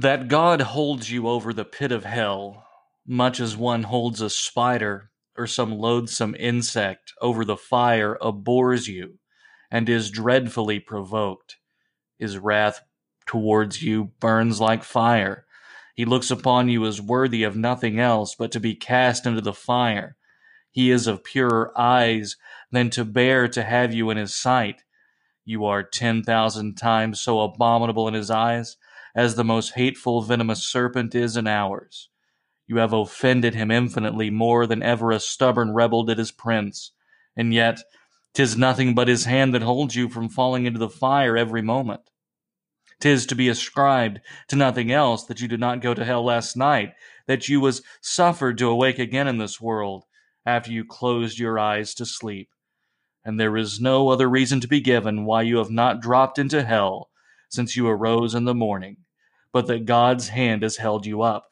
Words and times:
that 0.00 0.28
God 0.28 0.60
holds 0.60 1.10
you 1.10 1.26
over 1.26 1.54
the 1.54 1.64
pit 1.64 1.90
of 1.90 2.04
hell, 2.04 2.66
much 3.06 3.40
as 3.40 3.56
one 3.56 3.84
holds 3.84 4.20
a 4.20 4.28
spider 4.28 5.10
or 5.38 5.46
some 5.46 5.78
loathsome 5.78 6.34
insect 6.38 7.14
over 7.22 7.46
the 7.46 7.56
fire, 7.56 8.18
abhors 8.20 8.88
you 8.88 9.18
and 9.70 9.88
is 9.88 10.10
dreadfully 10.10 10.80
provoked. 10.80 11.56
His 12.18 12.36
wrath 12.36 12.82
towards 13.24 13.82
you 13.82 14.12
burns 14.20 14.60
like 14.60 14.84
fire. 14.84 15.46
He 15.94 16.04
looks 16.04 16.30
upon 16.30 16.68
you 16.68 16.84
as 16.84 17.00
worthy 17.00 17.42
of 17.42 17.56
nothing 17.56 17.98
else 17.98 18.34
but 18.34 18.52
to 18.52 18.60
be 18.60 18.74
cast 18.74 19.24
into 19.24 19.40
the 19.40 19.54
fire. 19.54 20.16
He 20.70 20.90
is 20.90 21.06
of 21.06 21.24
purer 21.24 21.72
eyes 21.74 22.36
than 22.70 22.90
to 22.90 23.04
bear 23.06 23.48
to 23.48 23.62
have 23.62 23.94
you 23.94 24.10
in 24.10 24.18
his 24.18 24.34
sight. 24.34 24.82
You 25.46 25.64
are 25.64 25.82
ten 25.82 26.22
thousand 26.22 26.74
times 26.74 27.22
so 27.22 27.40
abominable 27.40 28.08
in 28.08 28.14
his 28.14 28.30
eyes 28.30 28.76
as 29.16 29.34
the 29.34 29.44
most 29.44 29.72
hateful 29.72 30.20
venomous 30.20 30.62
serpent 30.62 31.14
is 31.14 31.38
in 31.38 31.46
ours. 31.46 32.10
You 32.66 32.76
have 32.76 32.92
offended 32.92 33.54
him 33.54 33.70
infinitely 33.70 34.28
more 34.28 34.66
than 34.66 34.82
ever 34.82 35.10
a 35.10 35.18
stubborn 35.18 35.72
rebel 35.72 36.04
did 36.04 36.18
his 36.18 36.30
prince, 36.30 36.92
and 37.34 37.54
yet 37.54 37.80
'tis 38.34 38.58
nothing 38.58 38.94
but 38.94 39.08
his 39.08 39.24
hand 39.24 39.54
that 39.54 39.62
holds 39.62 39.96
you 39.96 40.10
from 40.10 40.28
falling 40.28 40.66
into 40.66 40.78
the 40.78 40.90
fire 40.90 41.34
every 41.34 41.62
moment. 41.62 42.10
'Tis 43.00 43.24
to 43.24 43.34
be 43.34 43.48
ascribed 43.48 44.20
to 44.48 44.56
nothing 44.56 44.92
else 44.92 45.24
that 45.24 45.40
you 45.40 45.48
did 45.48 45.60
not 45.60 45.80
go 45.80 45.94
to 45.94 46.04
hell 46.04 46.22
last 46.22 46.54
night, 46.54 46.92
that 47.26 47.48
you 47.48 47.58
was 47.58 47.82
suffered 48.02 48.58
to 48.58 48.68
awake 48.68 48.98
again 48.98 49.26
in 49.26 49.38
this 49.38 49.62
world 49.62 50.04
after 50.44 50.70
you 50.70 50.84
closed 50.84 51.38
your 51.38 51.58
eyes 51.58 51.94
to 51.94 52.04
sleep. 52.04 52.50
And 53.24 53.40
there 53.40 53.56
is 53.56 53.80
no 53.80 54.10
other 54.10 54.28
reason 54.28 54.60
to 54.60 54.68
be 54.68 54.80
given 54.80 55.24
why 55.24 55.40
you 55.40 55.56
have 55.56 55.70
not 55.70 56.02
dropped 56.02 56.38
into 56.38 56.64
hell 56.64 57.08
since 57.48 57.76
you 57.76 57.88
arose 57.88 58.34
in 58.34 58.44
the 58.44 58.54
morning 58.54 58.98
but 59.56 59.68
that 59.68 59.86
God's 59.86 60.28
hand 60.28 60.62
has 60.62 60.76
held 60.76 61.06
you 61.06 61.22
up. 61.22 61.46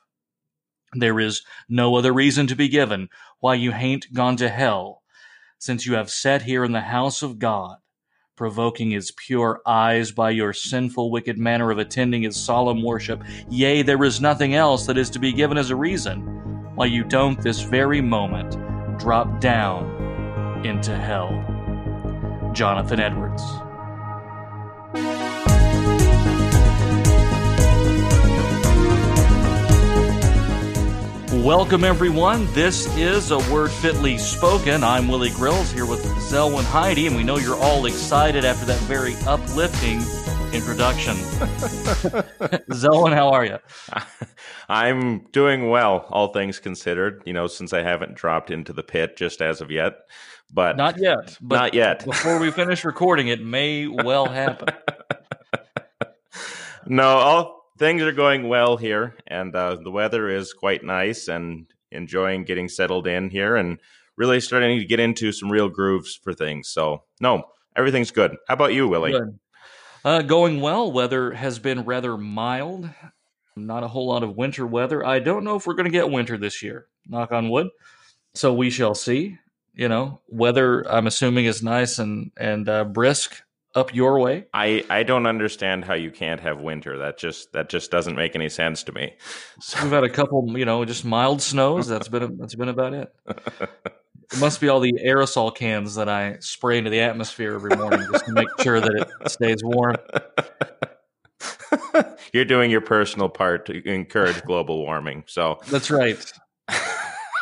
There 0.92 1.18
is 1.18 1.40
no 1.70 1.96
other 1.96 2.12
reason 2.12 2.46
to 2.48 2.54
be 2.54 2.68
given 2.68 3.08
why 3.40 3.54
you 3.54 3.72
hain't 3.72 4.12
gone 4.12 4.36
to 4.36 4.50
hell, 4.50 5.00
since 5.58 5.86
you 5.86 5.94
have 5.94 6.10
sat 6.10 6.42
here 6.42 6.64
in 6.64 6.72
the 6.72 6.82
house 6.82 7.22
of 7.22 7.38
God, 7.38 7.76
provoking 8.36 8.90
his 8.90 9.10
pure 9.12 9.62
eyes 9.64 10.12
by 10.12 10.28
your 10.28 10.52
sinful, 10.52 11.10
wicked 11.10 11.38
manner 11.38 11.70
of 11.70 11.78
attending 11.78 12.24
his 12.24 12.36
solemn 12.36 12.82
worship. 12.82 13.22
Yea, 13.48 13.80
there 13.80 14.04
is 14.04 14.20
nothing 14.20 14.54
else 14.54 14.84
that 14.84 14.98
is 14.98 15.08
to 15.08 15.18
be 15.18 15.32
given 15.32 15.56
as 15.56 15.70
a 15.70 15.76
reason 15.76 16.20
why 16.74 16.84
you 16.84 17.04
don't 17.04 17.40
this 17.40 17.62
very 17.62 18.02
moment 18.02 18.58
drop 18.98 19.40
down 19.40 20.66
into 20.66 20.94
hell. 20.94 21.32
Jonathan 22.52 23.00
Edwards. 23.00 23.63
Welcome, 31.44 31.84
everyone. 31.84 32.50
This 32.54 32.86
is 32.96 33.30
A 33.30 33.36
Word 33.52 33.70
Fitly 33.70 34.16
Spoken. 34.16 34.82
I'm 34.82 35.08
Willie 35.08 35.28
Grills 35.28 35.70
here 35.70 35.84
with 35.84 36.02
Zelwyn 36.30 36.64
Heide, 36.64 37.00
and 37.00 37.16
we 37.16 37.22
know 37.22 37.36
you're 37.36 37.58
all 37.58 37.84
excited 37.84 38.46
after 38.46 38.64
that 38.64 38.80
very 38.84 39.14
uplifting 39.26 39.96
introduction. 40.54 41.12
Zelwyn, 42.72 43.12
how 43.12 43.28
are 43.28 43.44
you? 43.44 43.58
I'm 44.70 45.26
doing 45.32 45.68
well, 45.68 46.06
all 46.08 46.28
things 46.28 46.60
considered, 46.60 47.22
you 47.26 47.34
know, 47.34 47.46
since 47.46 47.74
I 47.74 47.82
haven't 47.82 48.14
dropped 48.14 48.50
into 48.50 48.72
the 48.72 48.82
pit 48.82 49.14
just 49.18 49.42
as 49.42 49.60
of 49.60 49.70
yet. 49.70 49.98
But 50.50 50.78
not 50.78 50.98
yet. 50.98 51.36
But 51.42 51.56
not 51.56 51.74
yet. 51.74 52.06
before 52.06 52.38
we 52.38 52.52
finish 52.52 52.86
recording, 52.86 53.28
it 53.28 53.44
may 53.44 53.86
well 53.86 54.24
happen. 54.30 54.74
no, 56.86 57.04
all 57.06 57.53
things 57.78 58.02
are 58.02 58.12
going 58.12 58.48
well 58.48 58.76
here, 58.76 59.16
and 59.26 59.54
uh, 59.54 59.76
the 59.76 59.90
weather 59.90 60.28
is 60.28 60.52
quite 60.52 60.84
nice, 60.84 61.28
and 61.28 61.66
enjoying 61.90 62.44
getting 62.44 62.68
settled 62.68 63.06
in 63.06 63.30
here, 63.30 63.56
and 63.56 63.78
really 64.16 64.40
starting 64.40 64.78
to 64.78 64.84
get 64.84 65.00
into 65.00 65.32
some 65.32 65.50
real 65.50 65.68
grooves 65.68 66.14
for 66.14 66.32
things. 66.32 66.68
So, 66.68 67.04
no, 67.20 67.44
everything's 67.76 68.10
good. 68.10 68.36
How 68.48 68.54
about 68.54 68.74
you, 68.74 68.88
Willie? 68.88 69.14
Uh, 70.04 70.22
going 70.22 70.60
well. 70.60 70.92
Weather 70.92 71.32
has 71.32 71.58
been 71.58 71.84
rather 71.84 72.16
mild. 72.16 72.90
Not 73.56 73.84
a 73.84 73.88
whole 73.88 74.08
lot 74.08 74.22
of 74.22 74.36
winter 74.36 74.66
weather. 74.66 75.04
I 75.04 75.20
don't 75.20 75.44
know 75.44 75.56
if 75.56 75.66
we're 75.66 75.74
going 75.74 75.84
to 75.84 75.90
get 75.90 76.10
winter 76.10 76.36
this 76.36 76.62
year. 76.62 76.86
Knock 77.06 77.32
on 77.32 77.48
wood. 77.48 77.68
So 78.34 78.52
we 78.52 78.70
shall 78.70 78.94
see. 78.94 79.38
You 79.72 79.88
know, 79.88 80.20
weather. 80.28 80.82
I'm 80.88 81.06
assuming 81.06 81.46
is 81.46 81.62
nice 81.62 81.98
and 81.98 82.30
and 82.36 82.68
uh, 82.68 82.84
brisk 82.84 83.42
up 83.74 83.94
your 83.94 84.20
way? 84.20 84.46
I, 84.54 84.84
I 84.88 85.02
don't 85.02 85.26
understand 85.26 85.84
how 85.84 85.94
you 85.94 86.10
can't 86.10 86.40
have 86.40 86.60
winter. 86.60 86.98
That 86.98 87.18
just 87.18 87.52
that 87.52 87.68
just 87.68 87.90
doesn't 87.90 88.14
make 88.14 88.34
any 88.34 88.48
sense 88.48 88.82
to 88.84 88.92
me. 88.92 89.14
So. 89.60 89.82
We've 89.82 89.92
had 89.92 90.04
a 90.04 90.10
couple, 90.10 90.58
you 90.58 90.64
know, 90.64 90.84
just 90.84 91.04
mild 91.04 91.42
snows. 91.42 91.86
That's 91.86 92.08
been 92.08 92.38
that's 92.38 92.54
been 92.54 92.68
about 92.68 92.94
it. 92.94 93.14
It 94.32 94.40
must 94.40 94.60
be 94.60 94.68
all 94.68 94.80
the 94.80 94.94
aerosol 95.04 95.54
cans 95.54 95.96
that 95.96 96.08
I 96.08 96.38
spray 96.40 96.78
into 96.78 96.90
the 96.90 97.00
atmosphere 97.00 97.54
every 97.54 97.76
morning 97.76 98.06
just 98.10 98.24
to 98.24 98.32
make 98.32 98.48
sure 98.62 98.80
that 98.80 98.92
it 99.22 99.30
stays 99.30 99.62
warm. 99.62 99.96
You're 102.32 102.44
doing 102.44 102.70
your 102.70 102.80
personal 102.80 103.28
part 103.28 103.66
to 103.66 103.88
encourage 103.88 104.42
global 104.42 104.78
warming. 104.78 105.24
So 105.26 105.60
that's 105.68 105.90
right. 105.90 106.16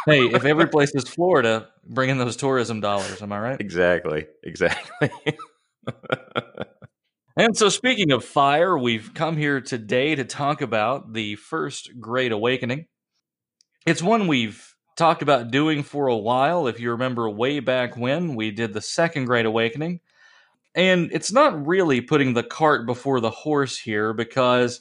hey, 0.07 0.27
if 0.27 0.45
every 0.45 0.67
place 0.67 0.95
is 0.95 1.05
Florida, 1.05 1.69
bring 1.87 2.11
in 2.11 2.19
those 2.19 2.37
tourism 2.37 2.81
dollars. 2.81 3.23
Am 3.23 3.33
I 3.33 3.39
right? 3.39 3.57
Exactly. 3.61 4.27
Exactly. 4.43 5.11
and 7.37 7.57
so, 7.57 7.69
speaking 7.69 8.13
of 8.13 8.25
fire, 8.25 8.77
we've 8.77 9.13
come 9.15 9.37
here 9.37 9.61
today 9.61 10.15
to 10.15 10.25
talk 10.25 10.61
about 10.63 11.13
the 11.13 11.37
first 11.37 12.01
Great 12.01 12.33
Awakening. 12.33 12.87
It's 13.87 14.03
one 14.03 14.27
we've 14.27 14.75
talked 14.97 15.23
about 15.23 15.51
doing 15.51 15.83
for 15.83 16.07
a 16.07 16.17
while. 16.17 16.67
If 16.67 16.79
you 16.81 16.91
remember 16.91 17.29
way 17.29 17.61
back 17.61 17.97
when, 17.97 18.35
we 18.35 18.51
did 18.51 18.73
the 18.73 18.81
second 18.81 19.25
Great 19.25 19.47
Awakening. 19.47 20.01
And 20.75 21.11
it's 21.13 21.33
not 21.33 21.67
really 21.67 22.01
putting 22.01 22.33
the 22.33 22.43
cart 22.43 22.87
before 22.87 23.21
the 23.21 23.31
horse 23.31 23.79
here 23.79 24.15
because 24.15 24.81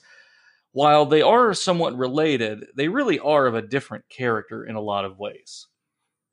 while 0.72 1.06
they 1.06 1.22
are 1.22 1.54
somewhat 1.54 1.98
related, 1.98 2.66
they 2.76 2.88
really 2.88 3.20
are 3.20 3.46
of 3.46 3.56
a 3.56 3.62
different 3.62 4.06
character 4.08 4.64
in 4.64 4.76
a 4.76 4.82
lot 4.82 5.04
of 5.04 5.20
ways. 5.20 5.68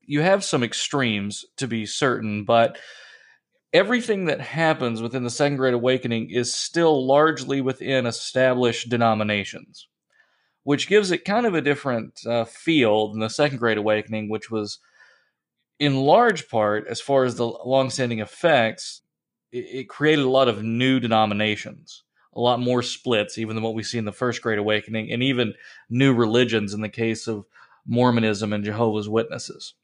You 0.00 0.21
have 0.21 0.45
some 0.45 0.62
extremes 0.62 1.45
to 1.56 1.67
be 1.67 1.87
certain, 1.87 2.45
but 2.45 2.79
everything 3.73 4.27
that 4.27 4.41
happens 4.41 5.03
within 5.03 5.25
the 5.25 5.31
Second 5.31 5.56
Great 5.56 5.75
Awakening 5.75 6.31
is 6.31 6.55
still 6.55 7.06
largely 7.06 7.61
within 7.61 8.06
established 8.06 8.89
denominations, 8.89 9.89
which 10.62 10.89
gives 10.89 11.11
it 11.11 11.25
kind 11.25 11.47
of 11.47 11.55
a 11.55 11.61
different 11.61 12.21
uh, 12.27 12.45
feel 12.45 13.11
than 13.11 13.21
the 13.21 13.31
Second 13.31 13.59
Great 13.59 13.79
Awakening, 13.79 14.29
which 14.29 14.51
was 14.51 14.79
in 15.79 15.97
large 15.97 16.49
part, 16.49 16.87
as 16.89 17.01
far 17.01 17.25
as 17.25 17.37
the 17.37 17.47
longstanding 17.47 18.19
effects, 18.19 19.03
it, 19.53 19.65
it 19.73 19.89
created 19.89 20.25
a 20.25 20.31
lot 20.31 20.49
of 20.49 20.62
new 20.62 20.99
denominations, 20.99 22.03
a 22.35 22.41
lot 22.41 22.61
more 22.61 22.83
splits, 22.83 23.39
even 23.39 23.55
than 23.55 23.62
what 23.62 23.75
we 23.75 23.83
see 23.83 23.99
in 23.99 24.05
the 24.05 24.12
First 24.12 24.43
Great 24.43 24.59
Awakening, 24.59 25.12
and 25.12 25.23
even 25.23 25.55
new 25.89 26.15
religions 26.15 26.75
in 26.75 26.81
the 26.81 26.89
case 26.89 27.27
of 27.29 27.45
Mormonism 27.87 28.53
and 28.53 28.65
Jehovah's 28.65 29.09
Witnesses. 29.09 29.75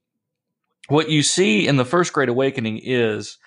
What 0.89 1.09
you 1.09 1.22
see 1.22 1.66
in 1.66 1.77
the 1.77 1.84
First 1.84 2.12
Great 2.12 2.28
Awakening 2.28 2.81
is 2.83 3.39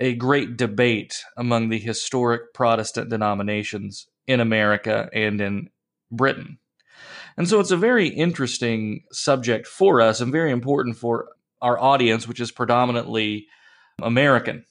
a 0.00 0.14
great 0.14 0.56
debate 0.56 1.22
among 1.36 1.68
the 1.68 1.78
historic 1.78 2.54
Protestant 2.54 3.10
denominations 3.10 4.06
in 4.26 4.40
America 4.40 5.08
and 5.12 5.40
in 5.40 5.68
Britain. 6.10 6.58
And 7.36 7.48
so 7.48 7.60
it's 7.60 7.70
a 7.70 7.76
very 7.76 8.08
interesting 8.08 9.04
subject 9.12 9.66
for 9.66 10.00
us 10.00 10.20
and 10.20 10.32
very 10.32 10.50
important 10.50 10.96
for 10.96 11.28
our 11.62 11.78
audience, 11.78 12.26
which 12.26 12.40
is 12.40 12.50
predominantly 12.50 13.46
American. 14.02 14.64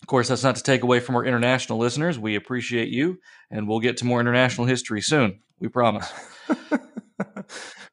Of 0.00 0.08
course, 0.08 0.28
that's 0.28 0.42
not 0.42 0.56
to 0.56 0.62
take 0.62 0.82
away 0.82 0.98
from 0.98 1.14
our 1.14 1.24
international 1.24 1.78
listeners. 1.78 2.18
We 2.18 2.34
appreciate 2.34 2.88
you, 2.88 3.18
and 3.50 3.68
we'll 3.68 3.78
get 3.78 3.98
to 3.98 4.04
more 4.04 4.20
international 4.20 4.66
history 4.66 5.00
soon. 5.00 5.40
We 5.60 5.68
promise. 5.68 6.12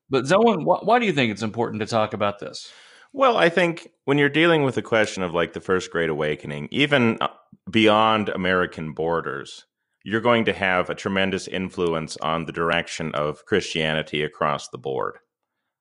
but 0.09 0.27
why, 0.27 0.55
why 0.81 0.99
do 0.99 1.05
you 1.05 1.13
think 1.13 1.31
it's 1.31 1.43
important 1.43 1.81
to 1.81 1.85
talk 1.85 2.13
about 2.13 2.39
this? 2.39 2.71
Well, 3.11 3.37
I 3.37 3.49
think 3.49 3.89
when 4.05 4.17
you're 4.17 4.29
dealing 4.29 4.63
with 4.63 4.75
the 4.75 4.81
question 4.81 5.23
of 5.23 5.33
like 5.33 5.53
the 5.53 5.61
first 5.61 5.91
great 5.91 6.09
awakening, 6.09 6.67
even 6.71 7.17
uh, 7.21 7.29
beyond 7.69 8.29
American 8.29 8.93
borders, 8.93 9.65
you're 10.03 10.21
going 10.21 10.45
to 10.45 10.53
have 10.53 10.89
a 10.89 10.95
tremendous 10.95 11.47
influence 11.47 12.17
on 12.17 12.45
the 12.45 12.51
direction 12.51 13.13
of 13.15 13.45
Christianity 13.45 14.23
across 14.23 14.69
the 14.69 14.77
board. 14.77 15.17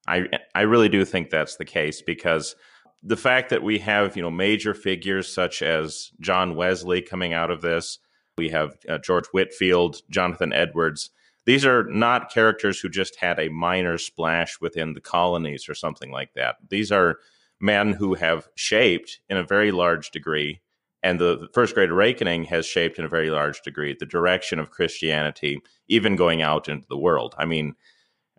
I 0.07 0.27
I 0.55 0.63
really 0.63 0.89
do 0.89 1.05
think 1.05 1.29
that's 1.29 1.57
the 1.57 1.65
case 1.65 2.03
because 2.03 2.57
the 3.03 3.17
fact 3.17 3.51
that 3.51 3.63
we 3.63 3.79
have 3.79 4.17
you 4.17 4.23
know 4.23 4.31
major 4.31 4.75
figures 4.75 5.33
such 5.33 5.63
as 5.63 6.11
John 6.21 6.57
Wesley 6.57 7.03
coming 7.03 7.35
out 7.35 7.51
of 7.51 7.61
this, 7.61 7.99
we 8.39 8.49
have 8.49 8.77
uh, 8.89 8.99
George 8.99 9.27
Whitefield, 9.33 10.01
Jonathan 10.11 10.53
Edwards, 10.53 11.11
these 11.49 11.65
are 11.65 11.85
not 11.85 12.31
characters 12.31 12.79
who 12.79 12.91
just 12.91 13.17
had 13.17 13.39
a 13.39 13.49
minor 13.49 13.97
splash 13.97 14.61
within 14.61 14.93
the 14.93 15.01
colonies 15.01 15.67
or 15.67 15.75
something 15.75 16.11
like 16.13 16.35
that. 16.35 16.57
These 16.69 16.93
are 16.93 17.21
men 17.59 17.95
who 17.95 18.13
have 18.13 18.51
shaped, 18.55 19.21
in 19.31 19.39
a 19.39 19.43
very 19.43 19.73
large 19.73 20.11
degree, 20.11 20.61
And 21.03 21.21
the 21.21 21.49
First 21.53 21.75
Great 21.75 21.91
Awakening 21.91 22.45
has 22.45 22.67
shaped 22.67 22.99
in 22.99 23.05
a 23.05 23.09
very 23.09 23.31
large 23.31 23.63
degree 23.63 23.95
the 23.99 24.07
direction 24.07 24.59
of 24.59 24.71
Christianity, 24.71 25.61
even 25.89 26.17
going 26.17 26.43
out 26.43 26.69
into 26.69 26.87
the 26.89 26.99
world. 26.99 27.35
I 27.39 27.45
mean, 27.45 27.75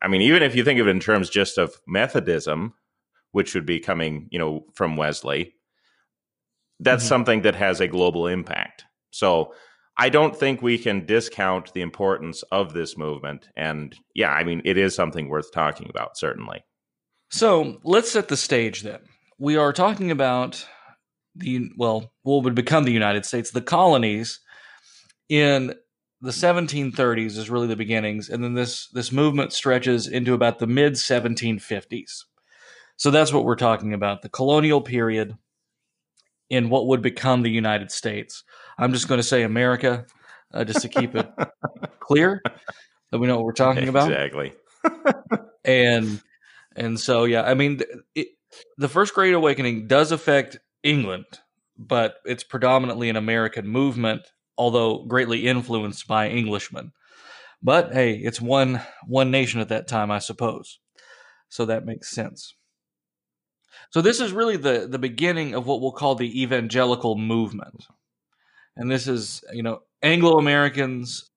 I 0.01 0.07
mean, 0.07 0.21
even 0.21 0.43
if 0.43 0.55
you 0.55 0.63
think 0.63 0.79
of 0.79 0.87
it 0.87 0.91
in 0.91 0.99
terms 0.99 1.29
just 1.29 1.57
of 1.57 1.79
Methodism, 1.87 2.73
which 3.31 3.55
would 3.55 3.65
be 3.65 3.79
coming, 3.79 4.27
you 4.31 4.39
know, 4.39 4.65
from 4.73 4.97
Wesley, 4.97 5.55
that's 6.79 7.03
mm-hmm. 7.03 7.09
something 7.09 7.41
that 7.43 7.55
has 7.55 7.79
a 7.79 7.87
global 7.87 8.27
impact. 8.27 8.85
So 9.11 9.53
I 9.99 10.07
don't 10.07 10.33
think 10.33 10.61
we 10.61 10.77
can 10.77 11.05
discount 11.05 11.73
the 11.73 11.81
importance 11.81 12.41
of 12.53 12.73
this 12.73 12.97
movement. 12.97 13.49
And 13.57 13.93
yeah, 14.15 14.31
I 14.31 14.45
mean, 14.45 14.61
it 14.63 14.77
is 14.77 14.95
something 14.95 15.27
worth 15.27 15.51
talking 15.51 15.87
about, 15.89 16.17
certainly. 16.17 16.63
So 17.31 17.79
let's 17.83 18.09
set 18.09 18.29
the 18.29 18.37
stage 18.37 18.81
then. 18.81 19.01
We 19.37 19.57
are 19.57 19.73
talking 19.73 20.09
about 20.09 20.65
the, 21.35 21.69
well, 21.77 22.13
what 22.23 22.45
would 22.45 22.55
become 22.55 22.85
the 22.85 22.93
United 22.93 23.25
States, 23.25 23.51
the 23.51 23.61
colonies 23.61 24.39
in 25.27 25.73
the 26.21 26.31
1730s 26.31 27.37
is 27.37 27.49
really 27.49 27.67
the 27.67 27.75
beginnings, 27.75 28.29
and 28.29 28.43
then 28.43 28.53
this 28.53 28.87
this 28.89 29.11
movement 29.11 29.53
stretches 29.53 30.07
into 30.07 30.33
about 30.33 30.59
the 30.59 30.67
mid 30.67 30.93
1750s. 30.93 32.23
So 32.97 33.11
that's 33.11 33.31
what 33.31 33.45
we're 33.45 33.55
talking 33.55 33.93
about, 33.93 34.21
the 34.21 34.29
colonial 34.29 34.81
period 34.81 35.37
in 36.49 36.69
what 36.69 36.87
would 36.87 37.01
become 37.01 37.41
the 37.41 37.51
United 37.51 37.91
States. 37.91 38.43
I'm 38.79 38.93
just 38.93 39.07
going 39.07 39.19
to 39.19 39.27
say 39.27 39.43
America, 39.43 40.05
uh, 40.53 40.63
just 40.63 40.81
to 40.81 40.89
keep 40.89 41.15
it 41.15 41.29
clear 41.99 42.41
that 43.11 43.19
we 43.19 43.27
know 43.27 43.35
what 43.35 43.45
we're 43.45 43.51
talking 43.51 43.89
about. 43.89 44.11
Exactly. 44.11 44.53
and 45.65 46.21
and 46.75 46.99
so 46.99 47.25
yeah, 47.25 47.43
I 47.43 47.53
mean, 47.53 47.81
it, 48.15 48.29
the 48.77 48.87
First 48.87 49.13
Great 49.13 49.33
Awakening 49.33 49.87
does 49.87 50.11
affect 50.11 50.59
England, 50.83 51.25
but 51.77 52.15
it's 52.25 52.43
predominantly 52.43 53.09
an 53.09 53.15
American 53.15 53.67
movement, 53.67 54.21
although 54.57 55.03
greatly 55.03 55.47
influenced 55.47 56.07
by 56.07 56.29
Englishmen. 56.29 56.93
But 57.61 57.93
hey, 57.93 58.13
it's 58.15 58.39
one 58.39 58.81
one 59.05 59.31
nation 59.31 59.59
at 59.59 59.69
that 59.69 59.87
time, 59.87 60.11
I 60.11 60.19
suppose. 60.19 60.79
So 61.49 61.65
that 61.65 61.85
makes 61.85 62.09
sense. 62.09 62.55
So 63.91 64.01
this 64.01 64.21
is 64.21 64.31
really 64.31 64.55
the 64.55 64.87
the 64.89 64.99
beginning 64.99 65.53
of 65.53 65.65
what 65.65 65.81
we'll 65.81 65.91
call 65.91 66.15
the 66.15 66.41
evangelical 66.41 67.17
movement. 67.17 67.85
And 68.79 68.89
this 68.89 69.07
is, 69.07 69.43
you 69.51 69.61
know, 69.61 69.81
Anglo 70.01 70.39
Americans 70.39 71.29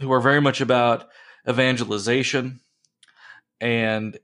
who 0.00 0.10
are 0.10 0.22
very 0.22 0.40
much 0.40 0.62
about 0.62 1.08
evangelization 1.46 2.60
and 3.60 4.18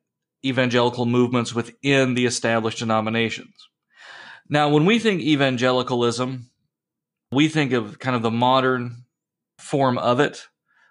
evangelical 0.44 1.04
movements 1.04 1.54
within 1.54 2.14
the 2.14 2.24
established 2.24 2.78
denominations. 2.78 3.68
Now, 4.48 4.70
when 4.70 4.86
we 4.86 4.98
think 4.98 5.20
evangelicalism, 5.20 6.48
we 7.30 7.48
think 7.48 7.72
of 7.72 7.98
kind 7.98 8.16
of 8.16 8.22
the 8.22 8.30
modern 8.30 9.04
form 9.58 9.98
of 9.98 10.18
it, 10.20 10.46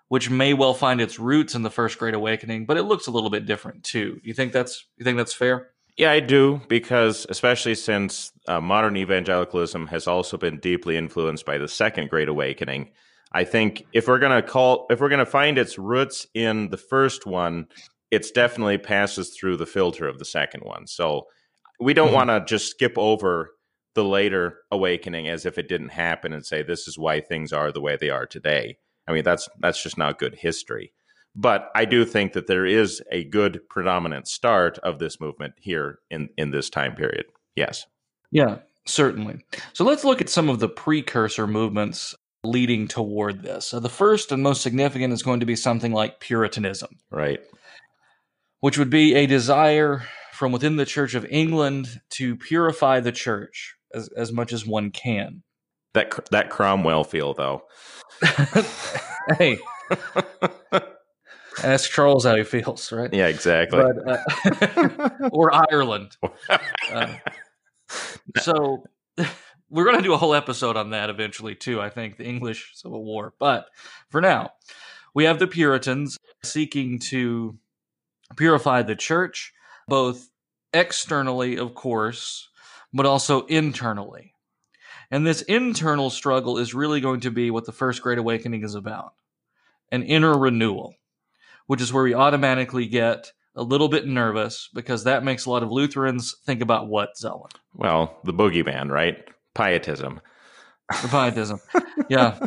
which 0.09 0.29
may 0.29 0.53
well 0.53 0.75
find 0.75 1.01
its 1.01 1.17
roots 1.17 1.55
in 1.55 1.63
the 1.63 1.71
First 1.71 1.97
Great 1.97 2.13
Awakening, 2.13 2.67
but 2.67 2.77
it 2.77 2.83
looks 2.83 3.07
a 3.07 3.11
little 3.11 3.31
bit 3.31 3.47
different 3.47 3.83
too. 3.83 4.19
You 4.23 4.35
think 4.35 4.53
that's 4.53 4.85
you 4.97 5.03
think 5.03 5.17
that's 5.17 5.33
fair? 5.33 5.72
Yeah, 5.97 6.11
I 6.11 6.21
do, 6.21 6.59
because 6.67 7.27
especially 7.29 7.75
since 7.75 8.31
uh, 8.47 8.59
modern 8.59 8.97
evangelicalism 8.97 9.87
has 9.87 10.07
also 10.07 10.37
been 10.37 10.59
deeply 10.59 10.97
influenced 10.97 11.45
by 11.45 11.59
the 11.59 11.67
Second 11.67 12.09
Great 12.09 12.29
Awakening. 12.29 12.91
I 13.31 13.43
think 13.43 13.85
if 13.93 14.07
we're 14.07 14.19
going 14.19 14.41
to 14.41 14.47
call, 14.47 14.87
if 14.89 14.99
we're 14.99 15.09
going 15.09 15.19
to 15.19 15.25
find 15.25 15.57
its 15.57 15.77
roots 15.77 16.25
in 16.33 16.69
the 16.69 16.77
first 16.77 17.25
one, 17.25 17.67
it's 18.11 18.31
definitely 18.31 18.77
passes 18.77 19.35
through 19.35 19.57
the 19.57 19.65
filter 19.65 20.07
of 20.07 20.19
the 20.19 20.25
second 20.25 20.61
one. 20.61 20.87
So 20.87 21.27
we 21.79 21.93
don't 21.93 22.07
mm-hmm. 22.07 22.15
want 22.15 22.29
to 22.29 22.45
just 22.45 22.71
skip 22.71 22.93
over 22.97 23.51
the 23.95 24.03
later 24.03 24.59
awakening 24.71 25.29
as 25.29 25.45
if 25.45 25.57
it 25.57 25.67
didn't 25.67 25.89
happen 25.89 26.33
and 26.33 26.45
say 26.45 26.63
this 26.63 26.87
is 26.87 26.97
why 26.97 27.21
things 27.21 27.53
are 27.53 27.71
the 27.71 27.81
way 27.81 27.97
they 27.99 28.09
are 28.09 28.25
today. 28.25 28.77
I 29.07 29.13
mean, 29.13 29.23
that's 29.23 29.49
that's 29.59 29.81
just 29.81 29.97
not 29.97 30.19
good 30.19 30.35
history. 30.35 30.93
But 31.35 31.71
I 31.73 31.85
do 31.85 32.05
think 32.05 32.33
that 32.33 32.47
there 32.47 32.65
is 32.65 33.01
a 33.11 33.23
good 33.23 33.61
predominant 33.69 34.27
start 34.27 34.77
of 34.79 34.99
this 34.99 35.19
movement 35.19 35.53
here 35.59 35.99
in, 36.11 36.29
in 36.37 36.51
this 36.51 36.69
time 36.69 36.95
period. 36.95 37.25
Yes. 37.55 37.87
Yeah, 38.31 38.59
certainly. 38.85 39.43
So 39.73 39.83
let's 39.83 40.03
look 40.03 40.21
at 40.21 40.29
some 40.29 40.49
of 40.49 40.59
the 40.59 40.69
precursor 40.69 41.47
movements 41.47 42.13
leading 42.43 42.87
toward 42.87 43.41
this. 43.41 43.67
So 43.67 43.79
the 43.79 43.89
first 43.89 44.31
and 44.31 44.43
most 44.43 44.61
significant 44.61 45.13
is 45.13 45.23
going 45.23 45.39
to 45.39 45.45
be 45.45 45.55
something 45.55 45.91
like 45.91 46.19
Puritanism. 46.19 46.97
Right. 47.09 47.39
Which 48.59 48.77
would 48.77 48.89
be 48.89 49.15
a 49.15 49.25
desire 49.25 50.03
from 50.33 50.51
within 50.51 50.75
the 50.75 50.85
Church 50.85 51.15
of 51.15 51.25
England 51.29 52.01
to 52.11 52.35
purify 52.35 52.99
the 52.99 53.11
church 53.11 53.75
as, 53.93 54.09
as 54.09 54.31
much 54.31 54.53
as 54.53 54.65
one 54.65 54.91
can. 54.91 55.43
That 55.93 56.27
that 56.31 56.49
Cromwell 56.49 57.03
feel 57.03 57.33
though. 57.33 57.63
hey. 59.37 59.59
Ask 61.63 61.91
Charles 61.91 62.25
how 62.25 62.35
he 62.35 62.43
feels, 62.43 62.91
right? 62.91 63.13
Yeah, 63.13 63.27
exactly. 63.27 63.81
But, 63.81 64.07
uh, 64.07 65.29
or 65.31 65.53
Ireland. 65.53 66.17
Uh, 66.91 67.15
so 68.37 68.83
we're 69.69 69.85
going 69.85 69.97
to 69.97 70.03
do 70.03 70.13
a 70.13 70.17
whole 70.17 70.35
episode 70.35 70.77
on 70.77 70.91
that 70.91 71.09
eventually, 71.09 71.55
too. 71.55 71.81
I 71.81 71.89
think 71.89 72.17
the 72.17 72.25
English 72.25 72.71
Civil 72.75 73.03
War. 73.03 73.33
But 73.39 73.67
for 74.09 74.21
now, 74.21 74.51
we 75.13 75.23
have 75.23 75.39
the 75.39 75.47
Puritans 75.47 76.17
seeking 76.43 76.99
to 76.99 77.57
purify 78.35 78.81
the 78.83 78.95
church, 78.95 79.53
both 79.87 80.29
externally, 80.73 81.57
of 81.57 81.73
course, 81.73 82.49
but 82.93 83.05
also 83.05 83.45
internally. 83.47 84.33
And 85.09 85.25
this 85.25 85.41
internal 85.43 86.09
struggle 86.09 86.57
is 86.57 86.73
really 86.73 87.01
going 87.01 87.21
to 87.21 87.31
be 87.31 87.51
what 87.51 87.65
the 87.65 87.71
First 87.71 88.01
Great 88.01 88.17
Awakening 88.17 88.63
is 88.63 88.75
about 88.75 89.13
an 89.91 90.03
inner 90.03 90.37
renewal 90.37 90.95
which 91.67 91.81
is 91.81 91.93
where 91.93 92.03
we 92.03 92.13
automatically 92.13 92.87
get 92.87 93.31
a 93.55 93.63
little 93.63 93.87
bit 93.89 94.07
nervous 94.07 94.69
because 94.73 95.03
that 95.03 95.23
makes 95.23 95.45
a 95.45 95.49
lot 95.49 95.63
of 95.63 95.71
Lutherans 95.71 96.35
think 96.45 96.61
about 96.61 96.87
what, 96.87 97.09
Zelwyn? 97.21 97.51
Well, 97.73 98.19
the 98.23 98.33
boogeyman, 98.33 98.89
right? 98.89 99.17
Pietism. 99.53 100.21
The 101.01 101.07
pietism. 101.07 101.59
yeah. 102.09 102.39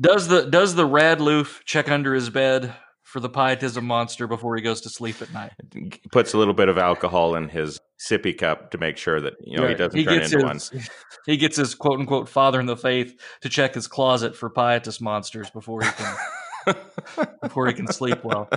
Does 0.00 0.28
the 0.28 0.46
does 0.46 0.74
the 0.74 0.86
Radloof 0.86 1.64
check 1.64 1.88
under 1.90 2.14
his 2.14 2.30
bed 2.30 2.74
for 3.02 3.20
the 3.20 3.28
pietism 3.28 3.84
monster 3.84 4.26
before 4.26 4.56
he 4.56 4.62
goes 4.62 4.80
to 4.82 4.90
sleep 4.90 5.22
at 5.22 5.32
night? 5.32 5.52
Puts 6.10 6.34
a 6.34 6.38
little 6.38 6.54
bit 6.54 6.68
of 6.68 6.78
alcohol 6.78 7.36
in 7.36 7.48
his 7.48 7.78
sippy 8.00 8.36
cup 8.36 8.72
to 8.72 8.78
make 8.78 8.96
sure 8.96 9.20
that 9.20 9.34
you 9.40 9.56
know 9.56 9.68
he 9.68 9.74
doesn't 9.74 9.96
he 9.96 10.04
turn 10.04 10.22
into 10.22 10.48
his, 10.48 10.72
one. 10.72 10.82
He 11.26 11.36
gets 11.36 11.56
his 11.56 11.74
quote 11.74 12.00
unquote 12.00 12.28
father 12.28 12.60
in 12.60 12.66
the 12.66 12.76
faith 12.76 13.18
to 13.42 13.48
check 13.48 13.74
his 13.74 13.86
closet 13.86 14.36
for 14.36 14.50
pietist 14.50 15.00
monsters 15.00 15.48
before 15.50 15.82
he 15.82 15.90
can 15.90 16.16
before 17.42 17.66
he 17.66 17.74
can 17.74 17.86
sleep 17.86 18.22
well. 18.24 18.48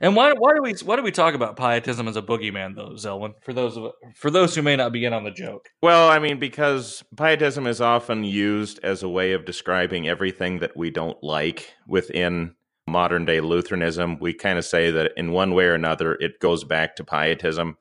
And 0.00 0.16
why 0.16 0.32
why 0.36 0.54
do 0.54 0.62
we 0.62 0.74
why 0.84 0.96
do 0.96 1.02
we 1.02 1.12
talk 1.12 1.34
about 1.34 1.56
pietism 1.56 2.08
as 2.08 2.16
a 2.16 2.22
boogeyman 2.22 2.74
though, 2.74 2.90
Zelwyn? 2.90 3.34
For 3.42 3.52
those 3.52 3.76
of 3.76 3.92
for 4.16 4.30
those 4.30 4.54
who 4.54 4.62
may 4.62 4.76
not 4.76 4.92
be 4.92 5.04
in 5.04 5.12
on 5.12 5.24
the 5.24 5.30
joke. 5.30 5.68
Well, 5.82 6.10
I 6.10 6.18
mean, 6.18 6.38
because 6.38 7.02
pietism 7.16 7.66
is 7.66 7.80
often 7.80 8.24
used 8.24 8.80
as 8.82 9.02
a 9.02 9.08
way 9.08 9.32
of 9.32 9.44
describing 9.44 10.08
everything 10.08 10.58
that 10.58 10.76
we 10.76 10.90
don't 10.90 11.22
like 11.22 11.72
within 11.86 12.54
modern 12.86 13.24
day 13.24 13.40
Lutheranism. 13.40 14.18
We 14.20 14.34
kind 14.34 14.58
of 14.58 14.64
say 14.64 14.90
that 14.90 15.12
in 15.16 15.32
one 15.32 15.54
way 15.54 15.64
or 15.64 15.74
another 15.74 16.14
it 16.14 16.40
goes 16.40 16.64
back 16.64 16.96
to 16.96 17.04
pietism, 17.04 17.76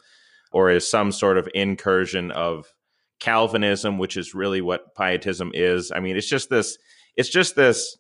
or 0.52 0.70
is 0.70 0.90
some 0.90 1.12
sort 1.12 1.38
of 1.38 1.50
incursion 1.54 2.32
of 2.32 2.68
Calvinism, 3.20 3.98
which 3.98 4.18
is 4.18 4.34
really 4.36 4.62
what 4.62 4.96
pietism 4.96 5.52
is. 5.54 5.92
I 5.94 6.00
mean, 6.00 6.16
it's 6.16 6.30
just 6.30 6.50
this 6.50 6.78
it's 7.16 7.30
just 7.30 7.56
this 7.56 7.98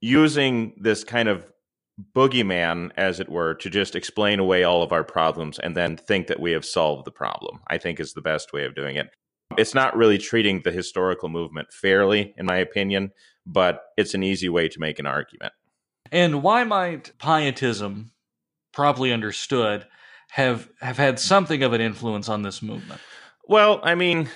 using 0.00 0.74
this 0.80 1.04
kind 1.04 1.28
of 1.28 1.44
boogeyman, 2.14 2.90
as 2.96 3.20
it 3.20 3.28
were, 3.28 3.54
to 3.54 3.70
just 3.70 3.94
explain 3.94 4.38
away 4.38 4.64
all 4.64 4.82
of 4.82 4.92
our 4.92 5.04
problems 5.04 5.58
and 5.58 5.76
then 5.76 5.96
think 5.96 6.26
that 6.28 6.40
we 6.40 6.52
have 6.52 6.64
solved 6.64 7.04
the 7.04 7.10
problem, 7.10 7.60
I 7.68 7.78
think 7.78 8.00
is 8.00 8.14
the 8.14 8.22
best 8.22 8.52
way 8.52 8.64
of 8.64 8.74
doing 8.74 8.96
it. 8.96 9.10
It's 9.58 9.74
not 9.74 9.96
really 9.96 10.18
treating 10.18 10.62
the 10.62 10.72
historical 10.72 11.28
movement 11.28 11.72
fairly, 11.72 12.34
in 12.36 12.46
my 12.46 12.56
opinion, 12.56 13.10
but 13.44 13.82
it's 13.96 14.14
an 14.14 14.22
easy 14.22 14.48
way 14.48 14.68
to 14.68 14.80
make 14.80 14.98
an 14.98 15.06
argument. 15.06 15.52
And 16.12 16.42
why 16.42 16.64
might 16.64 17.12
pietism, 17.18 18.12
properly 18.72 19.12
understood, 19.12 19.86
have 20.30 20.70
have 20.80 20.96
had 20.96 21.18
something 21.18 21.62
of 21.62 21.72
an 21.72 21.80
influence 21.80 22.28
on 22.28 22.42
this 22.42 22.62
movement? 22.62 23.00
Well, 23.48 23.80
I 23.82 23.96
mean, 23.96 24.28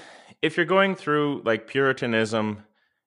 if 0.42 0.56
you're 0.56 0.66
going 0.66 0.96
through 0.96 1.42
like 1.44 1.68
Puritanism 1.68 2.64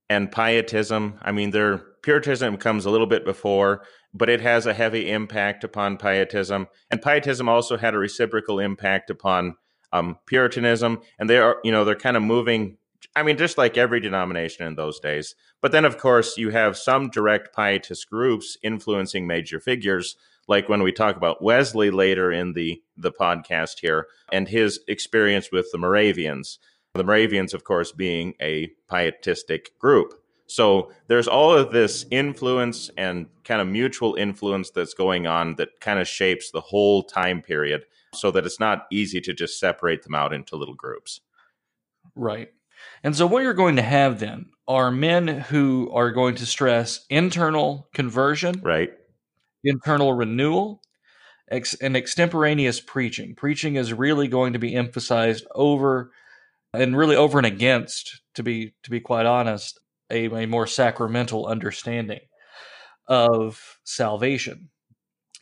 and 0.09 0.31
pietism, 0.31 1.19
I 1.21 1.33
mean, 1.33 1.51
they're 1.51 1.83
Puritanism 2.01 2.58
comes 2.58 2.86
a 2.86 2.89
little 2.89 3.08
bit 3.08 3.25
before, 3.25 3.84
but 4.13 4.30
it 4.30 4.42
has 4.42 4.66
a 4.66 4.74
heavy 4.74 5.10
impact 5.10 5.63
upon 5.63 5.98
Pietism, 5.98 6.68
and 6.89 7.01
Pietism 7.01 7.50
also 7.50 7.77
had 7.77 7.94
a 7.94 8.00
reciprocal 8.00 8.60
impact 8.60 9.10
upon 9.10 9.56
um, 9.94 10.18
Puritanism, 10.25 11.01
and 11.20 11.30
they 11.30 11.38
are, 11.38 11.58
you 11.63 11.72
know, 11.72 11.86
they're 11.86 11.96
kind 11.96 12.18
of 12.18 12.24
moving. 12.24 12.77
I 13.16 13.24
mean, 13.24 13.38
just 13.38 13.58
like 13.58 13.77
every 13.77 14.00
denomination 14.00 14.66
in 14.66 14.75
those 14.75 15.00
days. 15.00 15.36
But 15.62 15.72
then, 15.72 15.86
of 15.86 15.98
course, 15.98 16.38
you 16.38 16.50
have 16.50 16.77
some 16.77 17.10
direct 17.10 17.56
Pietist 17.56 18.10
groups 18.10 18.58
influencing 18.63 19.27
major 19.27 19.60
figures, 19.60 20.16
like 20.48 20.70
when 20.70 20.84
we 20.84 20.92
talk 20.92 21.16
about 21.16 21.42
Wesley 21.42 21.89
later 21.92 22.32
in 22.32 22.54
the 22.54 22.82
the 22.96 23.12
podcast 23.12 23.80
here, 23.82 24.08
and 24.32 24.48
his 24.48 24.80
experience 24.88 25.51
with 25.51 25.72
the 25.72 25.77
Moravians. 25.77 26.60
The 26.94 27.04
Moravians, 27.04 27.54
of 27.54 27.63
course, 27.63 27.92
being 27.92 28.34
a 28.42 28.72
pietistic 28.89 29.77
group. 29.77 30.13
So 30.48 30.92
there's 31.08 31.27
all 31.27 31.54
of 31.54 31.72
this 31.72 32.06
influence 32.10 32.89
and 32.98 33.27
kind 33.44 33.62
of 33.62 33.68
mutual 33.68 34.16
influence 34.16 34.70
that's 34.70 34.94
going 34.94 35.27
on 35.27 35.56
that 35.56 35.80
kind 35.82 36.00
of 36.00 36.08
shapes 36.08 36.51
the 36.51 36.62
whole 36.62 37.04
time 37.04 37.42
period 37.42 37.86
so 38.13 38.32
that 38.32 38.46
it's 38.46 38.60
not 38.60 38.88
easy 38.89 39.20
to 39.22 39.34
just 39.34 39.60
separate 39.60 40.04
them 40.04 40.16
out 40.16 40.34
into 40.34 40.56
little 40.56 40.74
groups. 40.74 41.20
Right. 42.16 42.51
And 43.04 43.16
so 43.16 43.27
what 43.27 43.44
you're 43.44 43.54
going 43.54 43.75
to 43.75 43.82
have 43.82 44.20
then 44.20 44.48
are 44.68 44.89
men 44.89 45.27
who 45.27 45.92
are 45.94 46.12
going 46.12 46.36
to 46.36 46.46
stress 46.46 47.06
internal 47.10 47.89
conversion, 47.94 48.62
right? 48.62 48.92
Internal 49.63 50.13
renewal, 50.13 50.82
ex- 51.50 51.75
and 51.75 51.98
extemporaneous 51.98 52.80
preaching. 52.80 53.36
Preaching 53.36 53.75
is 53.75 53.94
really 53.94 54.27
going 54.27 54.54
to 54.54 54.60
be 54.60 54.75
emphasized 54.75 55.46
over 55.54 56.12
and 56.74 56.98
really 56.98 57.16
over 57.16 57.38
and 57.39 57.48
against 57.48 58.22
to 58.36 58.44
be 58.44 58.74
to 58.84 58.89
be 58.89 59.00
quite 59.00 59.25
honest 59.25 59.80
a, 60.09 60.25
a 60.25 60.47
more 60.47 60.67
sacramental 60.67 61.45
understanding 61.45 62.21
of 63.07 63.79
salvation. 63.83 64.69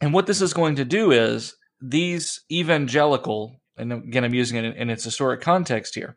And 0.01 0.13
what 0.13 0.27
this 0.27 0.41
is 0.41 0.53
going 0.53 0.75
to 0.75 0.85
do 0.85 1.11
is 1.11 1.55
these 1.81 2.41
evangelical, 2.51 3.59
and 3.77 3.91
again, 3.93 4.23
I'm 4.23 4.33
using 4.33 4.57
it 4.57 4.65
in, 4.65 4.73
in 4.73 4.89
its 4.89 5.03
historic 5.03 5.41
context 5.41 5.95
here, 5.95 6.15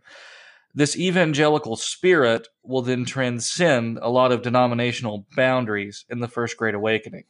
this 0.75 0.97
evangelical 0.97 1.77
spirit 1.77 2.49
will 2.63 2.83
then 2.83 3.05
transcend 3.05 3.99
a 4.01 4.11
lot 4.11 4.33
of 4.33 4.43
denominational 4.43 5.27
boundaries 5.35 6.05
in 6.09 6.21
the 6.21 6.29
First 6.29 6.57
Great 6.57 6.75
Awakening. 6.75 7.25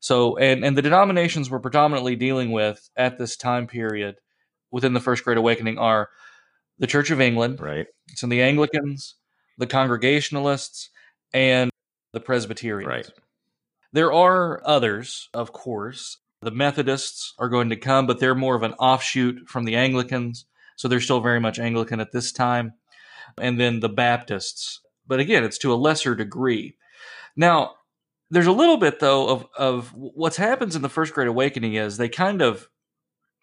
So, 0.00 0.36
and, 0.38 0.64
and 0.64 0.76
the 0.76 0.82
denominations 0.82 1.50
we're 1.50 1.58
predominantly 1.58 2.14
dealing 2.14 2.52
with 2.52 2.88
at 2.96 3.18
this 3.18 3.36
time 3.36 3.66
period 3.66 4.16
within 4.70 4.92
the 4.92 5.00
First 5.00 5.24
Great 5.24 5.38
Awakening 5.38 5.78
are 5.78 6.10
the 6.78 6.86
Church 6.86 7.10
of 7.10 7.20
England, 7.20 7.60
right? 7.60 7.88
So 8.14 8.28
the 8.28 8.42
Anglicans, 8.42 9.16
the 9.58 9.66
Congregationalists, 9.66 10.90
and 11.32 11.70
the 12.12 12.20
Presbyterians. 12.20 12.88
Right. 12.88 13.10
There 13.92 14.12
are 14.12 14.62
others, 14.64 15.28
of 15.34 15.52
course. 15.52 16.18
The 16.40 16.50
Methodists 16.50 17.34
are 17.38 17.48
going 17.48 17.70
to 17.70 17.76
come, 17.76 18.06
but 18.06 18.20
they're 18.20 18.34
more 18.34 18.54
of 18.54 18.62
an 18.62 18.74
offshoot 18.74 19.48
from 19.48 19.64
the 19.64 19.76
Anglicans. 19.76 20.46
So 20.76 20.86
they're 20.86 21.00
still 21.00 21.20
very 21.20 21.40
much 21.40 21.58
Anglican 21.58 22.00
at 22.00 22.12
this 22.12 22.30
time. 22.32 22.74
And 23.36 23.58
then 23.58 23.80
the 23.80 23.88
Baptists. 23.88 24.80
But 25.06 25.20
again, 25.20 25.42
it's 25.42 25.58
to 25.58 25.72
a 25.72 25.76
lesser 25.76 26.14
degree. 26.14 26.76
Now, 27.36 27.74
there's 28.30 28.46
a 28.46 28.52
little 28.52 28.76
bit 28.76 29.00
though 29.00 29.28
of 29.28 29.46
of 29.56 29.92
what's 29.94 30.36
happens 30.36 30.76
in 30.76 30.82
the 30.82 30.88
first 30.88 31.14
great 31.14 31.28
awakening 31.28 31.74
is 31.74 31.96
they 31.96 32.08
kind 32.08 32.42
of 32.42 32.68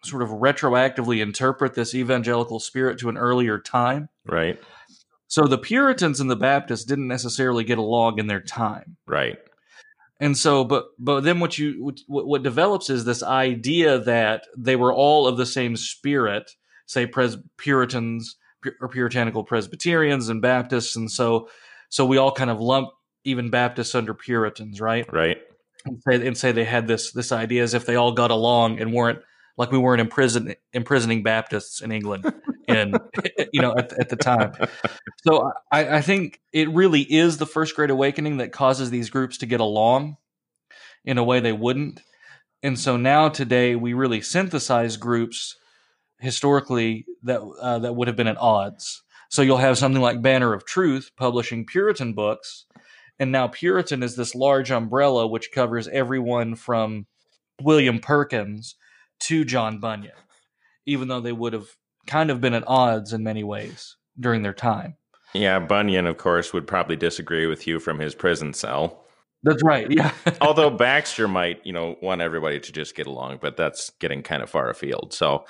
sort 0.04 0.22
of 0.22 0.28
retroactively 0.28 1.20
interpret 1.20 1.74
this 1.74 1.94
evangelical 1.94 2.60
spirit 2.60 2.98
to 3.00 3.08
an 3.08 3.16
earlier 3.16 3.58
time. 3.58 4.08
Right. 4.24 4.60
So 5.28 5.44
the 5.44 5.58
Puritans 5.58 6.20
and 6.20 6.30
the 6.30 6.36
Baptists 6.36 6.84
didn't 6.84 7.08
necessarily 7.08 7.64
get 7.64 7.78
along 7.78 8.18
in 8.18 8.26
their 8.26 8.40
time. 8.40 8.96
Right. 9.06 9.38
And 10.20 10.36
so, 10.36 10.64
but 10.64 10.86
but 10.98 11.24
then 11.24 11.40
what 11.40 11.58
you 11.58 11.94
what, 12.06 12.26
what 12.26 12.42
develops 12.42 12.88
is 12.88 13.04
this 13.04 13.22
idea 13.22 13.98
that 13.98 14.46
they 14.56 14.76
were 14.76 14.92
all 14.92 15.26
of 15.26 15.36
the 15.36 15.44
same 15.44 15.76
spirit, 15.76 16.50
say 16.86 17.06
Pres- 17.06 17.36
Puritans 17.58 18.36
or 18.80 18.88
puritanical 18.88 19.44
Presbyterians 19.44 20.28
and 20.28 20.40
Baptists, 20.40 20.96
and 20.96 21.10
so 21.10 21.48
so 21.90 22.06
we 22.06 22.16
all 22.16 22.32
kind 22.32 22.50
of 22.50 22.60
lump 22.60 22.88
even 23.24 23.50
Baptists 23.50 23.94
under 23.94 24.14
Puritans, 24.14 24.80
right? 24.80 25.10
Right. 25.12 25.38
And 25.84 26.00
say, 26.02 26.26
and 26.26 26.36
say 26.36 26.52
they 26.52 26.64
had 26.64 26.88
this 26.88 27.12
this 27.12 27.30
idea 27.30 27.62
as 27.62 27.74
if 27.74 27.84
they 27.84 27.96
all 27.96 28.12
got 28.12 28.30
along 28.30 28.80
and 28.80 28.94
weren't 28.94 29.18
like 29.56 29.72
we 29.72 29.78
weren't 29.78 30.00
imprison, 30.00 30.54
imprisoning 30.72 31.22
Baptists 31.22 31.80
in 31.80 31.92
England, 31.92 32.32
and 32.68 32.98
you 33.52 33.62
know 33.62 33.74
at, 33.76 33.92
at 33.98 34.08
the 34.08 34.16
time. 34.16 34.52
So 35.26 35.52
I, 35.70 35.96
I 35.96 36.00
think 36.02 36.40
it 36.52 36.68
really 36.70 37.00
is 37.00 37.38
the 37.38 37.46
first 37.46 37.74
Great 37.74 37.90
Awakening 37.90 38.38
that 38.38 38.52
causes 38.52 38.90
these 38.90 39.10
groups 39.10 39.38
to 39.38 39.46
get 39.46 39.60
along 39.60 40.16
in 41.04 41.18
a 41.18 41.24
way 41.24 41.40
they 41.40 41.52
wouldn't. 41.52 42.02
And 42.62 42.78
so 42.78 42.96
now 42.96 43.28
today 43.28 43.76
we 43.76 43.94
really 43.94 44.20
synthesize 44.20 44.96
groups 44.96 45.56
historically 46.18 47.06
that 47.22 47.40
uh, 47.40 47.78
that 47.80 47.94
would 47.94 48.08
have 48.08 48.16
been 48.16 48.26
at 48.26 48.38
odds. 48.38 49.02
So 49.28 49.42
you'll 49.42 49.56
have 49.58 49.78
something 49.78 50.02
like 50.02 50.22
Banner 50.22 50.52
of 50.52 50.64
Truth 50.64 51.10
publishing 51.16 51.66
Puritan 51.66 52.12
books, 52.12 52.66
and 53.18 53.32
now 53.32 53.48
Puritan 53.48 54.02
is 54.02 54.16
this 54.16 54.34
large 54.34 54.70
umbrella 54.70 55.26
which 55.26 55.50
covers 55.52 55.88
everyone 55.88 56.54
from 56.54 57.06
William 57.62 57.98
Perkins 57.98 58.76
to 59.20 59.44
John 59.44 59.78
Bunyan, 59.78 60.12
even 60.86 61.08
though 61.08 61.20
they 61.20 61.32
would 61.32 61.52
have 61.52 61.68
kind 62.06 62.30
of 62.30 62.40
been 62.40 62.54
at 62.54 62.64
odds 62.66 63.12
in 63.12 63.22
many 63.22 63.44
ways 63.44 63.96
during 64.18 64.42
their 64.42 64.54
time. 64.54 64.96
Yeah, 65.34 65.58
Bunyan, 65.58 66.06
of 66.06 66.16
course, 66.16 66.52
would 66.52 66.66
probably 66.66 66.96
disagree 66.96 67.46
with 67.46 67.66
you 67.66 67.78
from 67.78 67.98
his 67.98 68.14
prison 68.14 68.52
cell. 68.54 69.04
That's 69.42 69.62
right. 69.62 69.90
Yeah. 69.90 70.12
Although 70.40 70.70
Baxter 70.70 71.28
might, 71.28 71.64
you 71.64 71.72
know, 71.72 71.96
want 72.00 72.20
everybody 72.20 72.58
to 72.58 72.72
just 72.72 72.96
get 72.96 73.06
along, 73.06 73.38
but 73.40 73.56
that's 73.56 73.90
getting 74.00 74.22
kind 74.22 74.42
of 74.42 74.50
far 74.50 74.70
afield. 74.70 75.12
So 75.12 75.44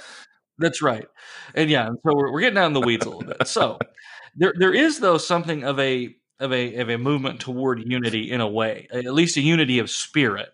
that's 0.58 0.82
right. 0.82 1.06
And 1.54 1.70
yeah, 1.70 1.88
so 1.88 2.14
we're, 2.14 2.32
we're 2.32 2.40
getting 2.40 2.56
down 2.56 2.68
in 2.68 2.72
the 2.72 2.80
weeds 2.80 3.06
a 3.06 3.10
little 3.10 3.24
bit. 3.24 3.46
So 3.46 3.78
there 4.36 4.54
there 4.58 4.74
is 4.74 5.00
though 5.00 5.18
something 5.18 5.64
of 5.64 5.78
a 5.78 6.14
of 6.40 6.52
a 6.52 6.76
of 6.76 6.90
a 6.90 6.98
movement 6.98 7.40
toward 7.40 7.82
unity 7.86 8.30
in 8.30 8.40
a 8.40 8.48
way, 8.48 8.88
at 8.92 9.04
least 9.04 9.36
a 9.36 9.40
unity 9.40 9.78
of 9.78 9.88
spirit 9.88 10.48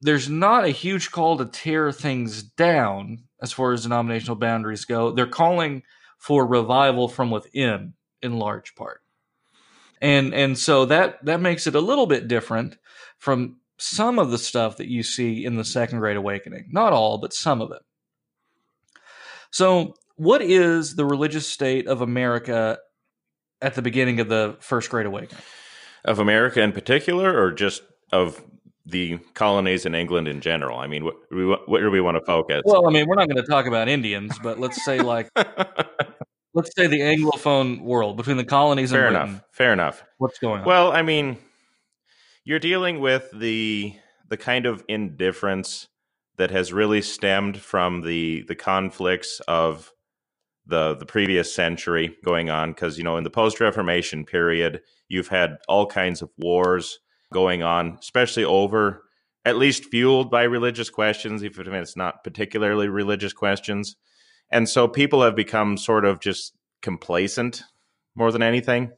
there's 0.00 0.28
not 0.28 0.64
a 0.64 0.70
huge 0.70 1.10
call 1.10 1.38
to 1.38 1.46
tear 1.46 1.92
things 1.92 2.42
down 2.42 3.24
as 3.42 3.52
far 3.52 3.72
as 3.72 3.82
denominational 3.82 4.36
boundaries 4.36 4.84
go. 4.84 5.10
They're 5.10 5.26
calling 5.26 5.82
for 6.18 6.46
revival 6.46 7.08
from 7.08 7.30
within 7.30 7.94
in 8.22 8.38
large 8.38 8.74
part. 8.74 9.02
And 10.00 10.34
and 10.34 10.58
so 10.58 10.84
that 10.86 11.24
that 11.24 11.40
makes 11.40 11.66
it 11.66 11.74
a 11.74 11.80
little 11.80 12.06
bit 12.06 12.28
different 12.28 12.76
from 13.18 13.56
some 13.78 14.18
of 14.18 14.30
the 14.30 14.38
stuff 14.38 14.76
that 14.76 14.88
you 14.88 15.02
see 15.02 15.44
in 15.44 15.56
the 15.56 15.64
second 15.64 15.98
great 15.98 16.16
awakening. 16.16 16.68
Not 16.70 16.92
all, 16.92 17.18
but 17.18 17.32
some 17.32 17.60
of 17.60 17.70
it. 17.72 17.82
So, 19.50 19.94
what 20.16 20.42
is 20.42 20.96
the 20.96 21.04
religious 21.04 21.46
state 21.46 21.86
of 21.86 22.00
America 22.00 22.78
at 23.62 23.74
the 23.74 23.82
beginning 23.82 24.20
of 24.20 24.28
the 24.28 24.56
first 24.60 24.90
great 24.90 25.06
awakening? 25.06 25.42
Of 26.04 26.18
America 26.18 26.60
in 26.60 26.72
particular 26.72 27.38
or 27.38 27.52
just 27.52 27.82
of 28.12 28.42
the 28.86 29.18
colonies 29.34 29.84
in 29.84 29.94
England 29.94 30.28
in 30.28 30.40
general? 30.40 30.78
I 30.78 30.86
mean, 30.86 31.04
what, 31.04 31.16
what 31.68 31.80
do 31.80 31.90
we 31.90 32.00
want 32.00 32.16
to 32.16 32.24
focus? 32.24 32.62
Well, 32.64 32.86
I 32.86 32.90
mean, 32.90 33.06
we're 33.06 33.16
not 33.16 33.28
going 33.28 33.42
to 33.42 33.48
talk 33.50 33.66
about 33.66 33.88
Indians, 33.88 34.38
but 34.42 34.58
let's 34.58 34.84
say 34.84 35.00
like 35.00 35.28
let's 36.54 36.70
say 36.74 36.86
the 36.86 37.00
Anglophone 37.00 37.82
world 37.82 38.16
between 38.16 38.36
the 38.36 38.44
colonies 38.44 38.90
Fair 38.90 39.06
and 39.06 39.16
enough. 39.16 39.28
Britain. 39.28 39.44
Fair 39.52 39.72
enough. 39.72 40.04
What's 40.18 40.38
going 40.38 40.60
on? 40.60 40.66
Well, 40.66 40.92
I 40.92 41.02
mean, 41.02 41.36
you're 42.44 42.58
dealing 42.58 43.00
with 43.00 43.28
the 43.32 43.94
the 44.28 44.36
kind 44.36 44.66
of 44.66 44.82
indifference 44.88 45.88
that 46.36 46.50
has 46.50 46.72
really 46.72 47.02
stemmed 47.02 47.60
from 47.60 48.02
the 48.02 48.44
the 48.48 48.54
conflicts 48.54 49.40
of 49.48 49.92
the 50.66 50.94
the 50.96 51.06
previous 51.06 51.54
century 51.54 52.16
going 52.24 52.50
on 52.50 52.72
because 52.72 52.98
you 52.98 53.04
know 53.04 53.16
in 53.16 53.24
the 53.24 53.30
post 53.30 53.60
reformation 53.60 54.24
period 54.24 54.80
you've 55.08 55.28
had 55.28 55.58
all 55.68 55.86
kinds 55.86 56.22
of 56.22 56.30
wars 56.38 56.98
going 57.32 57.62
on, 57.62 57.98
especially 58.00 58.44
over 58.44 59.02
at 59.44 59.56
least 59.56 59.84
fueled 59.84 60.30
by 60.30 60.42
religious 60.42 60.90
questions, 60.90 61.42
if 61.42 61.58
it's 61.58 61.96
not 61.96 62.24
particularly 62.24 62.88
religious 62.88 63.32
questions. 63.32 63.96
And 64.50 64.68
so 64.68 64.88
people 64.88 65.22
have 65.22 65.36
become 65.36 65.76
sort 65.76 66.04
of 66.04 66.20
just 66.20 66.52
complacent 66.82 67.62
more 68.14 68.32
than 68.32 68.42
anything. 68.42 68.90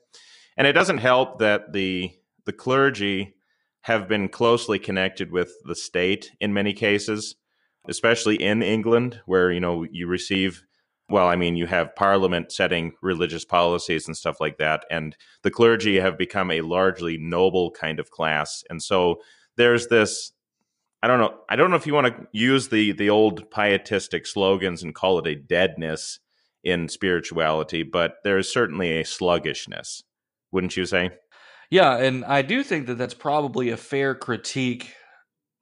And 0.56 0.66
it 0.66 0.72
doesn't 0.72 0.98
help 0.98 1.38
that 1.38 1.72
the 1.72 2.10
the 2.46 2.52
clergy 2.52 3.34
have 3.82 4.08
been 4.08 4.28
closely 4.28 4.78
connected 4.78 5.30
with 5.30 5.52
the 5.64 5.74
state 5.74 6.30
in 6.40 6.54
many 6.54 6.72
cases, 6.72 7.36
especially 7.88 8.42
in 8.42 8.62
England, 8.62 9.20
where 9.26 9.52
you 9.52 9.60
know 9.60 9.86
you 9.90 10.06
receive 10.06 10.62
well, 11.08 11.26
I 11.26 11.36
mean, 11.36 11.56
you 11.56 11.66
have 11.66 11.94
Parliament 11.96 12.52
setting 12.52 12.92
religious 13.00 13.44
policies 13.44 14.06
and 14.06 14.16
stuff 14.16 14.40
like 14.40 14.58
that, 14.58 14.84
and 14.90 15.16
the 15.42 15.50
clergy 15.50 15.98
have 16.00 16.18
become 16.18 16.50
a 16.50 16.60
largely 16.60 17.16
noble 17.18 17.70
kind 17.70 17.98
of 17.98 18.10
class, 18.10 18.62
and 18.68 18.82
so 18.82 19.20
there's 19.56 19.88
this. 19.88 20.32
I 21.02 21.06
don't 21.06 21.20
know. 21.20 21.38
I 21.48 21.56
don't 21.56 21.70
know 21.70 21.76
if 21.76 21.86
you 21.86 21.94
want 21.94 22.08
to 22.08 22.26
use 22.32 22.68
the 22.68 22.92
the 22.92 23.10
old 23.10 23.50
pietistic 23.50 24.26
slogans 24.26 24.82
and 24.82 24.94
call 24.94 25.18
it 25.18 25.26
a 25.26 25.34
deadness 25.34 26.18
in 26.64 26.88
spirituality, 26.88 27.82
but 27.82 28.16
there 28.24 28.36
is 28.36 28.52
certainly 28.52 28.98
a 28.98 29.04
sluggishness, 29.04 30.02
wouldn't 30.50 30.76
you 30.76 30.84
say? 30.84 31.10
Yeah, 31.70 31.96
and 31.96 32.24
I 32.24 32.42
do 32.42 32.62
think 32.62 32.86
that 32.86 32.98
that's 32.98 33.14
probably 33.14 33.70
a 33.70 33.76
fair 33.76 34.14
critique 34.14 34.94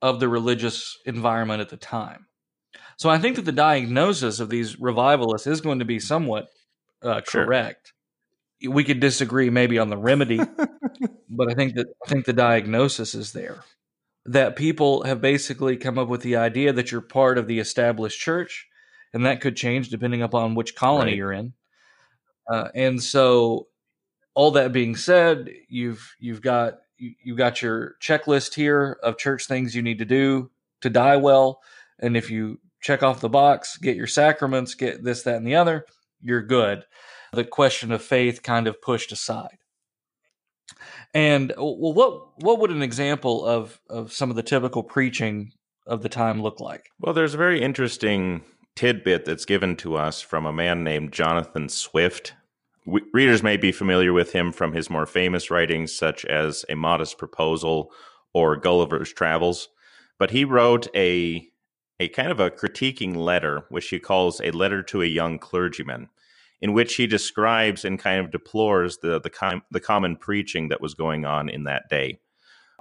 of 0.00 0.21
the 0.21 0.29
religious 0.29 0.97
environment 1.05 1.61
at 1.61 1.69
the 1.69 1.76
time. 1.76 2.26
So 2.97 3.11
I 3.11 3.18
think 3.18 3.37
that 3.37 3.45
the 3.45 3.52
diagnosis 3.52 4.40
of 4.40 4.49
these 4.49 4.78
revivalists 4.78 5.47
is 5.47 5.61
going 5.61 5.80
to 5.80 5.85
be 5.85 5.99
somewhat 5.99 6.49
uh, 7.02 7.21
correct. 7.21 7.92
Sure. 8.62 8.73
We 8.73 8.85
could 8.85 9.00
disagree 9.00 9.50
maybe 9.50 9.78
on 9.78 9.90
the 9.90 9.99
remedy, 9.99 10.38
but 11.28 11.50
I 11.50 11.54
think 11.54 11.75
that 11.75 11.88
I 12.04 12.09
think 12.09 12.25
the 12.25 12.33
diagnosis 12.33 13.14
is 13.14 13.33
there. 13.33 13.64
That 14.25 14.56
people 14.56 15.04
have 15.04 15.21
basically 15.21 15.76
come 15.76 15.99
up 15.99 16.09
with 16.09 16.23
the 16.23 16.37
idea 16.37 16.73
that 16.73 16.90
you're 16.90 17.02
part 17.02 17.38
of 17.38 17.47
the 17.47 17.59
established 17.59 18.18
church, 18.18 18.66
and 19.12 19.26
that 19.26 19.40
could 19.40 19.56
change 19.56 19.90
depending 19.90 20.23
upon 20.23 20.54
which 20.54 20.75
colony 20.75 21.12
right. 21.12 21.16
you're 21.16 21.33
in. 21.33 21.52
Uh, 22.50 22.68
and 22.75 23.02
so, 23.02 23.68
all 24.35 24.52
that 24.52 24.73
being 24.73 24.97
said, 24.97 25.50
you've 25.68 26.14
you've 26.18 26.40
got 26.40 26.78
you, 26.97 27.12
you've 27.23 27.38
got 27.38 27.61
your 27.61 27.97
checklist 28.02 28.54
here 28.54 28.99
of 29.02 29.18
church 29.18 29.47
things 29.47 29.76
you 29.76 29.83
need 29.83 29.99
to 29.99 30.06
do 30.06 30.50
to 30.80 30.88
die 30.88 31.16
well, 31.16 31.61
and 31.99 32.16
if 32.16 32.30
you 32.30 32.59
check 32.87 33.02
off 33.02 33.21
the 33.21 33.28
box, 33.28 33.76
get 33.78 33.97
your 33.97 34.07
sacraments, 34.07 34.75
get 34.76 35.02
this, 35.02 35.23
that, 35.25 35.37
and 35.37 35.47
the 35.47 35.57
other, 35.57 35.85
you're 36.21 36.43
good. 36.43 36.85
The 37.33 37.45
question 37.45 37.90
of 37.90 38.00
faith 38.00 38.45
kind 38.45 38.69
of 38.69 38.81
pushed 38.81 39.11
aside. 39.11 39.59
And 41.12 41.52
well, 41.57 41.93
what 41.93 42.43
what 42.43 42.61
would 42.61 42.71
an 42.71 42.83
example 42.83 43.45
of 43.45 43.81
of 43.90 44.12
some 44.12 44.31
of 44.31 44.37
the 44.37 44.43
typical 44.43 44.83
preaching 44.83 45.52
of 45.87 46.02
the 46.02 46.09
time 46.09 46.43
look 46.43 46.61
like? 46.61 46.90
Well, 47.00 47.14
there's 47.14 47.35
a 47.35 47.38
very 47.38 47.61
interesting 47.61 48.43
tidbit 48.75 49.25
that's 49.25 49.45
given 49.45 49.76
to 49.76 49.97
us 49.97 50.21
from 50.21 50.47
a 50.47 50.52
man 50.52 50.85
named 50.85 51.12
Jonathan 51.12 51.69
Swift. 51.69 52.35
We, 52.85 53.02
readers 53.12 53.43
may 53.43 53.57
be 53.57 53.73
familiar 53.73 54.12
with 54.12 54.33
him 54.33 54.52
from 54.52 54.73
his 54.73 54.90
more 54.90 55.07
famous 55.07 55.50
writings, 55.50 55.95
such 55.95 56.25
as 56.25 56.64
A 56.69 56.76
Modest 56.76 57.19
Proposal 57.19 57.90
or 58.33 58.57
Gulliver's 58.57 59.12
Travels. 59.12 59.69
But 60.19 60.31
he 60.31 60.45
wrote 60.45 60.88
a 60.95 61.49
a 61.99 62.09
kind 62.09 62.31
of 62.31 62.41
a 62.41 62.50
critiquing 62.50 63.17
letter, 63.17 63.65
which 63.69 63.88
he 63.88 63.99
calls 63.99 64.41
a 64.41 64.50
letter 64.50 64.83
to 64.83 65.03
a 65.03 65.07
young 65.07 65.38
clergyman, 65.38 66.09
in 66.61 66.73
which 66.73 66.97
he 66.97 67.07
describes 67.07 67.85
and 67.85 67.99
kind 67.99 68.21
of 68.21 68.31
deplores 68.31 68.99
the 68.99 69.21
the, 69.21 69.31
com- 69.31 69.62
the 69.71 69.81
common 69.81 70.17
preaching 70.17 70.69
that 70.69 70.81
was 70.81 70.95
going 70.95 71.25
on 71.25 71.49
in 71.49 71.65
that 71.65 71.88
day, 71.88 72.19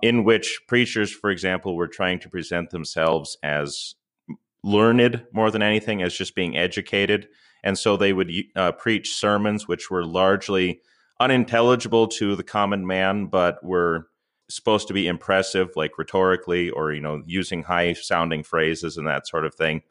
in 0.02 0.24
which 0.24 0.62
preachers, 0.68 1.12
for 1.12 1.30
example, 1.30 1.76
were 1.76 1.88
trying 1.88 2.20
to 2.20 2.30
present 2.30 2.70
themselves 2.72 3.38
as 3.44 3.96
learned 4.64 5.24
more 5.32 5.52
than 5.52 5.62
anything, 5.62 6.02
as 6.02 6.14
just 6.14 6.36
being 6.36 6.58
educated, 6.58 7.28
and 7.64 7.78
so 7.78 7.96
they 7.96 8.14
would 8.14 8.32
uh, 8.56 8.72
preach 8.74 9.16
sermons 9.16 9.68
which 9.68 9.90
were 9.90 10.06
largely 10.06 10.82
unintelligible 11.20 12.08
to 12.08 12.36
the 12.36 12.44
common 12.44 12.86
man, 12.86 13.28
but 13.28 13.64
were 13.64 14.08
supposed 14.50 14.88
to 14.88 14.94
be 14.94 15.08
impressive, 15.08 15.72
like 15.76 15.98
rhetorically, 15.98 16.70
or 16.70 16.94
you 16.94 17.02
know, 17.02 17.22
using 17.26 17.64
high 17.64 17.94
sounding 17.94 18.44
phrases 18.44 18.98
and 18.98 19.08
that 19.08 19.28
sort 19.28 19.46
of 19.46 19.56
thing. 19.56 19.82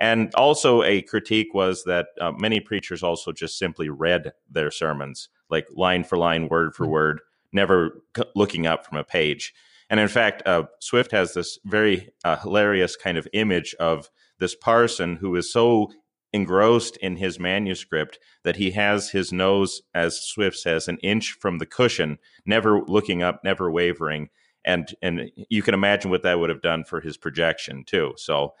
And 0.00 0.32
also, 0.34 0.82
a 0.82 1.02
critique 1.02 1.52
was 1.54 1.84
that 1.84 2.06
uh, 2.20 2.32
many 2.32 2.60
preachers 2.60 3.02
also 3.02 3.32
just 3.32 3.58
simply 3.58 3.88
read 3.88 4.32
their 4.48 4.70
sermons, 4.70 5.28
like 5.50 5.66
line 5.74 6.04
for 6.04 6.16
line, 6.16 6.48
word 6.48 6.74
for 6.74 6.84
mm-hmm. 6.84 6.92
word, 6.92 7.20
never 7.52 8.02
looking 8.36 8.66
up 8.66 8.86
from 8.86 8.98
a 8.98 9.04
page. 9.04 9.52
And 9.90 9.98
in 9.98 10.08
fact, 10.08 10.46
uh, 10.46 10.64
Swift 10.80 11.12
has 11.12 11.34
this 11.34 11.58
very 11.64 12.10
uh, 12.24 12.36
hilarious 12.36 12.94
kind 12.94 13.18
of 13.18 13.26
image 13.32 13.74
of 13.80 14.10
this 14.38 14.54
parson 14.54 15.16
who 15.16 15.34
is 15.34 15.52
so 15.52 15.90
engrossed 16.32 16.96
in 16.98 17.16
his 17.16 17.38
manuscript 17.38 18.18
that 18.44 18.56
he 18.56 18.72
has 18.72 19.10
his 19.10 19.32
nose, 19.32 19.82
as 19.94 20.20
Swift 20.20 20.56
says, 20.56 20.88
an 20.88 20.98
inch 20.98 21.36
from 21.40 21.58
the 21.58 21.66
cushion, 21.66 22.18
never 22.44 22.82
looking 22.82 23.22
up, 23.22 23.42
never 23.44 23.70
wavering. 23.70 24.28
And 24.64 24.94
and 25.02 25.30
you 25.48 25.62
can 25.62 25.74
imagine 25.74 26.10
what 26.10 26.22
that 26.22 26.38
would 26.38 26.50
have 26.50 26.62
done 26.62 26.84
for 26.84 27.00
his 27.00 27.16
projection 27.16 27.84
too. 27.84 28.12
So 28.16 28.54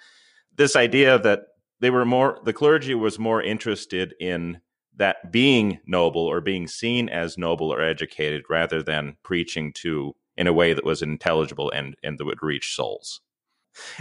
this 0.56 0.76
idea 0.76 1.18
that 1.18 1.42
they 1.80 1.90
were 1.90 2.04
more 2.04 2.38
the 2.44 2.52
clergy 2.52 2.94
was 2.94 3.18
more 3.18 3.42
interested 3.42 4.14
in 4.20 4.60
that 4.96 5.30
being 5.30 5.78
noble 5.86 6.22
or 6.22 6.40
being 6.40 6.66
seen 6.66 7.08
as 7.08 7.38
noble 7.38 7.72
or 7.72 7.80
educated 7.80 8.44
rather 8.48 8.82
than 8.82 9.16
preaching 9.22 9.72
to 9.72 10.14
in 10.36 10.46
a 10.46 10.52
way 10.52 10.72
that 10.72 10.84
was 10.84 11.02
intelligible 11.02 11.70
and 11.70 11.96
and 12.02 12.18
that 12.18 12.24
would 12.24 12.42
reach 12.42 12.74
souls. 12.74 13.20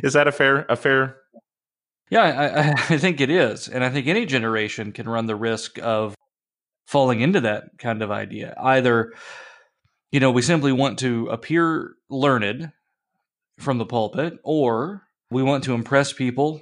Is 0.03 0.13
that 0.13 0.27
a 0.27 0.31
fair 0.31 0.65
a 0.69 0.75
fair 0.75 1.17
yeah, 2.09 2.75
I, 2.89 2.93
I 2.93 2.97
think 2.97 3.21
it 3.21 3.29
is. 3.29 3.67
And 3.67 3.83
I 3.83 3.89
think 3.89 4.07
any 4.07 4.25
generation 4.25 4.91
can 4.91 5.07
run 5.09 5.25
the 5.25 5.35
risk 5.35 5.79
of 5.79 6.15
falling 6.85 7.21
into 7.21 7.41
that 7.41 7.77
kind 7.77 8.01
of 8.01 8.11
idea. 8.11 8.55
Either, 8.57 9.13
you 10.11 10.19
know, 10.19 10.31
we 10.31 10.41
simply 10.41 10.71
want 10.71 10.99
to 10.99 11.27
appear 11.27 11.95
learned 12.09 12.71
from 13.59 13.77
the 13.77 13.85
pulpit, 13.85 14.37
or 14.43 15.03
we 15.31 15.43
want 15.43 15.63
to 15.65 15.73
impress 15.73 16.13
people 16.13 16.61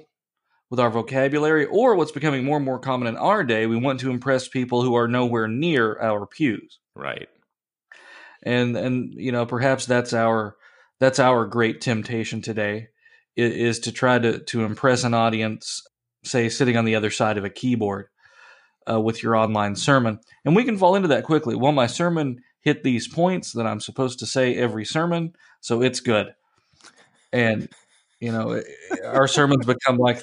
with 0.70 0.80
our 0.80 0.90
vocabulary, 0.90 1.66
or 1.66 1.94
what's 1.94 2.10
becoming 2.10 2.44
more 2.44 2.56
and 2.56 2.64
more 2.64 2.78
common 2.78 3.06
in 3.06 3.16
our 3.16 3.44
day, 3.44 3.66
we 3.66 3.76
want 3.76 4.00
to 4.00 4.10
impress 4.10 4.48
people 4.48 4.82
who 4.82 4.96
are 4.96 5.06
nowhere 5.06 5.46
near 5.46 6.00
our 6.00 6.26
pews. 6.26 6.80
Right. 6.94 7.28
And 8.42 8.76
and 8.76 9.14
you 9.14 9.30
know, 9.30 9.46
perhaps 9.46 9.86
that's 9.86 10.12
our 10.12 10.56
that's 10.98 11.18
our 11.18 11.46
great 11.46 11.80
temptation 11.80 12.40
today 12.42 12.88
is, 13.36 13.78
to 13.80 13.92
try 13.92 14.18
to 14.18 14.38
to 14.38 14.64
impress 14.64 15.04
an 15.04 15.14
audience, 15.14 15.82
say 16.24 16.48
sitting 16.48 16.76
on 16.76 16.84
the 16.84 16.94
other 16.94 17.10
side 17.10 17.38
of 17.38 17.44
a 17.44 17.50
keyboard 17.50 18.08
uh, 18.90 19.00
with 19.00 19.22
your 19.22 19.36
online 19.36 19.76
sermon, 19.76 20.18
and 20.44 20.56
we 20.56 20.64
can 20.64 20.78
fall 20.78 20.94
into 20.94 21.08
that 21.08 21.24
quickly. 21.24 21.54
Well, 21.54 21.72
my 21.72 21.86
sermon 21.86 22.42
hit 22.60 22.82
these 22.82 23.06
points 23.06 23.52
that 23.52 23.66
I'm 23.66 23.80
supposed 23.80 24.18
to 24.20 24.26
say 24.26 24.56
every 24.56 24.84
sermon, 24.84 25.34
so 25.60 25.82
it's 25.82 26.00
good. 26.00 26.34
And 27.32 27.68
you 28.20 28.32
know, 28.32 28.62
our 29.04 29.28
sermons 29.28 29.66
become 29.66 29.98
like 29.98 30.22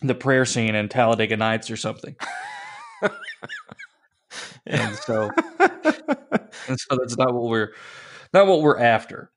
the 0.00 0.14
prayer 0.14 0.44
scene 0.44 0.74
in 0.74 0.88
Talladega 0.88 1.36
Nights 1.36 1.70
or 1.70 1.76
something. 1.76 2.16
and 4.66 4.96
so, 4.96 5.30
and 5.60 6.80
so 6.80 6.96
that's 6.96 7.16
not 7.16 7.34
what 7.34 7.44
we're 7.44 7.72
not 8.32 8.46
what 8.46 8.62
we're 8.62 8.78
after. 8.78 9.30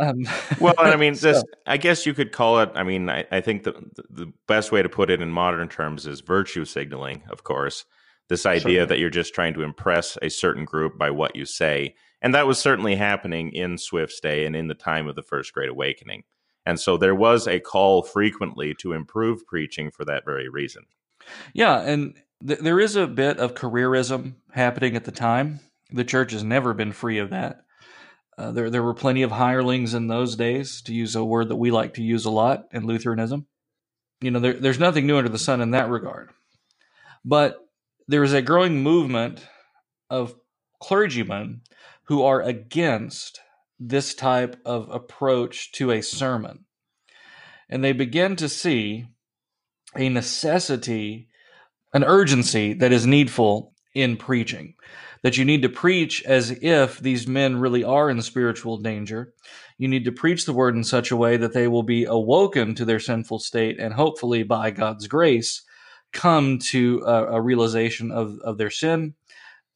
Um, 0.00 0.26
well, 0.60 0.74
I 0.78 0.96
mean, 0.96 1.14
so. 1.14 1.32
this, 1.32 1.44
I 1.66 1.76
guess 1.76 2.06
you 2.06 2.14
could 2.14 2.32
call 2.32 2.60
it. 2.60 2.70
I 2.74 2.82
mean, 2.82 3.08
I, 3.08 3.24
I 3.30 3.40
think 3.40 3.64
the 3.64 3.74
the 4.10 4.32
best 4.46 4.72
way 4.72 4.82
to 4.82 4.88
put 4.88 5.10
it 5.10 5.20
in 5.20 5.30
modern 5.30 5.68
terms 5.68 6.06
is 6.06 6.20
virtue 6.20 6.64
signaling. 6.64 7.22
Of 7.28 7.44
course, 7.44 7.84
this 8.28 8.46
idea 8.46 8.60
certainly. 8.60 8.84
that 8.86 8.98
you're 8.98 9.10
just 9.10 9.34
trying 9.34 9.54
to 9.54 9.62
impress 9.62 10.18
a 10.22 10.30
certain 10.30 10.64
group 10.64 10.98
by 10.98 11.10
what 11.10 11.36
you 11.36 11.44
say, 11.44 11.94
and 12.20 12.34
that 12.34 12.46
was 12.46 12.58
certainly 12.58 12.96
happening 12.96 13.52
in 13.52 13.78
Swift's 13.78 14.20
day 14.20 14.46
and 14.46 14.56
in 14.56 14.68
the 14.68 14.74
time 14.74 15.06
of 15.06 15.14
the 15.14 15.22
First 15.22 15.52
Great 15.52 15.68
Awakening. 15.68 16.24
And 16.64 16.80
so 16.80 16.96
there 16.96 17.14
was 17.14 17.46
a 17.46 17.60
call 17.60 18.02
frequently 18.02 18.74
to 18.80 18.92
improve 18.92 19.46
preaching 19.46 19.92
for 19.92 20.04
that 20.04 20.24
very 20.24 20.48
reason. 20.48 20.82
Yeah, 21.54 21.80
and 21.80 22.16
th- 22.46 22.58
there 22.58 22.80
is 22.80 22.96
a 22.96 23.06
bit 23.06 23.38
of 23.38 23.54
careerism 23.54 24.34
happening 24.50 24.96
at 24.96 25.04
the 25.04 25.12
time. 25.12 25.60
The 25.92 26.04
church 26.04 26.32
has 26.32 26.42
never 26.42 26.74
been 26.74 26.92
free 26.92 27.18
of 27.18 27.30
that. 27.30 27.62
Uh, 28.38 28.50
there, 28.50 28.68
there 28.68 28.82
were 28.82 28.94
plenty 28.94 29.22
of 29.22 29.30
hirelings 29.30 29.94
in 29.94 30.08
those 30.08 30.36
days, 30.36 30.82
to 30.82 30.94
use 30.94 31.16
a 31.16 31.24
word 31.24 31.48
that 31.48 31.56
we 31.56 31.70
like 31.70 31.94
to 31.94 32.02
use 32.02 32.26
a 32.26 32.30
lot 32.30 32.66
in 32.72 32.86
Lutheranism. 32.86 33.46
You 34.20 34.30
know, 34.30 34.40
there, 34.40 34.54
there's 34.54 34.78
nothing 34.78 35.06
new 35.06 35.16
under 35.16 35.30
the 35.30 35.38
sun 35.38 35.60
in 35.60 35.70
that 35.70 35.88
regard. 35.88 36.30
But 37.24 37.56
there 38.08 38.22
is 38.22 38.34
a 38.34 38.42
growing 38.42 38.82
movement 38.82 39.46
of 40.10 40.34
clergymen 40.80 41.62
who 42.04 42.22
are 42.22 42.42
against 42.42 43.40
this 43.80 44.14
type 44.14 44.60
of 44.64 44.88
approach 44.90 45.72
to 45.72 45.90
a 45.90 46.02
sermon. 46.02 46.64
And 47.68 47.82
they 47.82 47.92
begin 47.92 48.36
to 48.36 48.48
see 48.48 49.06
a 49.96 50.08
necessity, 50.08 51.28
an 51.92 52.04
urgency 52.04 52.74
that 52.74 52.92
is 52.92 53.06
needful 53.06 53.74
in 53.94 54.18
preaching 54.18 54.74
that 55.22 55.36
you 55.36 55.44
need 55.44 55.62
to 55.62 55.68
preach 55.68 56.22
as 56.24 56.50
if 56.62 56.98
these 57.00 57.26
men 57.26 57.58
really 57.58 57.84
are 57.84 58.10
in 58.10 58.20
spiritual 58.22 58.76
danger. 58.76 59.32
You 59.78 59.88
need 59.88 60.04
to 60.04 60.12
preach 60.12 60.44
the 60.44 60.52
word 60.52 60.74
in 60.74 60.84
such 60.84 61.10
a 61.10 61.16
way 61.16 61.36
that 61.36 61.52
they 61.52 61.68
will 61.68 61.82
be 61.82 62.04
awoken 62.04 62.74
to 62.76 62.84
their 62.84 63.00
sinful 63.00 63.40
state 63.40 63.78
and 63.78 63.94
hopefully, 63.94 64.42
by 64.42 64.70
God's 64.70 65.06
grace, 65.06 65.62
come 66.12 66.58
to 66.58 67.02
a, 67.06 67.34
a 67.34 67.40
realization 67.40 68.10
of, 68.10 68.38
of 68.40 68.58
their 68.58 68.70
sin 68.70 69.14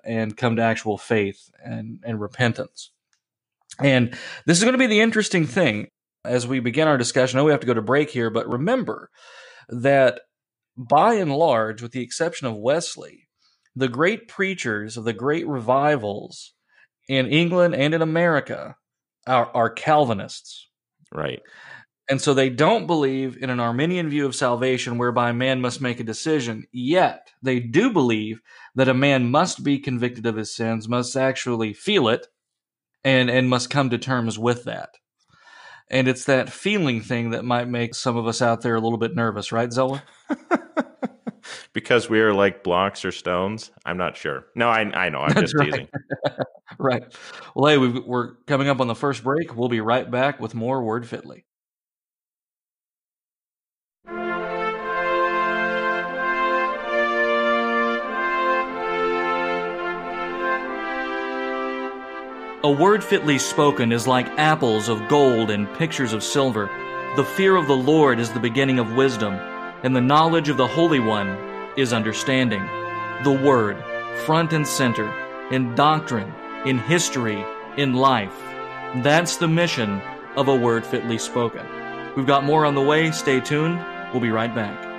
and 0.04 0.36
come 0.36 0.56
to 0.56 0.62
actual 0.62 0.96
faith 0.96 1.50
and, 1.62 2.02
and 2.04 2.20
repentance. 2.20 2.90
And 3.78 4.16
this 4.46 4.58
is 4.58 4.64
going 4.64 4.72
to 4.72 4.78
be 4.78 4.86
the 4.86 5.00
interesting 5.00 5.46
thing 5.46 5.88
as 6.24 6.46
we 6.46 6.60
begin 6.60 6.88
our 6.88 6.98
discussion. 6.98 7.38
I 7.38 7.40
know 7.40 7.46
we 7.46 7.52
have 7.52 7.60
to 7.60 7.66
go 7.66 7.74
to 7.74 7.82
break 7.82 8.10
here, 8.10 8.30
but 8.30 8.48
remember 8.48 9.10
that 9.68 10.20
by 10.76 11.14
and 11.14 11.32
large, 11.32 11.82
with 11.82 11.92
the 11.92 12.02
exception 12.02 12.46
of 12.46 12.56
Wesley, 12.56 13.28
the 13.76 13.88
great 13.88 14.28
preachers 14.28 14.96
of 14.96 15.04
the 15.04 15.12
great 15.12 15.46
revivals 15.46 16.52
in 17.08 17.26
England 17.26 17.74
and 17.74 17.94
in 17.94 18.02
America 18.02 18.76
are, 19.26 19.50
are 19.54 19.70
Calvinists. 19.70 20.68
Right. 21.12 21.40
And 22.08 22.20
so 22.20 22.34
they 22.34 22.50
don't 22.50 22.88
believe 22.88 23.36
in 23.40 23.50
an 23.50 23.60
Arminian 23.60 24.08
view 24.08 24.26
of 24.26 24.34
salvation 24.34 24.98
whereby 24.98 25.30
man 25.30 25.60
must 25.60 25.80
make 25.80 26.00
a 26.00 26.04
decision. 26.04 26.66
Yet 26.72 27.30
they 27.40 27.60
do 27.60 27.92
believe 27.92 28.40
that 28.74 28.88
a 28.88 28.94
man 28.94 29.30
must 29.30 29.62
be 29.62 29.78
convicted 29.78 30.26
of 30.26 30.36
his 30.36 30.54
sins, 30.54 30.88
must 30.88 31.16
actually 31.16 31.72
feel 31.72 32.08
it, 32.08 32.26
and, 33.04 33.30
and 33.30 33.48
must 33.48 33.70
come 33.70 33.90
to 33.90 33.98
terms 33.98 34.38
with 34.38 34.64
that. 34.64 34.90
And 35.90 36.06
it's 36.06 36.24
that 36.26 36.50
feeling 36.50 37.00
thing 37.00 37.30
that 37.30 37.44
might 37.44 37.68
make 37.68 37.94
some 37.94 38.16
of 38.16 38.26
us 38.26 38.40
out 38.40 38.62
there 38.62 38.76
a 38.76 38.80
little 38.80 38.98
bit 38.98 39.16
nervous, 39.16 39.50
right, 39.50 39.72
Zola? 39.72 40.02
because 41.72 42.08
we 42.08 42.20
are 42.20 42.32
like 42.32 42.62
blocks 42.62 43.04
or 43.04 43.10
stones? 43.10 43.70
I'm 43.84 43.96
not 43.96 44.16
sure. 44.16 44.46
No, 44.54 44.68
I, 44.68 44.82
I 44.82 45.08
know. 45.08 45.20
I'm 45.20 45.34
That's 45.34 45.40
just 45.52 45.56
right. 45.56 45.72
teasing. 45.72 45.88
right. 46.78 47.02
Well, 47.56 47.70
hey, 47.70 47.78
we 47.78 48.00
are 48.14 48.38
coming 48.46 48.68
up 48.68 48.80
on 48.80 48.86
the 48.86 48.94
first 48.94 49.24
break. 49.24 49.56
We'll 49.56 49.68
be 49.68 49.80
right 49.80 50.08
back 50.08 50.38
with 50.38 50.54
more 50.54 50.82
Word 50.82 51.08
Fitly. 51.08 51.44
A 62.62 62.70
word 62.70 63.02
fitly 63.02 63.38
spoken 63.38 63.90
is 63.90 64.06
like 64.06 64.26
apples 64.38 64.90
of 64.90 65.08
gold 65.08 65.50
and 65.50 65.72
pictures 65.78 66.12
of 66.12 66.22
silver. 66.22 66.66
The 67.16 67.24
fear 67.24 67.56
of 67.56 67.66
the 67.66 67.76
Lord 67.76 68.20
is 68.20 68.30
the 68.30 68.38
beginning 68.38 68.78
of 68.78 68.96
wisdom, 68.96 69.32
and 69.82 69.96
the 69.96 70.00
knowledge 70.02 70.50
of 70.50 70.58
the 70.58 70.66
Holy 70.66 71.00
One 71.00 71.38
is 71.78 71.94
understanding. 71.94 72.60
The 73.24 73.32
Word, 73.32 73.82
front 74.26 74.52
and 74.52 74.68
center, 74.68 75.10
in 75.50 75.74
doctrine, 75.74 76.30
in 76.66 76.78
history, 76.78 77.42
in 77.78 77.94
life. 77.94 78.38
That's 78.96 79.36
the 79.36 79.48
mission 79.48 80.02
of 80.36 80.48
a 80.48 80.54
word 80.54 80.84
fitly 80.84 81.16
spoken. 81.16 81.64
We've 82.14 82.26
got 82.26 82.44
more 82.44 82.66
on 82.66 82.74
the 82.74 82.82
way. 82.82 83.10
Stay 83.10 83.40
tuned. 83.40 83.82
We'll 84.12 84.20
be 84.20 84.32
right 84.32 84.54
back. 84.54 84.89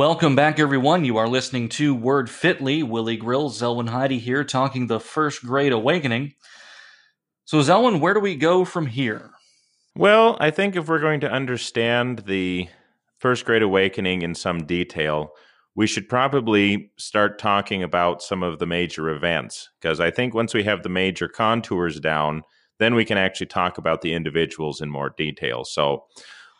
Welcome 0.00 0.34
back, 0.34 0.58
everyone. 0.58 1.04
You 1.04 1.18
are 1.18 1.28
listening 1.28 1.68
to 1.68 1.94
Word 1.94 2.30
Fitly. 2.30 2.82
Willie 2.82 3.18
Grill, 3.18 3.50
Zelwyn 3.50 3.90
Heide 3.90 4.12
here, 4.12 4.44
talking 4.44 4.86
the 4.86 4.98
First 4.98 5.42
Great 5.42 5.72
Awakening. 5.72 6.32
So, 7.44 7.58
Zelwyn, 7.58 8.00
where 8.00 8.14
do 8.14 8.20
we 8.20 8.34
go 8.34 8.64
from 8.64 8.86
here? 8.86 9.32
Well, 9.94 10.38
I 10.40 10.52
think 10.52 10.74
if 10.74 10.88
we're 10.88 11.00
going 11.00 11.20
to 11.20 11.30
understand 11.30 12.20
the 12.20 12.70
First 13.18 13.44
Great 13.44 13.60
Awakening 13.60 14.22
in 14.22 14.34
some 14.34 14.64
detail, 14.64 15.32
we 15.74 15.86
should 15.86 16.08
probably 16.08 16.92
start 16.96 17.38
talking 17.38 17.82
about 17.82 18.22
some 18.22 18.42
of 18.42 18.58
the 18.58 18.66
major 18.66 19.10
events. 19.10 19.68
Because 19.82 20.00
I 20.00 20.10
think 20.10 20.32
once 20.32 20.54
we 20.54 20.64
have 20.64 20.82
the 20.82 20.88
major 20.88 21.28
contours 21.28 22.00
down, 22.00 22.40
then 22.78 22.94
we 22.94 23.04
can 23.04 23.18
actually 23.18 23.48
talk 23.48 23.76
about 23.76 24.00
the 24.00 24.14
individuals 24.14 24.80
in 24.80 24.88
more 24.88 25.12
detail. 25.18 25.62
So, 25.62 26.04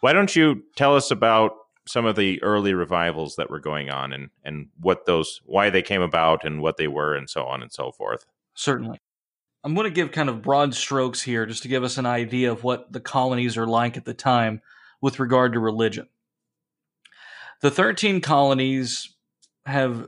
why 0.03 0.13
don't 0.13 0.37
you 0.37 0.63
tell 0.77 0.95
us 0.95 1.11
about 1.11 1.53
some 1.87 2.07
of 2.07 2.17
the 2.17 2.43
early 2.43 2.75
revivals 2.75 3.37
that 3.37 3.51
were 3.51 3.61
going 3.61 3.91
on 3.91 4.13
and 4.13 4.31
and 4.45 4.69
what 4.81 5.07
those 5.07 5.41
why 5.45 5.71
they 5.71 5.83
came 5.83 6.03
about 6.03 6.45
and 6.45 6.61
what 6.61 6.77
they 6.77 6.89
were 6.89 7.15
and 7.15 7.29
so 7.29 7.45
on 7.45 7.63
and 7.63 7.73
so 7.73 7.91
forth. 7.93 8.27
Certainly. 8.55 9.01
I'm 9.63 9.75
going 9.75 9.85
to 9.85 9.91
give 9.91 10.11
kind 10.11 10.31
of 10.31 10.41
broad 10.41 10.75
strokes 10.75 11.21
here 11.21 11.45
just 11.45 11.63
to 11.63 11.69
give 11.69 11.85
us 11.85 11.99
an 11.99 12.07
idea 12.07 12.51
of 12.51 12.65
what 12.65 12.93
the 12.93 13.01
colonies 13.01 13.59
are 13.59 13.67
like 13.67 13.97
at 13.97 14.07
the 14.07 14.15
time 14.15 14.63
with 15.03 15.21
regard 15.21 15.53
to 15.53 15.61
religion. 15.61 16.09
The 17.61 17.71
13 17.71 18.23
colonies 18.23 19.15
have 19.67 20.07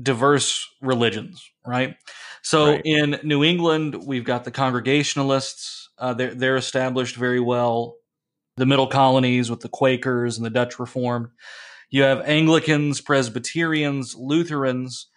diverse 0.00 0.68
religions, 0.80 1.50
right? 1.66 1.96
So 2.42 2.72
right. 2.72 2.82
in 2.84 3.18
New 3.24 3.42
England, 3.42 4.06
we've 4.06 4.24
got 4.24 4.44
the 4.44 4.52
Congregationalists. 4.52 5.90
Uh, 5.98 6.14
they're, 6.14 6.34
they're 6.34 6.56
established 6.56 7.16
very 7.16 7.40
well 7.40 7.96
the 8.56 8.66
middle 8.66 8.86
colonies 8.86 9.50
with 9.50 9.60
the 9.60 9.68
Quakers 9.68 10.36
and 10.36 10.44
the 10.44 10.50
Dutch 10.50 10.78
Reformed. 10.78 11.28
You 11.90 12.02
have 12.02 12.20
Anglicans, 12.22 13.00
Presbyterians, 13.00 14.14
Lutherans, 14.14 15.08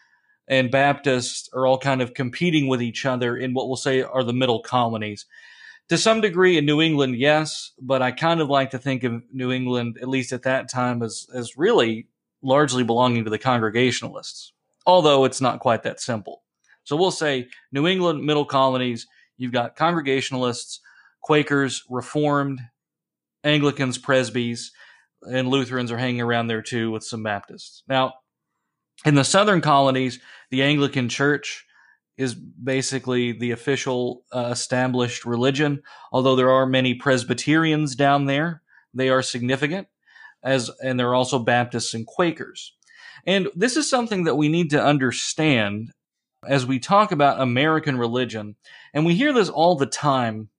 and 0.47 0.71
Baptists 0.71 1.49
are 1.53 1.65
all 1.65 1.77
kind 1.77 2.01
of 2.01 2.13
competing 2.13 2.67
with 2.67 2.81
each 2.81 3.05
other 3.05 3.35
in 3.35 3.53
what 3.53 3.67
we'll 3.67 3.75
say 3.75 4.01
are 4.01 4.23
the 4.23 4.33
middle 4.33 4.61
colonies. 4.61 5.25
To 5.89 5.97
some 5.97 6.21
degree 6.21 6.57
in 6.57 6.65
New 6.65 6.81
England, 6.81 7.17
yes, 7.17 7.71
but 7.79 8.01
I 8.01 8.11
kind 8.11 8.41
of 8.41 8.49
like 8.49 8.71
to 8.71 8.79
think 8.79 9.03
of 9.03 9.21
New 9.31 9.51
England, 9.51 9.97
at 10.01 10.07
least 10.07 10.33
at 10.33 10.43
that 10.43 10.69
time, 10.69 11.03
as, 11.03 11.27
as 11.33 11.57
really 11.57 12.07
largely 12.41 12.83
belonging 12.83 13.23
to 13.23 13.29
the 13.29 13.39
Congregationalists, 13.39 14.53
although 14.85 15.25
it's 15.25 15.41
not 15.41 15.59
quite 15.59 15.83
that 15.83 15.99
simple. 15.99 16.43
So 16.83 16.95
we'll 16.95 17.11
say 17.11 17.47
New 17.71 17.87
England, 17.87 18.23
middle 18.23 18.45
colonies, 18.45 19.07
you've 19.37 19.51
got 19.51 19.75
Congregationalists, 19.75 20.79
Quakers, 21.21 21.83
Reformed, 21.89 22.61
Anglicans, 23.45 23.97
Presbys, 23.97 24.71
and 25.21 25.47
Lutherans 25.47 25.91
are 25.91 25.97
hanging 25.97 26.21
around 26.21 26.47
there 26.47 26.62
too 26.62 26.91
with 26.91 27.03
some 27.03 27.23
Baptists. 27.23 27.84
Now, 27.88 28.15
in 29.05 29.15
the 29.15 29.23
southern 29.23 29.62
colonies, 29.62 30.19
the 30.49 30.63
Anglican 30.63 31.10
Church 31.10 31.65
is 32.17 32.34
basically 32.34 33.34
the 33.34 33.51
official 33.51 34.23
uh, 34.31 34.49
established 34.51 35.25
religion, 35.25 35.81
although 36.12 36.36
there 36.36 36.51
are 36.51 36.65
many 36.65 36.95
Presbyterians 36.95 37.95
down 37.95 38.25
there. 38.25 38.62
They 38.93 39.10
are 39.10 39.21
significant, 39.21 39.88
as 40.43 40.71
and 40.81 40.99
there 40.99 41.10
are 41.10 41.15
also 41.15 41.39
Baptists 41.39 41.93
and 41.93 42.08
Quakers. 42.08 42.73
And 43.27 43.49
this 43.55 43.75
is 43.75 43.89
something 43.89 44.23
that 44.23 44.36
we 44.36 44.49
need 44.49 44.69
to 44.69 44.84
understand 44.84 45.91
as 46.47 46.65
we 46.65 46.79
talk 46.79 47.12
about 47.12 47.41
American 47.41 47.97
religion. 47.97 48.55
And 48.93 49.05
we 49.05 49.15
hear 49.15 49.34
this 49.34 49.49
all 49.49 49.75
the 49.75 49.86
time 49.86 50.49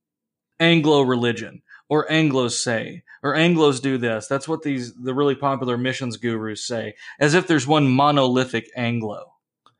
Anglo 0.59 1.03
religion 1.03 1.63
or 1.89 2.07
Anglos 2.09 2.53
say, 2.53 3.03
or 3.23 3.35
Anglos 3.35 3.81
do 3.81 3.99
this. 3.99 4.27
That's 4.27 4.49
what 4.49 4.63
these 4.63 4.95
the 4.95 5.15
really 5.15 5.35
popular 5.35 5.77
missions 5.77 6.17
gurus 6.17 6.67
say, 6.67 6.95
as 7.21 7.35
if 7.35 7.47
there's 7.47 7.67
one 7.67 7.89
monolithic 7.89 8.71
Anglo, 8.77 9.35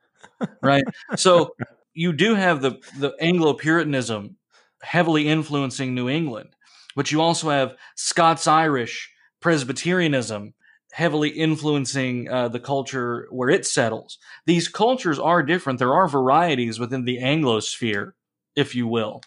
right? 0.61 0.83
so 1.15 1.55
you 1.93 2.13
do 2.13 2.35
have 2.35 2.61
the 2.61 2.79
the 2.99 3.13
Anglo 3.19 3.53
Puritanism 3.53 4.37
heavily 4.81 5.27
influencing 5.27 5.93
New 5.93 6.09
England, 6.09 6.55
but 6.95 7.11
you 7.11 7.21
also 7.21 7.49
have 7.49 7.75
Scots 7.95 8.47
Irish 8.47 9.11
Presbyterianism 9.41 10.53
heavily 10.93 11.29
influencing 11.29 12.29
uh, 12.29 12.47
the 12.47 12.59
culture 12.59 13.27
where 13.29 13.49
it 13.49 13.65
settles. 13.65 14.17
These 14.45 14.67
cultures 14.67 15.19
are 15.19 15.43
different. 15.43 15.79
There 15.79 15.93
are 15.93 16.07
varieties 16.07 16.79
within 16.79 17.05
the 17.05 17.19
Anglosphere, 17.19 18.13
if 18.55 18.73
you 18.73 18.87
will. 18.87 19.21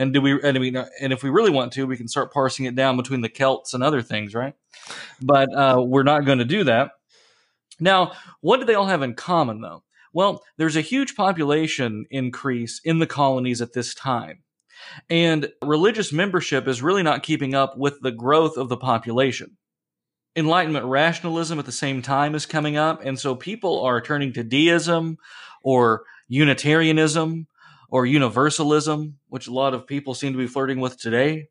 And 0.00 0.14
do 0.14 0.20
we? 0.22 0.40
And 0.42 0.58
mean, 0.58 0.76
and 1.00 1.12
if 1.12 1.22
we 1.22 1.28
really 1.28 1.50
want 1.50 1.72
to, 1.72 1.86
we 1.86 1.96
can 1.96 2.08
start 2.08 2.32
parsing 2.32 2.64
it 2.64 2.74
down 2.74 2.96
between 2.96 3.20
the 3.20 3.28
Celts 3.28 3.74
and 3.74 3.84
other 3.84 4.00
things, 4.00 4.34
right? 4.34 4.54
But 5.20 5.54
uh, 5.54 5.82
we're 5.86 6.04
not 6.04 6.24
going 6.24 6.38
to 6.38 6.44
do 6.46 6.64
that. 6.64 6.92
Now, 7.78 8.12
what 8.40 8.60
do 8.60 8.66
they 8.66 8.74
all 8.74 8.86
have 8.86 9.02
in 9.02 9.14
common, 9.14 9.60
though? 9.60 9.82
Well, 10.14 10.42
there's 10.56 10.76
a 10.76 10.80
huge 10.80 11.14
population 11.14 12.06
increase 12.10 12.80
in 12.82 12.98
the 12.98 13.06
colonies 13.06 13.60
at 13.60 13.74
this 13.74 13.94
time. 13.94 14.42
And 15.10 15.52
religious 15.62 16.12
membership 16.12 16.66
is 16.66 16.82
really 16.82 17.02
not 17.02 17.22
keeping 17.22 17.54
up 17.54 17.76
with 17.76 18.00
the 18.00 18.10
growth 18.10 18.56
of 18.56 18.70
the 18.70 18.78
population. 18.78 19.58
Enlightenment 20.34 20.86
rationalism 20.86 21.58
at 21.58 21.66
the 21.66 21.72
same 21.72 22.00
time 22.00 22.34
is 22.34 22.46
coming 22.46 22.78
up. 22.78 23.04
And 23.04 23.18
so 23.18 23.34
people 23.34 23.84
are 23.84 24.00
turning 24.00 24.32
to 24.32 24.44
deism 24.44 25.18
or 25.62 26.04
Unitarianism 26.28 27.46
or 27.90 28.06
universalism, 28.06 29.18
which 29.28 29.48
a 29.48 29.52
lot 29.52 29.74
of 29.74 29.86
people 29.86 30.14
seem 30.14 30.32
to 30.32 30.38
be 30.38 30.46
flirting 30.46 30.80
with 30.80 30.98
today. 30.98 31.48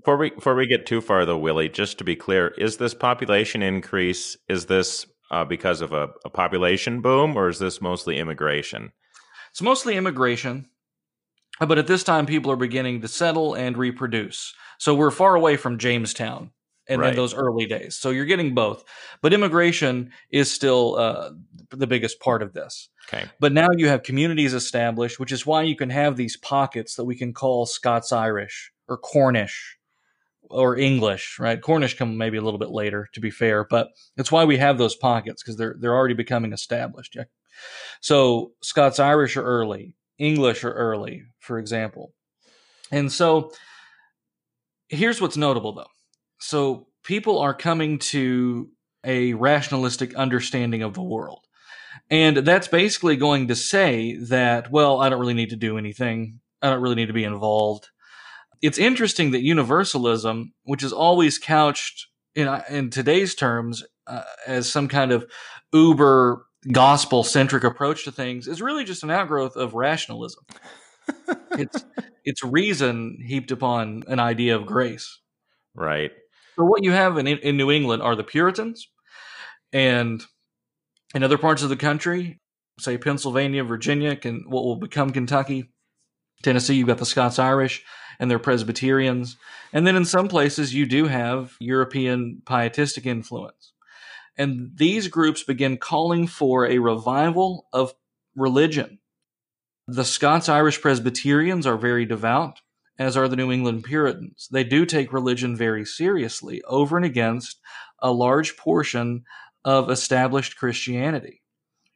Before 0.00 0.16
we 0.16 0.30
before 0.30 0.56
we 0.56 0.66
get 0.66 0.86
too 0.86 1.00
far, 1.00 1.24
though, 1.24 1.38
Willie, 1.38 1.68
just 1.68 1.98
to 1.98 2.04
be 2.04 2.16
clear, 2.16 2.48
is 2.58 2.78
this 2.78 2.94
population 2.94 3.62
increase 3.62 4.36
is 4.48 4.66
this 4.66 5.06
uh, 5.30 5.44
because 5.44 5.80
of 5.80 5.92
a, 5.92 6.08
a 6.24 6.30
population 6.30 7.00
boom, 7.00 7.36
or 7.36 7.48
is 7.48 7.58
this 7.58 7.80
mostly 7.80 8.18
immigration? 8.18 8.92
It's 9.50 9.62
mostly 9.62 9.96
immigration, 9.96 10.68
but 11.60 11.78
at 11.78 11.86
this 11.86 12.02
time, 12.02 12.26
people 12.26 12.50
are 12.50 12.56
beginning 12.56 13.02
to 13.02 13.08
settle 13.08 13.54
and 13.54 13.76
reproduce. 13.76 14.54
So 14.78 14.94
we're 14.94 15.10
far 15.10 15.36
away 15.36 15.56
from 15.56 15.78
Jamestown 15.78 16.50
and 16.88 17.00
right. 17.00 17.10
in 17.10 17.16
those 17.16 17.34
early 17.34 17.66
days. 17.66 17.96
So 17.96 18.10
you're 18.10 18.24
getting 18.24 18.54
both, 18.54 18.84
but 19.20 19.32
immigration 19.32 20.12
is 20.30 20.50
still 20.50 20.96
uh, 20.96 21.30
the 21.70 21.86
biggest 21.86 22.20
part 22.20 22.42
of 22.42 22.52
this. 22.52 22.88
Okay. 23.08 23.26
But 23.40 23.52
now 23.52 23.68
you 23.76 23.88
have 23.88 24.02
communities 24.02 24.54
established, 24.54 25.18
which 25.20 25.32
is 25.32 25.46
why 25.46 25.62
you 25.62 25.76
can 25.76 25.90
have 25.90 26.16
these 26.16 26.36
pockets 26.36 26.96
that 26.96 27.04
we 27.04 27.16
can 27.16 27.32
call 27.32 27.66
Scots 27.66 28.12
Irish 28.12 28.72
or 28.88 28.96
Cornish 28.96 29.78
or 30.50 30.76
English, 30.76 31.38
right? 31.38 31.60
Cornish 31.60 31.96
come 31.96 32.16
maybe 32.16 32.36
a 32.36 32.42
little 32.42 32.58
bit 32.58 32.70
later, 32.70 33.08
to 33.14 33.20
be 33.20 33.30
fair, 33.30 33.64
but 33.64 33.88
it's 34.16 34.30
why 34.30 34.44
we 34.44 34.58
have 34.58 34.78
those 34.78 34.94
pockets 34.94 35.42
because 35.42 35.56
they're 35.56 35.76
they're 35.78 35.94
already 35.94 36.14
becoming 36.14 36.52
established. 36.52 37.14
Yeah. 37.14 37.24
So 38.00 38.52
Scots 38.62 38.98
Irish 38.98 39.36
are 39.36 39.44
early, 39.44 39.94
English 40.18 40.64
are 40.64 40.72
early, 40.72 41.24
for 41.38 41.58
example, 41.58 42.12
and 42.90 43.10
so 43.10 43.52
here's 44.88 45.20
what's 45.20 45.36
notable 45.36 45.72
though. 45.72 45.86
So 46.42 46.88
people 47.04 47.38
are 47.38 47.54
coming 47.54 47.98
to 47.98 48.68
a 49.04 49.32
rationalistic 49.34 50.14
understanding 50.16 50.82
of 50.82 50.94
the 50.94 51.02
world. 51.02 51.46
And 52.10 52.38
that's 52.38 52.66
basically 52.66 53.16
going 53.16 53.48
to 53.48 53.54
say 53.54 54.16
that, 54.16 54.70
well, 54.70 55.00
I 55.00 55.08
don't 55.08 55.20
really 55.20 55.34
need 55.34 55.50
to 55.50 55.56
do 55.56 55.78
anything. 55.78 56.40
I 56.60 56.70
don't 56.70 56.82
really 56.82 56.96
need 56.96 57.06
to 57.06 57.12
be 57.12 57.22
involved. 57.22 57.90
It's 58.60 58.78
interesting 58.78 59.30
that 59.30 59.42
universalism, 59.42 60.52
which 60.64 60.82
is 60.82 60.92
always 60.92 61.38
couched 61.38 62.08
in, 62.34 62.48
in 62.68 62.90
today's 62.90 63.36
terms 63.36 63.84
uh, 64.08 64.22
as 64.44 64.68
some 64.68 64.88
kind 64.88 65.12
of 65.12 65.24
uber 65.72 66.44
gospel 66.72 67.22
centric 67.22 67.62
approach 67.62 68.04
to 68.04 68.12
things 68.12 68.48
is 68.48 68.60
really 68.60 68.84
just 68.84 69.04
an 69.04 69.10
outgrowth 69.10 69.54
of 69.54 69.74
rationalism. 69.74 70.44
it's 71.52 71.84
it's 72.24 72.44
reason 72.44 73.18
heaped 73.24 73.50
upon 73.52 74.02
an 74.08 74.18
idea 74.18 74.56
of 74.56 74.66
grace. 74.66 75.20
Right. 75.74 76.10
So 76.56 76.64
what 76.64 76.84
you 76.84 76.92
have 76.92 77.18
in 77.18 77.26
in 77.26 77.56
New 77.56 77.70
England 77.70 78.02
are 78.02 78.16
the 78.16 78.24
Puritans, 78.24 78.88
and 79.72 80.22
in 81.14 81.22
other 81.22 81.38
parts 81.38 81.62
of 81.62 81.68
the 81.68 81.76
country, 81.76 82.40
say 82.78 82.98
Pennsylvania, 82.98 83.64
Virginia, 83.64 84.16
can 84.16 84.44
what 84.48 84.64
will 84.64 84.76
become 84.76 85.10
Kentucky, 85.10 85.70
Tennessee, 86.42 86.74
you've 86.74 86.88
got 86.88 86.98
the 86.98 87.06
Scots 87.06 87.38
Irish 87.38 87.84
and 88.18 88.30
their 88.30 88.38
Presbyterians, 88.38 89.36
and 89.72 89.86
then 89.86 89.96
in 89.96 90.04
some 90.04 90.28
places 90.28 90.74
you 90.74 90.86
do 90.86 91.06
have 91.06 91.54
European 91.60 92.42
pietistic 92.44 93.06
influence. 93.06 93.72
And 94.36 94.70
these 94.74 95.08
groups 95.08 95.42
begin 95.42 95.76
calling 95.76 96.26
for 96.26 96.66
a 96.66 96.78
revival 96.78 97.66
of 97.72 97.92
religion. 98.34 98.98
The 99.86 100.04
Scots 100.04 100.48
Irish 100.48 100.80
Presbyterians 100.80 101.66
are 101.66 101.76
very 101.76 102.06
devout, 102.06 102.61
as 102.98 103.16
are 103.16 103.28
the 103.28 103.36
New 103.36 103.50
England 103.50 103.84
Puritans. 103.84 104.48
They 104.50 104.64
do 104.64 104.84
take 104.84 105.12
religion 105.12 105.56
very 105.56 105.84
seriously 105.84 106.62
over 106.62 106.96
and 106.96 107.06
against 107.06 107.60
a 108.00 108.12
large 108.12 108.56
portion 108.56 109.24
of 109.64 109.90
established 109.90 110.56
Christianity. 110.56 111.42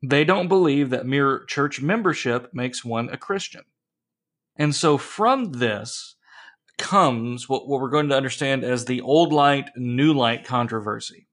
They 0.02 0.24
don't 0.24 0.48
believe 0.48 0.90
that 0.90 1.06
mere 1.06 1.44
church 1.46 1.80
membership 1.80 2.50
makes 2.52 2.84
one 2.84 3.08
a 3.10 3.16
Christian. 3.16 3.62
And 4.56 4.74
so 4.74 4.98
from 4.98 5.52
this 5.52 6.16
comes 6.78 7.48
what, 7.48 7.66
what 7.68 7.80
we're 7.80 7.90
going 7.90 8.08
to 8.08 8.16
understand 8.16 8.62
as 8.64 8.84
the 8.84 9.00
old 9.00 9.32
light, 9.32 9.70
new 9.76 10.12
light 10.12 10.44
controversy. 10.44 11.26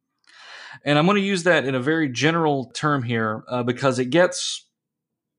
And 0.84 0.98
I'm 0.98 1.06
going 1.06 1.22
to 1.22 1.28
use 1.28 1.44
that 1.44 1.66
in 1.66 1.76
a 1.76 1.80
very 1.80 2.10
general 2.10 2.72
term 2.74 3.04
here 3.04 3.44
uh, 3.48 3.64
because 3.64 4.00
it 4.00 4.10
gets 4.10 4.68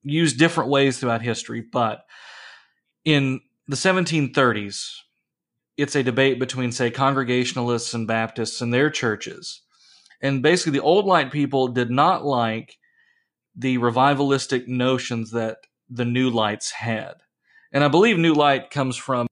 used 0.02 0.38
different 0.38 0.70
ways 0.70 0.98
throughout 0.98 1.22
history. 1.22 1.60
But 1.60 2.04
in 3.04 3.40
the 3.66 3.77
1730s, 3.77 4.98
it's 5.77 5.96
a 5.96 6.03
debate 6.03 6.38
between, 6.38 6.70
say, 6.72 6.90
Congregationalists 6.90 7.94
and 7.94 8.07
Baptists 8.07 8.61
and 8.61 8.72
their 8.72 8.90
churches. 8.90 9.62
And 10.20 10.42
basically, 10.42 10.72
the 10.72 10.85
old 10.85 11.07
light 11.07 11.33
people 11.33 11.68
did 11.68 11.90
not 11.90 12.24
like 12.24 12.79
the 13.57 13.79
revivalistic 13.79 14.66
notions 14.68 15.31
that 15.33 15.59
the 15.88 16.05
new 16.05 16.31
lights 16.31 16.70
had. 16.70 17.14
And 17.72 17.85
I 17.85 17.88
believe 17.88 18.18
New 18.18 18.35
Light 18.35 18.70
comes 18.70 18.96
from 18.96 19.27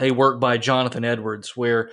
a 0.00 0.12
work 0.12 0.40
by 0.40 0.58
Jonathan 0.58 1.04
Edwards, 1.04 1.56
where 1.56 1.90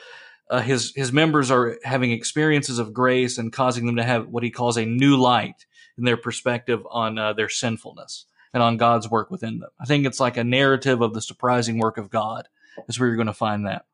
uh, 0.49 0.61
his 0.61 0.93
his 0.95 1.11
members 1.11 1.51
are 1.51 1.77
having 1.83 2.11
experiences 2.11 2.79
of 2.79 2.93
grace 2.93 3.37
and 3.37 3.51
causing 3.51 3.85
them 3.85 3.97
to 3.97 4.03
have 4.03 4.27
what 4.27 4.43
he 4.43 4.51
calls 4.51 4.77
a 4.77 4.85
new 4.85 5.17
light 5.17 5.65
in 5.97 6.05
their 6.05 6.17
perspective 6.17 6.81
on 6.89 7.17
uh, 7.17 7.33
their 7.33 7.49
sinfulness 7.49 8.25
and 8.53 8.63
on 8.63 8.77
God's 8.77 9.09
work 9.09 9.31
within 9.31 9.59
them. 9.59 9.69
I 9.79 9.85
think 9.85 10.05
it's 10.05 10.19
like 10.19 10.37
a 10.37 10.43
narrative 10.43 11.01
of 11.01 11.13
the 11.13 11.21
surprising 11.21 11.77
work 11.77 11.97
of 11.97 12.09
God. 12.09 12.47
Is 12.87 12.99
where 12.99 13.07
you're 13.07 13.17
going 13.17 13.27
to 13.27 13.33
find 13.33 13.65
that. 13.65 13.85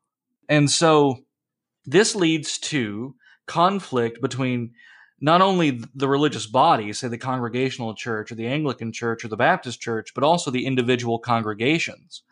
And 0.48 0.70
so 0.70 1.20
this 1.86 2.14
leads 2.14 2.58
to 2.58 3.14
conflict 3.46 4.20
between 4.20 4.72
not 5.20 5.40
only 5.40 5.80
the 5.94 6.08
religious 6.08 6.46
bodies, 6.46 6.98
say 6.98 7.08
the 7.08 7.16
Congregational 7.16 7.94
Church 7.94 8.30
or 8.30 8.34
the 8.34 8.46
Anglican 8.46 8.92
Church 8.92 9.24
or 9.24 9.28
the 9.28 9.38
Baptist 9.38 9.80
Church, 9.80 10.12
but 10.14 10.22
also 10.22 10.50
the 10.50 10.66
individual 10.66 11.18
congregations. 11.18 12.22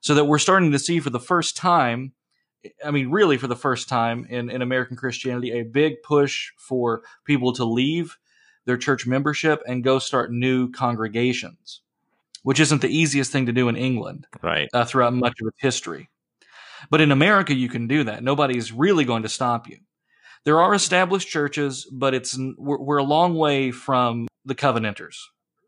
So 0.00 0.14
that 0.14 0.24
we're 0.24 0.38
starting 0.38 0.72
to 0.72 0.78
see 0.80 0.98
for 0.98 1.10
the 1.10 1.20
first 1.20 1.56
time 1.56 2.12
I 2.84 2.90
mean, 2.90 3.10
really 3.10 3.38
for 3.38 3.46
the 3.46 3.56
first 3.56 3.88
time 3.88 4.26
in, 4.28 4.50
in 4.50 4.62
American 4.62 4.96
Christianity, 4.96 5.52
a 5.52 5.62
big 5.62 6.02
push 6.02 6.50
for 6.58 7.02
people 7.24 7.52
to 7.54 7.64
leave 7.64 8.18
their 8.70 8.78
church 8.78 9.04
membership 9.04 9.60
and 9.66 9.82
go 9.82 9.98
start 9.98 10.30
new 10.30 10.70
congregations, 10.70 11.80
which 12.44 12.60
isn't 12.60 12.80
the 12.80 12.88
easiest 12.88 13.32
thing 13.32 13.46
to 13.46 13.52
do 13.52 13.68
in 13.68 13.74
England 13.74 14.28
right. 14.42 14.68
Uh, 14.72 14.84
throughout 14.84 15.12
much 15.12 15.40
of 15.40 15.48
its 15.48 15.56
history. 15.58 16.08
But 16.88 17.00
in 17.00 17.10
America, 17.10 17.52
you 17.52 17.68
can 17.68 17.88
do 17.88 18.04
that. 18.04 18.22
Nobody's 18.22 18.70
really 18.70 19.04
going 19.04 19.24
to 19.24 19.28
stop 19.28 19.68
you. 19.68 19.78
There 20.44 20.60
are 20.60 20.72
established 20.72 21.28
churches, 21.28 21.84
but 21.90 22.14
it's 22.14 22.38
we're, 22.56 22.78
we're 22.78 22.98
a 22.98 23.02
long 23.02 23.34
way 23.34 23.72
from 23.72 24.28
the 24.44 24.54
Covenanters, 24.54 25.16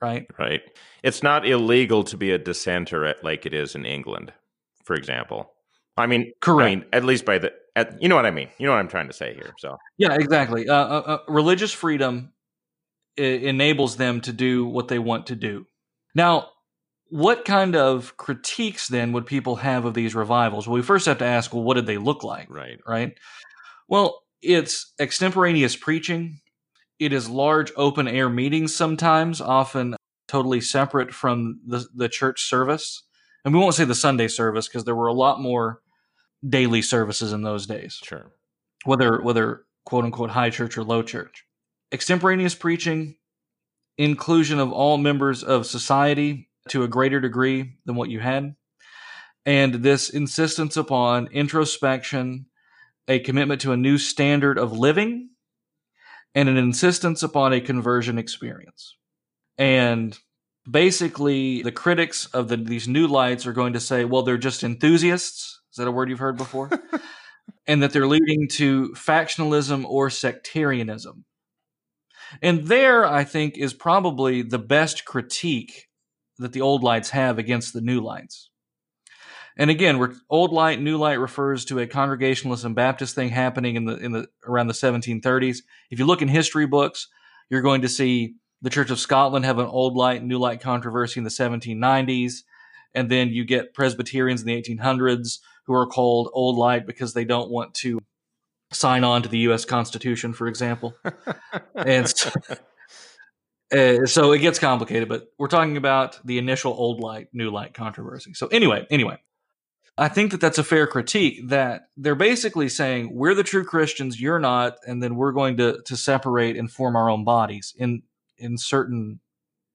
right? 0.01 0.25
Right. 0.39 0.63
It's 1.03 1.25
not 1.25 1.45
illegal 1.45 2.05
to 2.05 2.17
be 2.17 2.31
a 2.31 2.39
dissenter 2.39 3.05
at, 3.05 3.25
like 3.25 3.47
it 3.47 3.53
is 3.53 3.75
in 3.75 3.85
England, 3.85 4.33
for 4.85 4.95
example. 4.95 5.51
I 5.97 6.07
mean, 6.07 6.33
correct. 6.41 6.67
I 6.67 6.75
mean, 6.77 6.85
at 6.93 7.05
least 7.05 7.25
by 7.25 7.39
the, 7.39 7.53
at, 7.75 8.01
you 8.01 8.09
know 8.09 8.15
what 8.15 8.27
I 8.27 8.31
mean. 8.31 8.49
You 8.59 8.67
know 8.67 8.73
what 8.73 8.79
I'm 8.79 8.89
trying 8.89 9.09
to 9.09 9.13
say 9.13 9.35
here. 9.35 9.53
So 9.59 9.77
yeah, 9.99 10.15
exactly. 10.15 10.69
Uh, 10.69 10.75
uh, 10.75 11.03
uh 11.07 11.19
religious 11.27 11.73
freedom 11.73 12.33
enables 13.17 13.97
them 13.97 14.21
to 14.23 14.33
do 14.33 14.67
what 14.67 14.89
they 14.89 14.99
want 14.99 15.27
to 15.27 15.37
do. 15.37 15.67
Now, 16.15 16.49
what 17.09 17.45
kind 17.45 17.77
of 17.77 18.17
critiques 18.17 18.89
then 18.89 19.13
would 19.13 19.27
people 19.27 19.57
have 19.57 19.85
of 19.85 19.95
these 19.95 20.15
revivals? 20.15 20.67
Well, 20.67 20.75
we 20.75 20.83
first 20.83 21.07
have 21.07 21.19
to 21.19 21.25
ask, 21.25 21.53
well, 21.53 21.63
what 21.63 21.75
did 21.75 21.87
they 21.87 21.99
look 21.99 22.25
like? 22.25 22.49
Right. 22.49 22.79
Right. 22.87 23.13
Well, 23.89 24.23
it's 24.41 24.93
extemporaneous 24.99 25.77
preaching. 25.77 26.41
It 26.99 27.13
is 27.13 27.29
large 27.29 27.73
open 27.77 28.09
air 28.09 28.31
meetings 28.31 28.75
sometimes, 28.75 29.41
often 29.41 29.97
totally 30.29 30.61
separate 30.61 31.13
from 31.13 31.61
the, 31.67 31.87
the 31.95 32.09
church 32.09 32.43
service 32.43 33.03
and 33.45 33.53
we 33.53 33.61
won't 33.61 33.75
say 33.75 33.85
the 33.85 33.95
Sunday 33.95 34.29
service 34.29 34.69
because 34.69 34.85
there 34.85 34.95
were 34.95 35.09
a 35.09 35.13
lot 35.13 35.41
more 35.41 35.81
daily 36.47 36.83
services 36.83 37.33
in 37.33 37.43
those 37.43 37.67
days. 37.67 37.99
Sure. 38.03 38.33
Whether 38.85 39.21
whether 39.21 39.65
quote 39.85 40.05
unquote 40.05 40.31
high 40.31 40.51
church 40.51 40.77
or 40.79 40.85
low 40.85 41.03
church. 41.03 41.45
Extemporaneous 41.93 42.55
preaching, 42.55 43.17
inclusion 43.99 44.59
of 44.59 44.73
all 44.73 44.97
members 44.97 45.45
of 45.45 45.67
society 45.67 46.49
to 46.69 46.83
a 46.83 46.89
greater 46.89 47.21
degree 47.21 47.77
than 47.85 47.97
what 47.97 48.09
you 48.09 48.21
had, 48.21 48.55
and 49.45 49.75
this 49.75 50.09
insistence 50.09 50.77
upon 50.77 51.27
introspection, 51.29 52.47
a 53.09 53.19
commitment 53.19 53.61
to 53.61 53.73
a 53.73 53.77
new 53.77 53.99
standard 53.99 54.59
of 54.59 54.73
living, 54.73 55.31
and 56.35 56.49
an 56.49 56.57
insistence 56.57 57.23
upon 57.23 57.53
a 57.53 57.61
conversion 57.61 58.19
experience. 58.19 58.97
And 59.59 60.19
basically 60.71 61.63
the 61.63 61.73
critics 61.73 62.27
of 62.27 62.49
the, 62.49 62.57
these 62.57 62.89
new 62.89 63.07
lights 63.07 63.47
are 63.47 63.53
going 63.53 63.75
to 63.75 63.81
say, 63.81 64.05
well, 64.05 64.23
they're 64.23 64.39
just 64.39 64.65
enthusiasts. 64.65 65.61
Is 65.73 65.77
that 65.77 65.89
a 65.89 65.93
word 65.93 66.09
you've 66.09 66.19
heard 66.19 66.37
before? 66.37 66.71
and 67.67 67.83
that 67.83 67.93
they're 67.93 68.07
leading 68.07 68.49
to 68.49 68.91
factionalism 68.91 69.85
or 69.85 70.11
sectarianism. 70.11 71.25
And 72.41 72.67
there, 72.67 73.05
I 73.05 73.25
think, 73.25 73.59
is 73.59 73.75
probably 73.75 74.43
the 74.43 74.59
best 74.59 75.05
critique 75.05 75.89
that 76.39 76.53
the 76.53 76.61
old 76.61 76.83
lights 76.83 77.11
have 77.11 77.39
against 77.39 77.73
the 77.73 77.81
new 77.81 78.01
lights. 78.01 78.51
And 79.57 79.71
again, 79.71 80.17
old 80.31 80.53
light, 80.53 80.81
new 80.81 80.97
light 80.97 81.21
refers 81.21 81.65
to 81.67 81.79
a 81.79 81.87
Congregationalist 81.87 82.65
and 82.65 82.75
Baptist 82.75 83.15
thing 83.15 83.29
happening 83.29 83.77
in 83.77 83.85
the 83.85 83.97
in 83.97 84.13
the 84.13 84.27
around 84.47 84.69
the 84.69 84.73
1730s. 84.73 85.59
If 85.91 85.99
you 85.99 86.07
look 86.07 86.23
in 86.23 86.29
history 86.29 86.67
books, 86.67 87.09
you're 87.51 87.61
going 87.61 87.83
to 87.83 87.89
see 87.89 88.37
the 88.63 88.71
Church 88.71 88.91
of 88.91 88.99
Scotland 88.99 89.45
have 89.45 89.59
an 89.59 89.67
old 89.67 89.95
light, 89.95 90.25
new 90.25 90.39
light 90.39 90.61
controversy 90.61 91.21
in 91.21 91.25
the 91.25 91.31
1790s. 91.31 92.45
And 92.95 93.11
then 93.11 93.29
you 93.29 93.45
get 93.45 93.75
Presbyterians 93.75 94.43
in 94.43 94.47
the 94.47 94.63
1800s 94.63 95.39
who 95.67 95.75
are 95.75 95.87
called 95.87 96.31
old 96.33 96.57
light 96.57 96.87
because 96.87 97.13
they 97.13 97.25
don't 97.25 97.51
want 97.51 97.75
to 97.75 97.99
sign 98.73 99.05
on 99.05 99.23
to 99.23 99.29
the 99.29 99.39
U.S. 99.39 99.65
Constitution, 99.65 100.33
for 100.33 100.49
example. 100.49 100.95
and 101.75 102.09
so, 102.09 102.31
uh, 103.73 104.07
so 104.07 104.33
it 104.33 104.39
gets 104.39 104.59
complicated, 104.59 105.09
but 105.09 105.29
we're 105.39 105.49
talking 105.49 105.77
about 105.77 106.19
the 106.25 106.39
initial 106.39 106.73
old 106.73 107.01
light, 107.01 107.29
new 107.33 107.51
light 107.51 107.75
controversy. 107.75 108.35
So 108.35 108.47
anyway, 108.49 108.87
anyway, 108.91 109.19
I 109.99 110.09
think 110.09 110.31
that 110.31 110.41
that's 110.41 110.59
a 110.59 110.65
fair 110.65 110.87
critique 110.87 111.49
that 111.49 111.89
they're 111.97 112.15
basically 112.15 112.69
saying 112.69 113.15
we're 113.15 113.35
the 113.35 113.43
true 113.43 113.65
Christians, 113.65 114.21
you're 114.21 114.41
not, 114.41 114.79
and 114.87 115.03
then 115.03 115.17
we're 115.17 115.33
going 115.33 115.59
to 115.59 115.83
to 115.85 115.97
separate 115.97 116.57
and 116.57 116.71
form 116.71 116.97
our 116.97 117.11
own 117.11 117.25
bodies 117.25 117.75
in 117.77 118.03
in 118.39 118.57
certain 118.57 119.21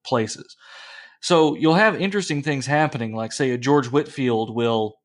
places. 0.04 0.58
So 1.22 1.56
you'll 1.56 1.76
have 1.76 2.00
interesting 2.00 2.42
things 2.42 2.66
happening, 2.66 3.16
like 3.16 3.32
say 3.32 3.52
a 3.52 3.58
George 3.58 3.88
Whitefield 3.88 4.54
will 4.54 4.97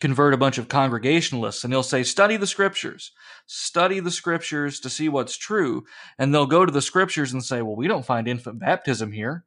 convert 0.00 0.34
a 0.34 0.38
bunch 0.38 0.58
of 0.58 0.68
Congregationalists 0.68 1.64
and 1.64 1.72
he'll 1.72 1.82
say, 1.82 2.02
study 2.02 2.36
the 2.36 2.46
scriptures, 2.46 3.12
study 3.46 4.00
the 4.00 4.10
scriptures 4.10 4.80
to 4.80 4.90
see 4.90 5.08
what's 5.08 5.36
true. 5.36 5.84
And 6.18 6.32
they'll 6.32 6.46
go 6.46 6.64
to 6.64 6.72
the 6.72 6.82
scriptures 6.82 7.32
and 7.32 7.44
say, 7.44 7.62
well, 7.62 7.76
we 7.76 7.88
don't 7.88 8.06
find 8.06 8.28
infant 8.28 8.58
baptism 8.60 9.12
here. 9.12 9.44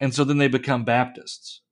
And 0.00 0.14
so 0.14 0.24
then 0.24 0.38
they 0.38 0.48
become 0.48 0.84
Baptists. 0.84 1.62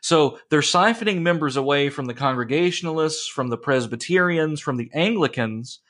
So 0.00 0.38
they're 0.50 0.60
siphoning 0.60 1.22
members 1.22 1.56
away 1.56 1.90
from 1.90 2.06
the 2.06 2.14
Congregationalists, 2.14 3.28
from 3.28 3.48
the 3.48 3.56
Presbyterians, 3.56 4.60
from 4.60 4.76
the 4.76 4.90
Anglicans, 4.94 5.80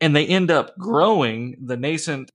and 0.00 0.16
they 0.16 0.26
end 0.26 0.50
up 0.50 0.76
growing 0.78 1.56
the 1.60 1.76
nascent 1.76 2.30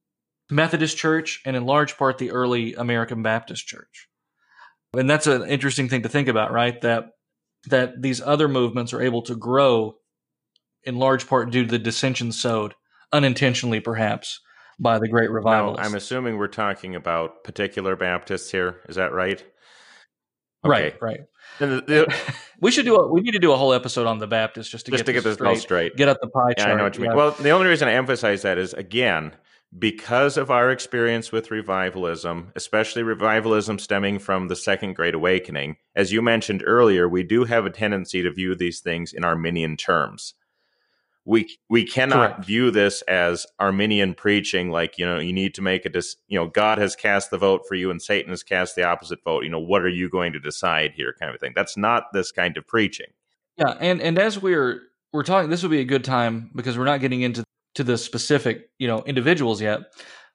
Methodist 0.50 0.98
Church 0.98 1.42
and 1.46 1.56
in 1.56 1.66
large 1.66 1.98
part 1.98 2.18
the 2.18 2.32
early 2.32 2.74
American 2.76 3.24
Baptist 3.24 3.68
Church. 3.68 4.08
And 4.94 5.10
that's 5.10 5.28
an 5.28 5.48
interesting 5.50 5.90
thing 5.90 6.04
to 6.04 6.10
think 6.10 6.28
about, 6.28 6.52
right? 6.52 6.80
That 6.82 7.10
that 7.66 8.02
these 8.02 8.22
other 8.22 8.48
movements 8.48 8.94
are 8.94 9.02
able 9.02 9.22
to 9.24 9.36
grow 9.36 9.96
in 10.84 10.98
large 10.98 11.28
part 11.28 11.50
due 11.52 11.64
to 11.66 11.70
the 11.70 11.80
dissension 11.80 12.32
sowed 12.32 12.74
unintentionally 13.12 13.80
perhaps 13.80 14.40
by 14.80 15.00
the 15.00 15.08
great 15.08 15.32
revival. 15.32 15.76
I'm 15.80 15.96
assuming 15.96 16.38
we're 16.38 16.48
talking 16.48 16.96
about 16.96 17.44
particular 17.44 17.96
Baptists 17.96 18.52
here. 18.52 18.82
Is 18.88 18.96
that 18.96 19.12
right? 19.12 19.44
Right, 20.64 20.86
Okay. 20.94 20.98
right. 21.02 21.20
And 21.60 21.72
the- 21.72 21.82
the- 21.82 22.16
We 22.62 22.72
should 22.72 22.86
do 22.86 22.96
a 22.96 23.12
we 23.12 23.22
need 23.22 23.32
to 23.34 23.40
do 23.40 23.52
a 23.52 23.56
whole 23.56 23.72
episode 23.74 24.08
on 24.08 24.18
the 24.18 24.26
Baptists 24.28 24.70
just 24.70 24.86
to 24.88 24.92
just 24.92 25.02
get 25.02 25.06
to 25.08 25.14
get 25.14 25.24
this 25.24 25.38
this 25.38 25.46
all 25.48 25.54
straight. 25.56 25.62
straight. 25.92 25.96
Get 25.96 26.10
out 26.10 26.18
the 26.22 26.28
pie 26.28 26.54
Yeah, 26.58 26.64
chart. 26.64 26.72
I 26.72 26.78
know 26.78 26.84
what 26.86 26.96
you 26.96 27.02
mean. 27.04 27.12
yeah. 27.12 27.16
Well, 27.18 27.32
the 27.32 27.52
only 27.52 27.68
reason 27.68 27.88
I 27.88 27.94
emphasize 27.94 28.42
that 28.42 28.58
is 28.58 28.74
again 28.74 29.34
because 29.78 30.38
of 30.38 30.50
our 30.50 30.72
experience 30.72 31.32
with 31.32 31.52
revivalism, 31.52 32.52
especially 32.56 33.04
revivalism 33.04 33.80
stemming 33.80 34.20
from 34.20 34.48
the 34.48 34.56
Second 34.56 34.96
Great 34.96 35.14
Awakening. 35.14 35.78
As 35.96 36.12
you 36.12 36.22
mentioned 36.22 36.64
earlier, 36.66 37.08
we 37.08 37.24
do 37.24 37.44
have 37.44 37.66
a 37.66 37.70
tendency 37.70 38.22
to 38.24 38.32
view 38.32 38.56
these 38.56 38.80
things 38.80 39.14
in 39.14 39.26
Arminian 39.26 39.76
terms. 39.76 40.34
We 41.26 41.58
we 41.70 41.84
cannot 41.84 42.32
Correct. 42.36 42.46
view 42.46 42.72
this 42.72 43.02
as 43.02 43.46
Arminian 43.60 44.14
preaching, 44.14 44.72
like 44.72 44.98
you 44.98 45.06
know, 45.06 45.20
you 45.20 45.34
need 45.34 45.54
to 45.56 45.62
make 45.62 45.86
a 45.86 45.90
dis- 45.90 46.16
you 46.30 46.40
know, 46.40 46.48
God 46.48 46.78
has 46.78 46.96
cast 46.96 47.32
the 47.32 47.38
vote 47.38 47.64
for 47.68 47.76
you 47.76 47.92
and 47.92 48.02
Satan 48.02 48.30
has 48.30 48.44
cast 48.44 48.78
the 48.78 48.84
opposite 48.84 49.22
vote. 49.26 49.44
You 49.44 49.50
know, 49.50 49.60
what 49.60 49.82
are 49.82 49.90
you 49.90 50.10
going 50.10 50.32
to 50.32 50.40
decide 50.40 50.94
here, 50.96 51.14
kind 51.20 51.34
of 51.36 51.42
thing. 51.42 51.52
That's 51.54 51.76
not 51.76 52.14
this 52.14 52.32
kind 52.32 52.56
of 52.56 52.66
preaching. 52.66 53.08
Yeah, 53.58 53.76
and 53.82 54.02
and 54.02 54.18
as 54.18 54.42
we're 54.42 54.84
we're 55.12 55.24
talking, 55.24 55.50
this 55.50 55.64
would 55.64 55.72
be 55.72 55.82
a 55.82 55.86
good 55.86 56.06
time 56.06 56.50
because 56.56 56.78
we're 56.78 56.86
not 56.86 57.02
getting 57.02 57.22
into 57.22 57.44
to 57.78 57.84
the 57.84 57.98
specific 57.98 58.72
you 58.80 58.88
know 58.88 59.04
individuals 59.04 59.62
yet, 59.62 59.82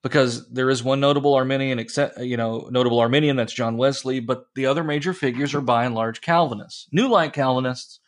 because 0.02 0.48
there 0.50 0.70
is 0.70 0.82
one 0.82 1.00
notable 1.00 1.34
Arminian, 1.34 1.80
except 1.80 2.18
you 2.20 2.36
know 2.36 2.68
notable 2.70 3.00
Arminian 3.00 3.36
that's 3.36 3.52
John 3.52 3.76
Wesley, 3.76 4.20
but 4.20 4.46
the 4.54 4.66
other 4.66 4.84
major 4.84 5.12
figures 5.12 5.52
are 5.52 5.60
by 5.60 5.84
and 5.84 5.94
large 5.94 6.20
Calvinists, 6.20 6.86
New 6.92 7.08
Light 7.08 7.32
Calvinists. 7.32 7.98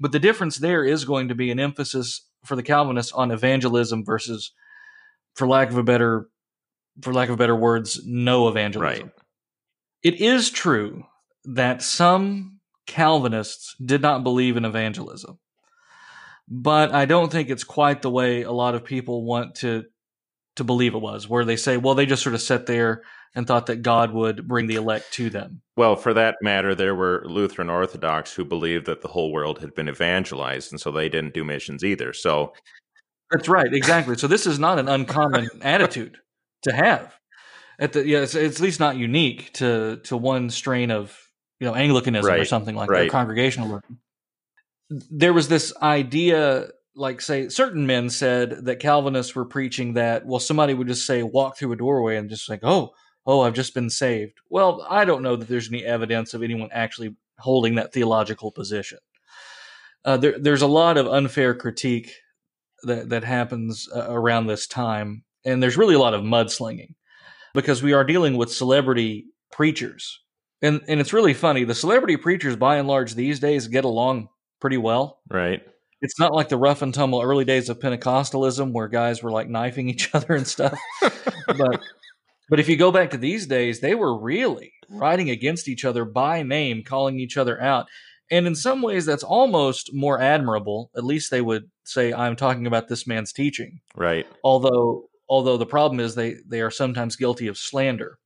But 0.00 0.10
the 0.10 0.18
difference 0.18 0.58
there 0.58 0.84
is 0.84 1.04
going 1.04 1.28
to 1.28 1.34
be 1.36 1.52
an 1.52 1.60
emphasis 1.60 2.26
for 2.44 2.56
the 2.56 2.62
Calvinists 2.62 3.12
on 3.12 3.30
evangelism 3.30 4.04
versus, 4.04 4.52
for 5.34 5.46
lack 5.46 5.70
of 5.70 5.78
a 5.78 5.84
better, 5.84 6.28
for 7.02 7.14
lack 7.14 7.28
of 7.28 7.38
better 7.38 7.54
words, 7.54 8.00
no 8.04 8.48
evangelism. 8.48 9.04
Right. 9.04 9.12
It 10.02 10.20
is 10.20 10.50
true 10.50 11.04
that 11.44 11.82
some 11.82 12.58
Calvinists 12.88 13.76
did 13.84 14.02
not 14.02 14.24
believe 14.24 14.56
in 14.56 14.64
evangelism. 14.64 15.38
But 16.48 16.92
I 16.92 17.06
don't 17.06 17.30
think 17.30 17.50
it's 17.50 17.64
quite 17.64 18.02
the 18.02 18.10
way 18.10 18.42
a 18.42 18.52
lot 18.52 18.74
of 18.74 18.84
people 18.84 19.24
want 19.24 19.56
to 19.56 19.84
to 20.56 20.64
believe 20.64 20.94
it 20.94 21.00
was, 21.00 21.28
where 21.28 21.44
they 21.44 21.56
say, 21.56 21.78
well, 21.78 21.94
they 21.94 22.04
just 22.04 22.22
sort 22.22 22.34
of 22.34 22.42
sat 22.42 22.66
there 22.66 23.02
and 23.34 23.46
thought 23.46 23.66
that 23.66 23.82
God 23.82 24.12
would 24.12 24.46
bring 24.46 24.66
the 24.66 24.74
elect 24.74 25.12
to 25.14 25.30
them. 25.30 25.62
Well, 25.76 25.96
for 25.96 26.12
that 26.12 26.36
matter, 26.42 26.74
there 26.74 26.94
were 26.94 27.24
Lutheran 27.26 27.70
Orthodox 27.70 28.34
who 28.34 28.44
believed 28.44 28.86
that 28.86 29.00
the 29.00 29.08
whole 29.08 29.32
world 29.32 29.60
had 29.60 29.74
been 29.74 29.88
evangelized, 29.88 30.70
and 30.70 30.80
so 30.80 30.90
they 30.90 31.08
didn't 31.08 31.34
do 31.34 31.44
missions 31.44 31.82
either. 31.82 32.12
So, 32.12 32.52
That's 33.30 33.48
right, 33.48 33.72
exactly. 33.72 34.16
So 34.18 34.26
this 34.26 34.46
is 34.46 34.58
not 34.58 34.78
an 34.78 34.88
uncommon 34.88 35.48
attitude 35.62 36.18
to 36.64 36.72
have. 36.72 37.14
At 37.78 37.94
the 37.94 38.06
yeah, 38.06 38.18
it's, 38.18 38.34
it's 38.34 38.56
at 38.56 38.62
least 38.62 38.80
not 38.80 38.96
unique 38.96 39.54
to 39.54 39.96
to 40.04 40.16
one 40.16 40.50
strain 40.50 40.90
of 40.90 41.16
you 41.58 41.66
know 41.66 41.74
Anglicanism 41.74 42.34
or 42.34 42.44
something 42.44 42.76
like 42.76 42.90
right. 42.90 43.04
that, 43.04 43.10
congregationalism. 43.10 43.98
There 45.10 45.32
was 45.32 45.48
this 45.48 45.72
idea, 45.80 46.68
like 46.94 47.20
say, 47.20 47.48
certain 47.48 47.86
men 47.86 48.10
said 48.10 48.64
that 48.66 48.80
Calvinists 48.80 49.34
were 49.34 49.44
preaching 49.44 49.94
that. 49.94 50.26
Well, 50.26 50.40
somebody 50.40 50.74
would 50.74 50.88
just 50.88 51.06
say, 51.06 51.22
walk 51.22 51.56
through 51.56 51.72
a 51.72 51.76
doorway 51.76 52.16
and 52.16 52.28
just 52.28 52.48
like, 52.48 52.60
oh, 52.62 52.92
oh, 53.26 53.40
I've 53.40 53.54
just 53.54 53.74
been 53.74 53.90
saved. 53.90 54.38
Well, 54.50 54.86
I 54.88 55.04
don't 55.04 55.22
know 55.22 55.36
that 55.36 55.48
there's 55.48 55.68
any 55.68 55.84
evidence 55.84 56.34
of 56.34 56.42
anyone 56.42 56.68
actually 56.72 57.16
holding 57.38 57.76
that 57.76 57.92
theological 57.92 58.52
position. 58.52 58.98
Uh, 60.04 60.16
there, 60.16 60.38
there's 60.38 60.62
a 60.62 60.66
lot 60.66 60.96
of 60.96 61.06
unfair 61.06 61.54
critique 61.54 62.12
that 62.82 63.10
that 63.10 63.24
happens 63.24 63.88
uh, 63.94 64.06
around 64.08 64.46
this 64.46 64.66
time, 64.66 65.24
and 65.44 65.62
there's 65.62 65.76
really 65.76 65.94
a 65.94 66.00
lot 66.00 66.14
of 66.14 66.22
mudslinging 66.22 66.94
because 67.54 67.82
we 67.82 67.92
are 67.92 68.04
dealing 68.04 68.36
with 68.36 68.52
celebrity 68.52 69.26
preachers, 69.52 70.20
and 70.60 70.80
and 70.88 71.00
it's 71.00 71.12
really 71.12 71.34
funny. 71.34 71.62
The 71.62 71.74
celebrity 71.74 72.16
preachers, 72.16 72.56
by 72.56 72.76
and 72.76 72.88
large, 72.88 73.14
these 73.14 73.38
days 73.38 73.68
get 73.68 73.84
along 73.84 74.28
pretty 74.62 74.78
well. 74.78 75.20
right. 75.28 75.60
It's 76.04 76.18
not 76.18 76.34
like 76.34 76.48
the 76.48 76.56
rough 76.56 76.82
and 76.82 76.92
tumble 76.92 77.20
early 77.22 77.44
days 77.44 77.68
of 77.68 77.78
Pentecostalism 77.78 78.72
where 78.72 78.88
guys 78.88 79.22
were 79.22 79.30
like 79.30 79.48
knifing 79.48 79.88
each 79.88 80.12
other 80.14 80.34
and 80.34 80.46
stuff. 80.46 80.76
but 81.46 81.80
but 82.48 82.58
if 82.60 82.68
you 82.68 82.76
go 82.76 82.90
back 82.90 83.10
to 83.10 83.16
these 83.16 83.46
days, 83.46 83.80
they 83.80 83.94
were 83.94 84.18
really 84.18 84.72
writing 84.88 85.30
against 85.30 85.68
each 85.68 85.84
other 85.84 86.04
by 86.04 86.42
name, 86.42 86.82
calling 86.84 87.20
each 87.20 87.36
other 87.36 87.60
out. 87.60 87.86
And 88.30 88.46
in 88.46 88.54
some 88.54 88.82
ways, 88.82 89.04
that's 89.06 89.22
almost 89.22 89.94
more 89.94 90.20
admirable. 90.20 90.90
At 90.96 91.04
least 91.04 91.30
they 91.30 91.40
would 91.40 91.70
say, 91.84 92.12
"I'm 92.12 92.34
talking 92.34 92.66
about 92.66 92.88
this 92.88 93.06
man's 93.06 93.32
teaching." 93.32 93.80
Right. 93.94 94.26
Although, 94.42 95.08
although 95.28 95.56
the 95.56 95.66
problem 95.66 96.00
is 96.00 96.14
they 96.14 96.36
they 96.46 96.62
are 96.62 96.70
sometimes 96.70 97.16
guilty 97.16 97.46
of 97.46 97.58
slander. 97.58 98.18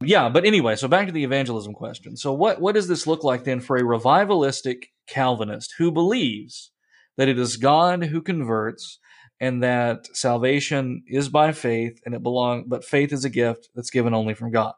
Yeah, 0.00 0.28
but 0.28 0.44
anyway, 0.44 0.76
so 0.76 0.88
back 0.88 1.06
to 1.06 1.12
the 1.12 1.24
evangelism 1.24 1.74
question. 1.74 2.16
So 2.16 2.32
what 2.32 2.60
what 2.60 2.74
does 2.74 2.88
this 2.88 3.06
look 3.06 3.24
like 3.24 3.44
then 3.44 3.60
for 3.60 3.76
a 3.76 3.82
revivalistic 3.82 4.84
Calvinist 5.08 5.74
who 5.78 5.90
believes 5.90 6.72
that 7.16 7.28
it 7.28 7.38
is 7.38 7.56
God 7.56 8.04
who 8.04 8.22
converts 8.22 8.98
and 9.40 9.62
that 9.62 10.06
salvation 10.16 11.02
is 11.06 11.28
by 11.28 11.52
faith 11.52 12.00
and 12.04 12.14
it 12.14 12.22
belong 12.22 12.64
but 12.66 12.84
faith 12.84 13.12
is 13.12 13.24
a 13.24 13.30
gift 13.30 13.68
that's 13.74 13.90
given 13.90 14.14
only 14.14 14.34
from 14.34 14.50
God. 14.50 14.74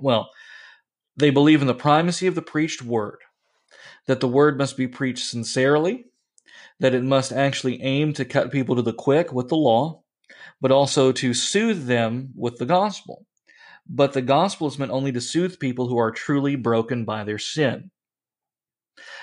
Well, 0.00 0.30
they 1.16 1.30
believe 1.30 1.60
in 1.60 1.66
the 1.66 1.74
primacy 1.74 2.26
of 2.26 2.34
the 2.34 2.42
preached 2.42 2.82
word, 2.82 3.18
that 4.06 4.20
the 4.20 4.28
word 4.28 4.58
must 4.58 4.76
be 4.76 4.88
preached 4.88 5.26
sincerely, 5.26 6.06
that 6.80 6.94
it 6.94 7.04
must 7.04 7.32
actually 7.32 7.82
aim 7.82 8.12
to 8.14 8.24
cut 8.24 8.50
people 8.50 8.76
to 8.76 8.82
the 8.82 8.92
quick 8.92 9.32
with 9.32 9.48
the 9.48 9.56
law, 9.56 10.02
but 10.60 10.72
also 10.72 11.12
to 11.12 11.34
soothe 11.34 11.86
them 11.86 12.30
with 12.34 12.56
the 12.56 12.66
gospel. 12.66 13.26
But 13.86 14.12
the 14.12 14.22
gospel 14.22 14.68
is 14.68 14.78
meant 14.78 14.92
only 14.92 15.12
to 15.12 15.20
soothe 15.20 15.58
people 15.58 15.88
who 15.88 15.98
are 15.98 16.10
truly 16.10 16.56
broken 16.56 17.04
by 17.04 17.24
their 17.24 17.38
sin. 17.38 17.90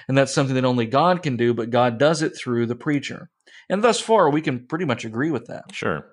And 0.07 0.17
that's 0.17 0.33
something 0.33 0.55
that 0.55 0.65
only 0.65 0.85
God 0.85 1.21
can 1.23 1.37
do, 1.37 1.53
but 1.53 1.69
God 1.69 1.97
does 1.97 2.21
it 2.21 2.35
through 2.35 2.65
the 2.65 2.75
preacher. 2.75 3.29
And 3.69 3.83
thus 3.83 3.99
far, 3.99 4.29
we 4.29 4.41
can 4.41 4.65
pretty 4.67 4.85
much 4.85 5.05
agree 5.05 5.31
with 5.31 5.45
that. 5.47 5.65
Sure. 5.73 6.05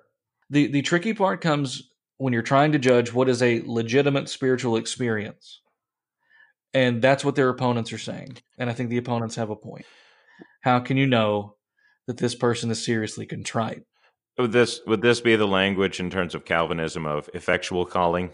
The, 0.49 0.67
the 0.67 0.81
tricky 0.81 1.13
part 1.13 1.41
comes 1.41 1.89
when 2.17 2.33
you're 2.33 2.41
trying 2.41 2.71
to 2.71 2.79
judge 2.79 3.13
what 3.13 3.29
is 3.29 3.41
a 3.41 3.61
legitimate 3.65 4.29
spiritual 4.29 4.77
experience. 4.77 5.61
And 6.73 7.01
that's 7.01 7.25
what 7.25 7.35
their 7.35 7.49
opponents 7.49 7.91
are 7.93 7.97
saying. 7.97 8.37
And 8.57 8.69
I 8.69 8.73
think 8.73 8.89
the 8.89 8.97
opponents 8.97 9.35
have 9.35 9.49
a 9.49 9.55
point. 9.55 9.85
How 10.61 10.79
can 10.79 10.97
you 10.97 11.07
know 11.07 11.55
that 12.07 12.17
this 12.17 12.35
person 12.35 12.69
is 12.69 12.83
seriously 12.83 13.25
contrite? 13.25 13.83
Would 14.37 14.51
this 14.51 14.81
would 14.85 15.01
this 15.01 15.19
be 15.19 15.35
the 15.35 15.47
language 15.47 15.99
in 15.99 16.11
terms 16.11 16.35
of 16.35 16.45
Calvinism 16.45 17.05
of 17.05 17.29
effectual 17.33 17.85
calling? 17.85 18.29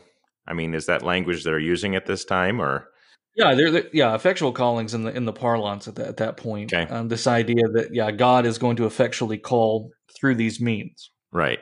I 0.46 0.54
mean, 0.54 0.74
is 0.74 0.88
that 0.88 1.04
language 1.04 1.44
they're 1.44 1.60
using 1.60 1.96
at 1.96 2.06
this 2.06 2.26
time, 2.26 2.62
or 2.62 2.90
Yeah, 3.36 3.56
they're, 3.56 3.72
they're- 3.72 3.90
yeah, 3.94 4.14
effectual 4.16 4.52
callings 4.52 4.94
in 4.94 5.04
the 5.04 5.16
in 5.16 5.26
the 5.26 5.34
parlance 5.34 5.88
at 5.88 5.96
that 5.96 6.08
at 6.08 6.18
that 6.18 6.38
point. 6.38 6.74
Okay. 6.74 6.90
Um, 6.92 7.08
this 7.08 7.26
idea 7.28 7.64
that 7.74 7.90
yeah, 7.94 8.12
God 8.12 8.46
is 8.46 8.58
going 8.58 8.76
to 8.78 8.86
effectually 8.86 9.38
call 9.38 9.92
through 10.16 10.36
these 10.36 10.60
means. 10.62 11.12
right? 11.32 11.60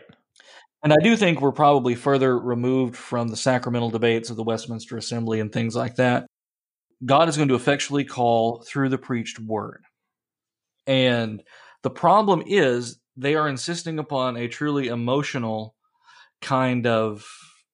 And 0.84 0.92
I 0.92 0.98
do 1.04 1.16
think 1.16 1.42
we're 1.42 1.52
probably 1.52 1.94
further 1.94 2.38
removed 2.40 2.96
from 2.96 3.28
the 3.28 3.38
sacramental 3.38 3.92
debates 3.92 4.32
of 4.32 4.36
the 4.36 4.44
Westminster 4.44 4.98
Assembly 4.98 5.40
and 5.40 5.52
things 5.52 5.76
like 5.76 5.96
that. 5.98 6.26
God 7.06 7.30
is 7.30 7.38
going 7.38 7.50
to 7.50 7.56
effectually 7.56 8.04
call 8.04 8.64
through 8.68 8.90
the 8.90 8.98
preached 8.98 9.40
word. 9.40 9.84
And 10.88 11.44
the 11.84 11.92
problem 11.92 12.44
is 12.48 13.00
they 13.16 13.36
are 13.36 13.48
insisting 13.48 14.00
upon 14.00 14.38
a 14.38 14.48
truly 14.48 14.88
emotional 14.88 15.76
kind 16.42 16.88
of 16.88 17.26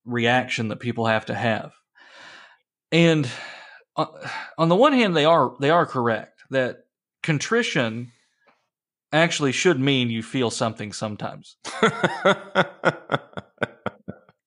reaction 0.05 0.67
that 0.67 0.81
people 0.81 1.05
have 1.05 1.25
to 1.27 1.33
have. 1.33 1.71
And 2.91 3.29
on 3.97 4.07
on 4.57 4.69
the 4.69 4.75
one 4.75 4.93
hand 4.93 5.15
they 5.15 5.25
are 5.25 5.53
they 5.59 5.69
are 5.69 5.85
correct 5.85 6.43
that 6.49 6.85
contrition 7.23 8.11
actually 9.13 9.51
should 9.51 9.79
mean 9.79 10.09
you 10.09 10.23
feel 10.23 10.51
something 10.51 10.91
sometimes. 10.93 11.57
to 11.81 13.11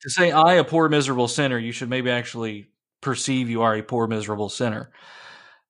say 0.07 0.31
I 0.31 0.55
a 0.55 0.65
poor 0.65 0.89
miserable 0.89 1.29
sinner, 1.29 1.59
you 1.59 1.73
should 1.73 1.91
maybe 1.91 2.11
actually 2.11 2.69
perceive 3.01 3.49
you 3.49 3.63
are 3.63 3.75
a 3.77 3.83
poor 3.83 4.07
miserable 4.07 4.49
sinner. 4.49 4.91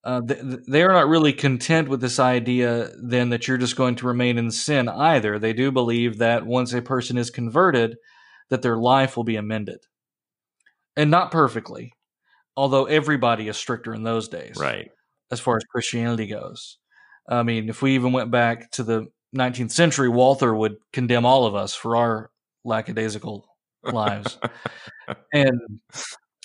Uh, 0.02 0.22
th- 0.22 0.40
th- 0.40 0.61
they 0.66 0.82
are 0.82 0.92
not 0.92 1.09
really 1.09 1.32
content 1.32 1.88
with 1.88 2.00
this 2.00 2.18
idea 2.18 2.90
then 3.02 3.28
that 3.28 3.46
you're 3.46 3.59
just 3.59 3.76
going 3.76 3.94
to 3.94 4.07
remain 4.07 4.38
in 4.38 4.50
sin 4.50 4.88
either. 4.88 5.38
They 5.38 5.52
do 5.52 5.70
believe 5.70 6.18
that 6.18 6.46
once 6.46 6.72
a 6.72 6.80
person 6.80 7.18
is 7.18 7.30
converted, 7.30 7.96
that 8.48 8.62
their 8.62 8.78
life 8.78 9.16
will 9.16 9.24
be 9.24 9.36
amended, 9.36 9.80
and 10.96 11.11
not 11.11 11.30
perfectly. 11.30 11.92
Although 12.61 12.84
everybody 12.84 13.48
is 13.48 13.56
stricter 13.56 13.94
in 13.94 14.02
those 14.02 14.28
days, 14.28 14.56
right. 14.58 14.90
as 15.30 15.40
far 15.40 15.56
as 15.56 15.64
Christianity 15.64 16.26
goes. 16.26 16.76
I 17.26 17.42
mean, 17.42 17.70
if 17.70 17.80
we 17.80 17.94
even 17.94 18.12
went 18.12 18.30
back 18.30 18.70
to 18.72 18.82
the 18.82 19.06
19th 19.34 19.70
century, 19.70 20.11
Walther 20.11 20.54
would 20.54 20.76
condemn 20.92 21.24
all 21.24 21.46
of 21.46 21.54
us 21.54 21.74
for 21.74 21.96
our 21.96 22.30
lackadaisical 22.62 23.46
lives. 23.82 24.36
and 25.32 25.58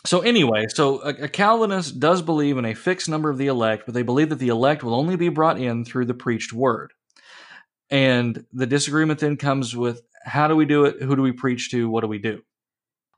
so, 0.05 0.21
anyway, 0.21 0.67
so 0.69 1.01
a, 1.01 1.09
a 1.23 1.27
Calvinist 1.27 1.99
does 1.99 2.21
believe 2.21 2.57
in 2.57 2.63
a 2.63 2.75
fixed 2.75 3.09
number 3.09 3.29
of 3.29 3.37
the 3.37 3.47
elect, 3.47 3.83
but 3.85 3.93
they 3.93 4.01
believe 4.01 4.29
that 4.29 4.39
the 4.39 4.47
elect 4.47 4.83
will 4.83 4.95
only 4.95 5.17
be 5.17 5.27
brought 5.27 5.59
in 5.59 5.83
through 5.83 6.05
the 6.05 6.13
preached 6.13 6.53
word. 6.53 6.93
And 7.89 8.45
the 8.53 8.67
disagreement 8.67 9.19
then 9.19 9.35
comes 9.35 9.75
with 9.75 10.01
how 10.23 10.47
do 10.47 10.55
we 10.55 10.63
do 10.63 10.85
it? 10.85 11.01
Who 11.01 11.17
do 11.17 11.21
we 11.21 11.33
preach 11.33 11.71
to? 11.71 11.89
What 11.89 12.01
do 12.01 12.07
we 12.07 12.19
do? 12.19 12.41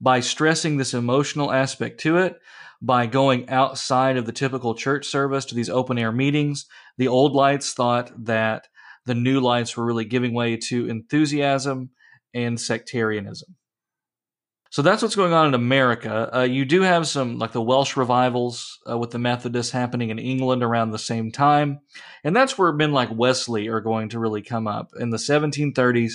By 0.02 0.20
stressing 0.20 0.78
this 0.78 0.96
emotional 0.96 1.52
aspect 1.52 2.00
to 2.02 2.18
it, 2.18 2.40
by 2.82 3.08
going 3.08 3.50
outside 3.50 4.18
of 4.18 4.26
the 4.26 4.32
typical 4.32 4.76
church 4.76 5.08
service 5.08 5.46
to 5.46 5.56
these 5.56 5.70
open 5.70 5.98
air 5.98 6.12
meetings, 6.12 6.66
the 6.98 7.08
old 7.08 7.34
lights 7.34 7.74
thought 7.74 8.12
that 8.26 8.68
the 9.06 9.16
new 9.16 9.40
lights 9.40 9.76
were 9.76 9.86
really 9.86 10.06
giving 10.06 10.34
way 10.34 10.58
to 10.58 10.88
enthusiasm 10.88 11.90
and 12.34 12.60
sectarianism. 12.60 13.56
So 14.70 14.82
that's 14.82 15.02
what's 15.02 15.16
going 15.16 15.34
on 15.34 15.48
in 15.48 15.54
America. 15.54 16.30
Uh, 16.36 16.42
you 16.44 16.66
do 16.66 16.82
have 16.82 17.08
some, 17.08 17.40
like 17.40 17.54
the 17.54 17.62
Welsh 17.62 17.96
revivals 17.96 18.80
uh, 18.88 18.98
with 18.98 19.12
the 19.12 19.20
Methodists 19.20 19.72
happening 19.72 20.10
in 20.10 20.20
England 20.20 20.62
around 20.62 20.92
the 20.92 21.00
same 21.00 21.32
time. 21.32 21.80
And 22.24 22.36
that's 22.36 22.58
where 22.58 22.74
men 22.74 22.92
like 22.92 23.10
Wesley 23.12 23.70
are 23.70 23.80
going 23.80 24.10
to 24.10 24.20
really 24.20 24.42
come 24.42 24.68
up 24.68 24.92
in 25.00 25.10
the 25.10 25.18
1730s 25.18 26.14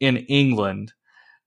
in 0.00 0.18
England. 0.18 0.92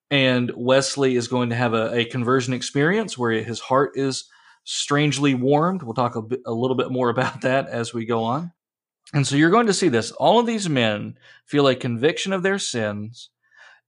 And 0.10 0.52
Wesley 0.56 1.16
is 1.16 1.28
going 1.28 1.50
to 1.50 1.56
have 1.56 1.74
a, 1.74 1.94
a 1.94 2.06
conversion 2.06 2.54
experience 2.54 3.18
where 3.18 3.44
his 3.44 3.60
heart 3.60 3.92
is 3.96 4.28
strangely 4.70 5.34
warmed. 5.34 5.82
We'll 5.82 5.94
talk 5.94 6.18
a, 6.18 6.22
bit, 6.22 6.42
a 6.46 6.52
little 6.52 6.76
bit 6.76 6.92
more 6.92 7.10
about 7.18 7.42
that 7.42 7.68
as 7.70 7.94
we 7.94 8.06
go 8.06 8.24
on. 8.24 8.52
And 9.14 9.26
so 9.26 9.38
you're 9.38 9.50
going 9.50 9.68
to 9.68 9.74
see 9.74 9.88
this. 9.88 10.12
All 10.12 10.40
of 10.40 10.46
these 10.46 10.68
men 10.68 11.18
feel 11.46 11.68
a 11.68 11.76
conviction 11.76 12.34
of 12.34 12.44
their 12.44 12.60
sins 12.60 13.30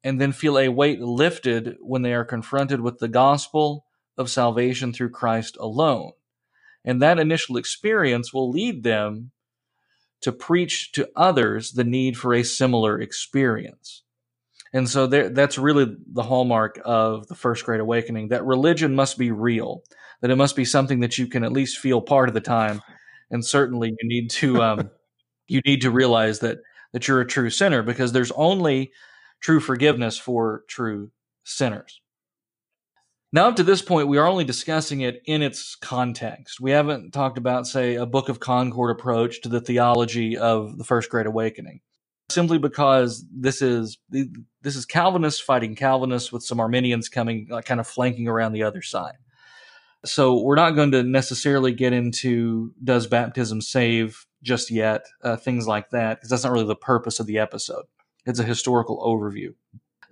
and 0.02 0.20
then 0.20 0.32
feel 0.32 0.58
a 0.58 0.70
weight 0.70 1.02
lifted 1.02 1.76
when 1.82 2.04
they 2.04 2.14
are 2.14 2.24
confronted 2.24 2.80
with 2.80 3.00
the 3.00 3.10
gospel 3.10 3.86
of 4.18 4.30
salvation 4.30 4.94
through 4.94 5.10
Christ 5.10 5.58
alone. 5.60 6.14
And 6.86 7.02
that 7.02 7.20
initial 7.20 7.58
experience 7.58 8.34
will 8.34 8.50
lead 8.50 8.84
them 8.84 9.32
to 10.22 10.32
preach 10.32 10.94
to 10.94 11.10
others 11.18 11.74
the 11.74 11.84
need 11.84 12.18
for 12.18 12.34
a 12.34 12.44
similar 12.44 13.02
experience. 13.02 14.04
And 14.72 14.88
so 14.88 15.08
there, 15.08 15.28
that's 15.28 15.58
really 15.58 15.94
the 16.14 16.24
hallmark 16.24 16.80
of 16.86 17.28
the 17.28 17.36
First 17.36 17.66
Great 17.66 17.82
Awakening 17.82 18.30
that 18.30 18.46
religion 18.46 18.96
must 18.96 19.18
be 19.18 19.32
real, 19.32 19.84
that 20.22 20.32
it 20.32 20.36
must 20.36 20.56
be 20.56 20.66
something 20.66 21.00
that 21.00 21.18
you 21.18 21.28
can 21.28 21.44
at 21.44 21.52
least 21.52 21.78
feel 21.78 22.02
part 22.02 22.30
of 22.30 22.34
the 22.34 22.42
time. 22.42 22.82
And 23.32 23.46
certainly 23.46 23.90
you 23.90 24.08
need 24.08 24.30
to, 24.32 24.62
um, 24.62 24.90
you 25.48 25.62
need 25.66 25.82
to 25.82 25.92
realize 25.92 26.40
that, 26.40 26.60
that 26.94 27.08
you're 27.08 27.22
a 27.22 27.28
true 27.28 27.50
sinner 27.50 27.84
because 27.84 28.12
there's 28.12 28.32
only 28.32 28.92
true 29.40 29.60
forgiveness 29.60 30.18
for 30.18 30.64
true 30.68 31.12
sinners. 31.44 32.02
Now, 33.32 33.48
up 33.48 33.58
to 33.58 33.64
this 33.64 33.84
point, 33.84 34.08
we 34.08 34.18
are 34.18 34.26
only 34.26 34.44
discussing 34.44 35.02
it 35.02 35.22
in 35.26 35.44
its 35.44 35.76
context. 35.76 36.60
We 36.60 36.72
haven't 36.72 37.12
talked 37.12 37.38
about, 37.38 37.68
say, 37.68 37.96
a 37.96 38.08
Book 38.08 38.28
of 38.28 38.40
Concord 38.40 38.90
approach 38.90 39.42
to 39.42 39.50
the 39.50 39.62
theology 39.62 40.36
of 40.36 40.80
the 40.80 40.84
First 40.84 41.12
Great 41.12 41.28
Awakening, 41.28 41.82
simply 42.32 42.58
because 42.58 43.24
this 43.32 43.62
is 43.62 44.00
this 44.10 44.76
is 44.76 44.88
Calvinists 44.88 45.42
fighting 45.42 45.76
Calvinists 45.76 46.32
with 46.32 46.42
some 46.42 46.60
Arminians 46.60 47.08
coming, 47.08 47.48
like, 47.52 47.66
kind 47.66 47.80
of 47.80 47.86
flanking 47.86 48.28
around 48.28 48.54
the 48.54 48.64
other 48.64 48.82
side. 48.82 49.18
So 50.06 50.41
we're 50.41 50.56
not 50.56 50.72
going 50.72 50.91
to 50.91 51.04
necessarily 51.04 51.74
get 51.74 51.93
into 51.93 52.74
does 52.84 53.08
baptism 53.08 53.62
save 53.62 54.26
just 54.41 54.72
yet, 54.72 55.06
uh, 55.24 55.36
things 55.36 55.68
like 55.68 55.89
that, 55.89 56.18
because 56.18 56.30
that's 56.30 56.43
not 56.43 56.54
really 56.54 56.66
the 56.66 56.76
purpose 56.76 57.20
of 57.20 57.28
the 57.28 57.39
episode. 57.39 57.86
It's 58.26 58.39
a 58.39 58.45
historical 58.45 59.00
overview. 59.04 59.54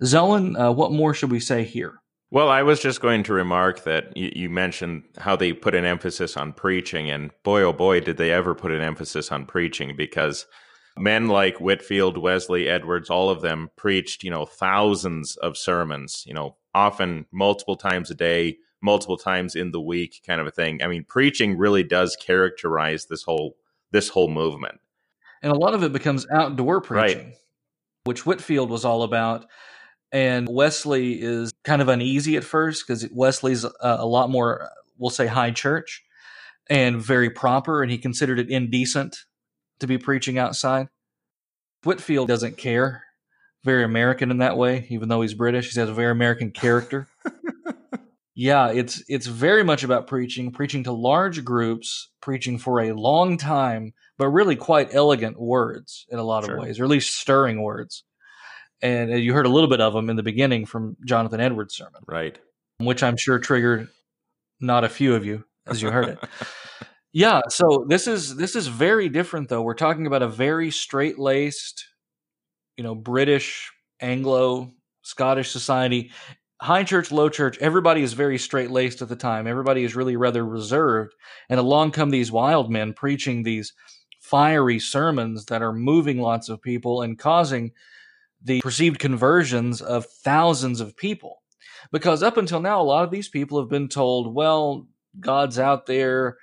Zelwyn, 0.02 0.58
uh, 0.58 0.72
what 0.72 0.92
more 0.92 1.14
should 1.14 1.30
we 1.30 1.40
say 1.40 1.64
here? 1.64 2.00
Well, 2.30 2.50
I 2.50 2.62
was 2.62 2.80
just 2.80 3.00
going 3.00 3.22
to 3.24 3.32
remark 3.32 3.84
that 3.84 4.14
you, 4.14 4.30
you, 4.34 4.50
mentioned 4.50 5.04
how 5.16 5.34
they 5.34 5.54
put 5.54 5.74
an 5.74 5.86
emphasis 5.86 6.36
on 6.36 6.52
preaching, 6.52 7.10
and 7.10 7.30
boy, 7.42 7.62
oh 7.62 7.72
boy, 7.72 8.00
did 8.00 8.18
they 8.18 8.30
ever 8.30 8.54
put 8.54 8.70
an 8.70 8.82
emphasis 8.82 9.32
on 9.32 9.46
preaching 9.46 9.96
because 9.96 10.46
men 10.98 11.28
like 11.28 11.58
Whitefield, 11.58 12.18
Wesley, 12.18 12.68
Edwards, 12.68 13.08
all 13.08 13.30
of 13.30 13.40
them 13.40 13.70
preached, 13.76 14.24
you 14.24 14.30
know, 14.30 14.44
thousands 14.44 15.36
of 15.36 15.56
sermons, 15.56 16.24
you 16.26 16.34
know, 16.34 16.56
often 16.74 17.24
multiple 17.32 17.76
times 17.76 18.10
a 18.10 18.14
day, 18.14 18.58
multiple 18.82 19.16
times 19.16 19.54
in 19.54 19.72
the 19.72 19.80
week, 19.80 20.22
kind 20.26 20.40
of 20.40 20.46
a 20.46 20.50
thing. 20.50 20.82
I 20.82 20.86
mean, 20.86 21.04
preaching 21.04 21.58
really 21.58 21.82
does 21.82 22.16
characterize 22.16 23.06
this 23.06 23.22
whole 23.22 23.56
this 23.90 24.08
whole 24.08 24.28
movement, 24.28 24.80
and 25.42 25.52
a 25.52 25.56
lot 25.56 25.74
of 25.74 25.82
it 25.82 25.92
becomes 25.92 26.26
outdoor 26.30 26.80
preaching. 26.80 27.18
Right 27.18 27.34
which 28.08 28.24
Whitefield 28.24 28.70
was 28.70 28.86
all 28.86 29.02
about. 29.02 29.44
And 30.10 30.48
Wesley 30.48 31.20
is 31.20 31.52
kind 31.62 31.82
of 31.82 31.88
uneasy 31.88 32.38
at 32.38 32.44
first 32.44 32.86
because 32.86 33.06
Wesley's 33.12 33.64
a, 33.64 33.72
a 33.80 34.06
lot 34.06 34.30
more, 34.30 34.70
we'll 34.96 35.10
say, 35.10 35.26
high 35.26 35.50
church 35.50 36.02
and 36.70 37.02
very 37.02 37.28
proper, 37.28 37.82
and 37.82 37.92
he 37.92 37.98
considered 37.98 38.38
it 38.38 38.48
indecent 38.48 39.18
to 39.80 39.86
be 39.86 39.98
preaching 39.98 40.38
outside. 40.38 40.88
Whitefield 41.84 42.28
doesn't 42.28 42.56
care. 42.56 43.04
Very 43.62 43.84
American 43.84 44.30
in 44.30 44.38
that 44.38 44.56
way, 44.56 44.86
even 44.88 45.10
though 45.10 45.20
he's 45.20 45.34
British. 45.34 45.74
He 45.74 45.80
has 45.80 45.90
a 45.90 45.94
very 45.94 46.12
American 46.12 46.50
character. 46.50 47.08
yeah, 48.38 48.68
it's 48.68 49.02
it's 49.08 49.26
very 49.26 49.64
much 49.64 49.82
about 49.82 50.06
preaching, 50.06 50.52
preaching 50.52 50.84
to 50.84 50.92
large 50.92 51.44
groups, 51.44 52.08
preaching 52.20 52.56
for 52.56 52.80
a 52.80 52.92
long 52.92 53.36
time, 53.36 53.94
but 54.16 54.28
really 54.28 54.54
quite 54.54 54.94
elegant 54.94 55.40
words 55.40 56.06
in 56.08 56.20
a 56.20 56.22
lot 56.22 56.44
sure. 56.44 56.54
of 56.54 56.62
ways, 56.62 56.78
or 56.78 56.84
at 56.84 56.88
least 56.88 57.16
stirring 57.16 57.60
words. 57.64 58.04
And 58.80 59.10
uh, 59.10 59.16
you 59.16 59.32
heard 59.32 59.46
a 59.46 59.48
little 59.48 59.68
bit 59.68 59.80
of 59.80 59.92
them 59.92 60.08
in 60.08 60.14
the 60.14 60.22
beginning 60.22 60.66
from 60.66 60.96
Jonathan 61.04 61.40
Edwards' 61.40 61.74
sermon, 61.74 62.00
right? 62.06 62.38
Which 62.76 63.02
I'm 63.02 63.16
sure 63.16 63.40
triggered 63.40 63.88
not 64.60 64.84
a 64.84 64.88
few 64.88 65.16
of 65.16 65.26
you 65.26 65.44
as 65.66 65.82
you 65.82 65.90
heard 65.90 66.10
it. 66.10 66.18
yeah, 67.12 67.40
so 67.48 67.86
this 67.88 68.06
is 68.06 68.36
this 68.36 68.54
is 68.54 68.68
very 68.68 69.08
different 69.08 69.48
though. 69.48 69.62
We're 69.62 69.74
talking 69.74 70.06
about 70.06 70.22
a 70.22 70.28
very 70.28 70.70
straight 70.70 71.18
laced, 71.18 71.88
you 72.76 72.84
know, 72.84 72.94
British 72.94 73.72
Anglo 74.00 74.70
Scottish 75.02 75.50
society 75.50 76.12
high 76.60 76.84
church, 76.84 77.12
low 77.12 77.28
church, 77.28 77.58
everybody 77.58 78.02
is 78.02 78.12
very 78.12 78.38
straight 78.38 78.70
laced 78.70 79.02
at 79.02 79.08
the 79.08 79.16
time. 79.16 79.46
Everybody 79.46 79.84
is 79.84 79.94
really 79.96 80.16
rather 80.16 80.44
reserved. 80.44 81.14
And 81.48 81.60
along 81.60 81.92
come 81.92 82.10
these 82.10 82.32
wild 82.32 82.70
men 82.70 82.92
preaching 82.94 83.42
these 83.42 83.72
fiery 84.20 84.78
sermons 84.78 85.46
that 85.46 85.62
are 85.62 85.72
moving 85.72 86.20
lots 86.20 86.48
of 86.48 86.60
people 86.60 87.02
and 87.02 87.18
causing 87.18 87.72
the 88.42 88.60
perceived 88.60 88.98
conversions 88.98 89.80
of 89.80 90.06
thousands 90.06 90.80
of 90.80 90.96
people. 90.96 91.42
Because 91.92 92.22
up 92.22 92.36
until 92.36 92.60
now, 92.60 92.80
a 92.80 92.84
lot 92.84 93.04
of 93.04 93.10
these 93.10 93.28
people 93.28 93.58
have 93.60 93.70
been 93.70 93.88
told, 93.88 94.34
well, 94.34 94.86
God's 95.20 95.58
out 95.58 95.86
there, 95.86 96.36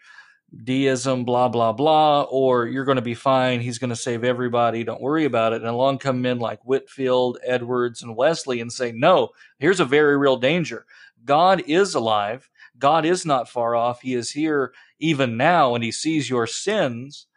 deism, 0.64 1.26
blah, 1.26 1.50
blah, 1.50 1.74
blah, 1.74 2.24
or 2.24 2.68
you're 2.68 2.86
going 2.86 2.98
to 2.98 3.02
be 3.02 3.14
fine. 3.14 3.60
He's 3.60 3.78
going 3.78 3.90
to 3.90 3.96
save 3.96 4.24
everybody. 4.24 4.84
Don't 4.84 5.02
worry 5.02 5.26
about 5.26 5.54
it. 5.54 5.62
And 5.62 5.70
along 5.70 6.00
come 6.00 6.22
men 6.22 6.40
like 6.40 6.66
Whitefield, 6.66 7.38
Edwards, 7.44 8.02
and 8.02 8.16
Wesley 8.16 8.62
and 8.62 8.72
say, 8.72 8.92
no, 8.92 9.30
here's 9.60 9.80
a 9.80 9.86
very 9.86 10.18
real 10.18 10.38
danger. 10.38 10.86
God 11.24 11.64
is 11.68 11.96
alive. 11.96 12.50
God 12.78 13.06
is 13.06 13.26
not 13.26 13.50
far 13.50 13.76
off. 13.76 14.02
He 14.02 14.14
is 14.14 14.32
here 14.32 14.74
even 15.00 15.38
now, 15.38 15.76
and 15.76 15.84
he 15.84 15.92
sees 15.92 16.30
your 16.30 16.48
sins 16.48 17.28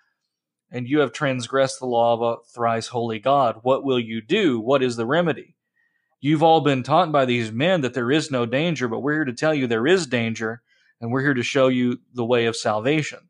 and 0.71 0.89
you 0.89 1.01
have 1.01 1.13
transgressed 1.13 1.81
the 1.81 1.87
law 1.87 2.15
of 2.15 2.23
a 2.23 2.43
thrice 2.53 2.89
holy 2.89 3.19
God. 3.19 3.61
What 3.63 3.85
will 3.85 3.99
you 3.99 4.21
do? 4.21 4.61
What 4.61 4.83
is 4.83 4.97
the 4.97 5.07
remedy? 5.07 5.57
You've 6.21 6.43
all 6.43 6.61
been 6.61 6.83
taught 6.83 7.13
by 7.13 7.25
these 7.25 7.53
men 7.53 7.81
that 7.83 7.95
there 7.95 8.11
is 8.11 8.31
no 8.31 8.45
danger, 8.45 8.89
but 8.89 9.01
we're 9.01 9.15
here 9.15 9.25
to 9.25 9.33
tell 9.33 9.55
you 9.55 9.67
there 9.67 9.87
is 9.87 10.07
danger, 10.07 10.63
and 11.01 11.11
we're 11.11 11.23
here 11.23 11.35
to 11.35 11.43
show 11.43 11.69
you 11.69 11.99
the 12.15 12.25
way 12.25 12.47
of 12.47 12.57
salvation. 12.57 13.29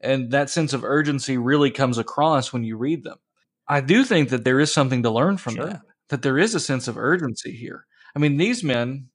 And 0.00 0.30
that 0.32 0.50
sense 0.50 0.72
of 0.72 0.84
urgency 0.84 1.38
really 1.38 1.70
comes 1.70 1.98
across 1.98 2.52
when 2.52 2.64
you 2.64 2.76
read 2.76 3.04
them. 3.04 3.18
I 3.68 3.80
do 3.80 4.04
think 4.04 4.28
that 4.28 4.44
there 4.44 4.60
is 4.60 4.72
something 4.72 5.02
to 5.02 5.10
learn 5.10 5.38
from 5.38 5.54
sure. 5.54 5.66
that, 5.66 5.80
that 6.10 6.22
there 6.22 6.38
is 6.38 6.54
a 6.54 6.60
sense 6.60 6.86
of 6.86 6.98
urgency 6.98 7.52
here. 7.52 7.86
I 8.14 8.18
mean, 8.18 8.36
these 8.36 8.62
men, 8.62 9.08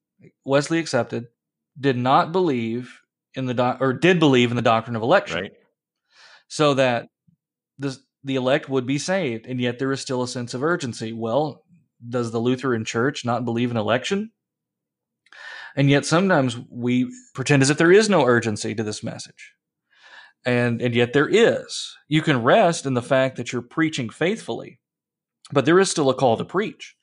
Wesley 0.44 0.78
accepted, 0.78 1.26
did 1.78 1.96
not 1.96 2.32
believe 2.32 3.00
in 3.34 3.46
the 3.46 3.54
doc- 3.54 3.78
or 3.80 3.92
did 3.92 4.18
believe 4.18 4.50
in 4.50 4.56
the 4.56 4.62
doctrine 4.62 4.96
of 4.96 5.02
election. 5.02 5.40
Right 5.40 5.52
so 6.52 6.74
that 6.74 7.08
the 7.78 7.98
the 8.24 8.36
elect 8.36 8.68
would 8.68 8.86
be 8.86 8.98
saved, 8.98 9.46
and 9.46 9.58
yet 9.58 9.78
there 9.78 9.90
is 9.90 10.02
still 10.02 10.22
a 10.22 10.28
sense 10.28 10.52
of 10.52 10.62
urgency. 10.62 11.14
Well, 11.14 11.64
does 12.06 12.30
the 12.30 12.38
Lutheran 12.38 12.84
Church 12.84 13.24
not 13.24 13.46
believe 13.46 13.70
in 13.70 13.78
election? 13.78 14.32
And 15.76 15.88
yet 15.88 16.04
sometimes 16.04 16.58
we 16.70 17.12
pretend 17.34 17.62
as 17.62 17.70
if 17.70 17.78
there 17.78 17.92
is 17.92 18.08
no 18.08 18.24
urgency 18.24 18.74
to 18.74 18.82
this 18.82 19.02
message. 19.02 19.54
And 20.44 20.82
and 20.82 20.94
yet 20.94 21.12
there 21.12 21.28
is. 21.28 21.96
You 22.08 22.20
can 22.22 22.42
rest 22.42 22.84
in 22.84 22.94
the 22.94 23.02
fact 23.02 23.36
that 23.36 23.52
you're 23.52 23.62
preaching 23.62 24.10
faithfully, 24.10 24.80
but 25.52 25.64
there 25.64 25.78
is 25.78 25.90
still 25.90 26.10
a 26.10 26.14
call 26.14 26.36
to 26.36 26.44
preach. 26.44 26.96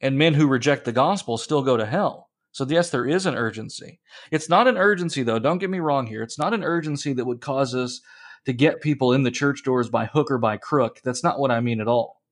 And 0.00 0.18
men 0.18 0.34
who 0.34 0.46
reject 0.46 0.84
the 0.84 0.92
gospel 0.92 1.38
still 1.38 1.62
go 1.62 1.76
to 1.76 1.86
hell. 1.86 2.30
So 2.52 2.64
yes, 2.68 2.90
there 2.90 3.06
is 3.06 3.26
an 3.26 3.34
urgency. 3.34 4.00
It's 4.30 4.48
not 4.48 4.68
an 4.68 4.78
urgency 4.78 5.22
though, 5.22 5.40
don't 5.40 5.58
get 5.58 5.70
me 5.70 5.80
wrong 5.80 6.06
here. 6.06 6.22
It's 6.22 6.38
not 6.38 6.54
an 6.54 6.62
urgency 6.62 7.12
that 7.12 7.24
would 7.24 7.40
cause 7.40 7.74
us 7.74 8.00
to 8.46 8.52
get 8.52 8.80
people 8.80 9.12
in 9.12 9.22
the 9.22 9.30
church 9.30 9.64
doors 9.64 9.88
by 9.88 10.06
hook 10.06 10.30
or 10.30 10.38
by 10.38 10.56
crook. 10.56 11.00
That's 11.02 11.24
not 11.24 11.40
what 11.40 11.50
I 11.50 11.60
mean 11.60 11.80
at 11.80 11.88
all. 11.88 12.22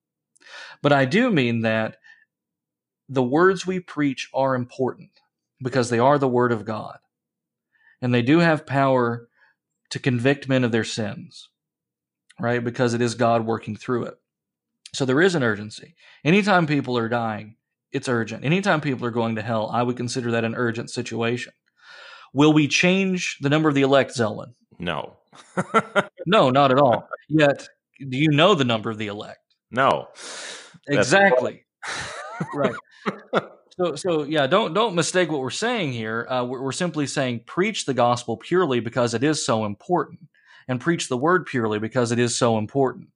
But 0.80 0.92
I 0.92 1.06
do 1.06 1.30
mean 1.30 1.62
that 1.62 1.96
the 3.08 3.22
words 3.22 3.66
we 3.66 3.80
preach 3.80 4.28
are 4.32 4.54
important 4.54 5.10
because 5.62 5.90
they 5.90 5.98
are 5.98 6.18
the 6.18 6.28
word 6.28 6.52
of 6.52 6.64
God. 6.64 6.98
And 8.00 8.12
they 8.12 8.22
do 8.22 8.40
have 8.40 8.66
power 8.66 9.28
to 9.90 9.98
convict 9.98 10.48
men 10.48 10.64
of 10.64 10.72
their 10.72 10.84
sins, 10.84 11.48
right? 12.40 12.62
Because 12.62 12.94
it 12.94 13.00
is 13.00 13.14
God 13.14 13.46
working 13.46 13.76
through 13.76 14.06
it. 14.06 14.14
So 14.94 15.04
there 15.04 15.22
is 15.22 15.34
an 15.34 15.42
urgency. 15.42 15.94
Anytime 16.24 16.66
people 16.66 16.98
are 16.98 17.08
dying, 17.08 17.56
it's 17.92 18.08
urgent. 18.08 18.44
Anytime 18.44 18.80
people 18.80 19.06
are 19.06 19.12
going 19.12 19.36
to 19.36 19.42
hell, 19.42 19.70
I 19.72 19.82
would 19.82 19.96
consider 19.96 20.32
that 20.32 20.44
an 20.44 20.54
urgent 20.54 20.90
situation. 20.90 21.52
Will 22.32 22.52
we 22.52 22.66
change 22.68 23.38
the 23.40 23.50
number 23.50 23.68
of 23.68 23.74
the 23.74 23.82
elect, 23.82 24.12
Zelwyn? 24.16 24.54
No. 24.78 25.18
no, 26.26 26.50
not 26.50 26.72
at 26.72 26.78
all. 26.78 27.08
Yet, 27.28 27.68
do 27.98 28.18
you 28.18 28.28
know 28.30 28.54
the 28.54 28.64
number 28.64 28.90
of 28.90 28.98
the 28.98 29.06
elect? 29.06 29.40
No. 29.70 30.08
Exactly. 30.88 31.64
right. 32.54 32.74
So, 33.78 33.94
so 33.96 34.22
yeah, 34.24 34.46
don't 34.46 34.74
don't 34.74 34.94
mistake 34.94 35.30
what 35.30 35.40
we're 35.40 35.50
saying 35.50 35.92
here. 35.92 36.26
Uh, 36.28 36.44
we're, 36.44 36.62
we're 36.62 36.72
simply 36.72 37.06
saying 37.06 37.44
preach 37.46 37.86
the 37.86 37.94
gospel 37.94 38.36
purely 38.36 38.80
because 38.80 39.14
it 39.14 39.24
is 39.24 39.44
so 39.44 39.64
important, 39.64 40.20
and 40.68 40.80
preach 40.80 41.08
the 41.08 41.16
word 41.16 41.46
purely 41.46 41.78
because 41.78 42.12
it 42.12 42.18
is 42.18 42.36
so 42.36 42.58
important. 42.58 43.08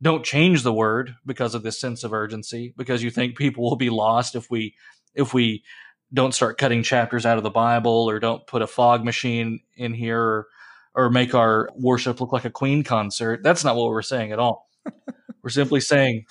Don't 0.00 0.24
change 0.24 0.62
the 0.62 0.72
word 0.72 1.14
because 1.26 1.54
of 1.54 1.62
this 1.62 1.80
sense 1.80 2.04
of 2.04 2.12
urgency, 2.12 2.74
because 2.76 3.02
you 3.02 3.10
think 3.10 3.36
people 3.36 3.64
will 3.64 3.76
be 3.76 3.90
lost 3.90 4.36
if 4.36 4.50
we 4.50 4.74
if 5.14 5.34
we 5.34 5.64
don't 6.12 6.34
start 6.34 6.58
cutting 6.58 6.82
chapters 6.84 7.26
out 7.26 7.38
of 7.38 7.42
the 7.42 7.50
Bible 7.50 8.08
or 8.08 8.20
don't 8.20 8.46
put 8.46 8.62
a 8.62 8.66
fog 8.68 9.04
machine 9.04 9.60
in 9.76 9.92
here 9.92 10.20
or, 10.20 10.46
or 10.94 11.10
make 11.10 11.34
our 11.34 11.70
worship 11.74 12.20
look 12.20 12.32
like 12.32 12.44
a 12.44 12.50
Queen 12.50 12.84
concert. 12.84 13.42
That's 13.42 13.64
not 13.64 13.74
what 13.74 13.88
we're 13.88 14.02
saying 14.02 14.30
at 14.30 14.38
all. 14.38 14.68
we're 15.42 15.50
simply 15.50 15.80
saying 15.80 16.26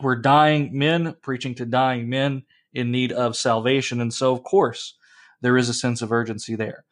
we're 0.00 0.16
dying 0.16 0.76
men 0.76 1.14
preaching 1.22 1.54
to 1.56 1.66
dying 1.66 2.08
men 2.08 2.42
in 2.72 2.90
need 2.90 3.12
of 3.12 3.36
salvation. 3.36 4.00
And 4.00 4.12
so, 4.12 4.32
of 4.32 4.42
course, 4.42 4.94
there 5.40 5.56
is 5.56 5.68
a 5.68 5.74
sense 5.74 6.02
of 6.02 6.12
urgency 6.12 6.54
there. 6.54 6.84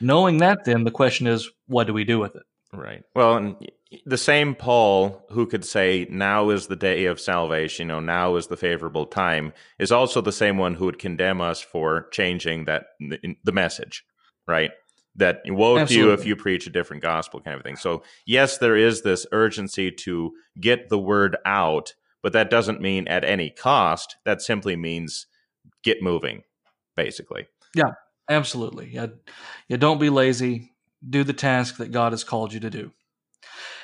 Knowing 0.00 0.38
that, 0.38 0.64
then 0.64 0.84
the 0.84 0.90
question 0.90 1.26
is, 1.26 1.50
what 1.66 1.86
do 1.86 1.92
we 1.92 2.04
do 2.04 2.18
with 2.18 2.36
it? 2.36 2.42
Right. 2.72 3.02
Well, 3.14 3.36
and 3.36 3.56
the 4.04 4.18
same 4.18 4.54
Paul 4.54 5.24
who 5.30 5.46
could 5.46 5.64
say, 5.64 6.06
now 6.10 6.50
is 6.50 6.66
the 6.66 6.76
day 6.76 7.04
of 7.06 7.20
salvation, 7.20 7.84
you 7.84 7.88
know, 7.88 8.00
now 8.00 8.36
is 8.36 8.48
the 8.48 8.56
favorable 8.56 9.06
time, 9.06 9.52
is 9.78 9.92
also 9.92 10.20
the 10.20 10.32
same 10.32 10.58
one 10.58 10.74
who 10.74 10.86
would 10.86 10.98
condemn 10.98 11.40
us 11.40 11.60
for 11.60 12.08
changing 12.10 12.64
that 12.64 12.86
the 13.00 13.52
message, 13.52 14.04
right? 14.48 14.72
That 15.16 15.42
woe 15.46 15.78
Absolutely. 15.78 15.94
to 15.94 16.08
you 16.08 16.12
if 16.12 16.26
you 16.26 16.34
preach 16.34 16.66
a 16.66 16.70
different 16.70 17.02
gospel 17.02 17.40
kind 17.40 17.56
of 17.56 17.62
thing. 17.62 17.76
So, 17.76 18.02
yes, 18.26 18.58
there 18.58 18.76
is 18.76 19.02
this 19.02 19.26
urgency 19.30 19.92
to 19.92 20.32
get 20.60 20.88
the 20.88 20.98
word 20.98 21.36
out, 21.46 21.94
but 22.24 22.32
that 22.32 22.48
doesn't 22.48 22.80
mean 22.80 23.06
at 23.06 23.22
any 23.22 23.50
cost. 23.50 24.16
That 24.24 24.40
simply 24.40 24.76
means 24.76 25.26
get 25.82 26.02
moving, 26.02 26.42
basically. 26.96 27.46
Yeah, 27.76 27.92
absolutely. 28.30 28.88
Yeah, 28.90 29.08
yeah. 29.68 29.76
Don't 29.76 30.00
be 30.00 30.08
lazy. 30.08 30.72
Do 31.06 31.22
the 31.22 31.34
task 31.34 31.76
that 31.76 31.92
God 31.92 32.12
has 32.12 32.24
called 32.24 32.54
you 32.54 32.60
to 32.60 32.70
do. 32.70 32.92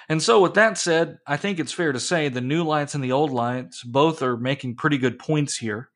And 0.08 0.22
so, 0.22 0.40
with 0.40 0.54
that 0.54 0.78
said, 0.78 1.18
I 1.26 1.36
think 1.36 1.60
it's 1.60 1.74
fair 1.74 1.92
to 1.92 2.00
say 2.00 2.30
the 2.30 2.40
new 2.40 2.64
lights 2.64 2.94
and 2.94 3.04
the 3.04 3.12
old 3.12 3.30
lights 3.30 3.84
both 3.84 4.22
are 4.22 4.38
making 4.38 4.76
pretty 4.76 4.96
good 4.96 5.18
points 5.18 5.58
here. 5.58 5.90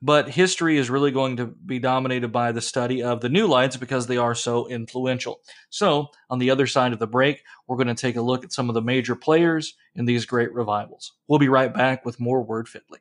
But 0.00 0.30
history 0.30 0.78
is 0.78 0.90
really 0.90 1.10
going 1.10 1.36
to 1.36 1.46
be 1.46 1.78
dominated 1.78 2.32
by 2.32 2.52
the 2.52 2.60
study 2.60 3.02
of 3.02 3.20
the 3.20 3.28
new 3.28 3.46
lights 3.46 3.76
because 3.76 4.06
they 4.06 4.16
are 4.16 4.34
so 4.34 4.66
influential. 4.68 5.40
So, 5.70 6.08
on 6.30 6.38
the 6.38 6.50
other 6.50 6.66
side 6.66 6.92
of 6.92 6.98
the 6.98 7.06
break, 7.06 7.42
we're 7.68 7.76
going 7.76 7.86
to 7.88 7.94
take 7.94 8.16
a 8.16 8.22
look 8.22 8.44
at 8.44 8.52
some 8.52 8.68
of 8.68 8.74
the 8.74 8.82
major 8.82 9.14
players 9.14 9.74
in 9.94 10.04
these 10.06 10.24
great 10.24 10.52
revivals. 10.52 11.12
We'll 11.28 11.38
be 11.38 11.48
right 11.48 11.72
back 11.72 12.04
with 12.04 12.18
more 12.18 12.42
Word 12.42 12.68
Fitly. 12.68 13.00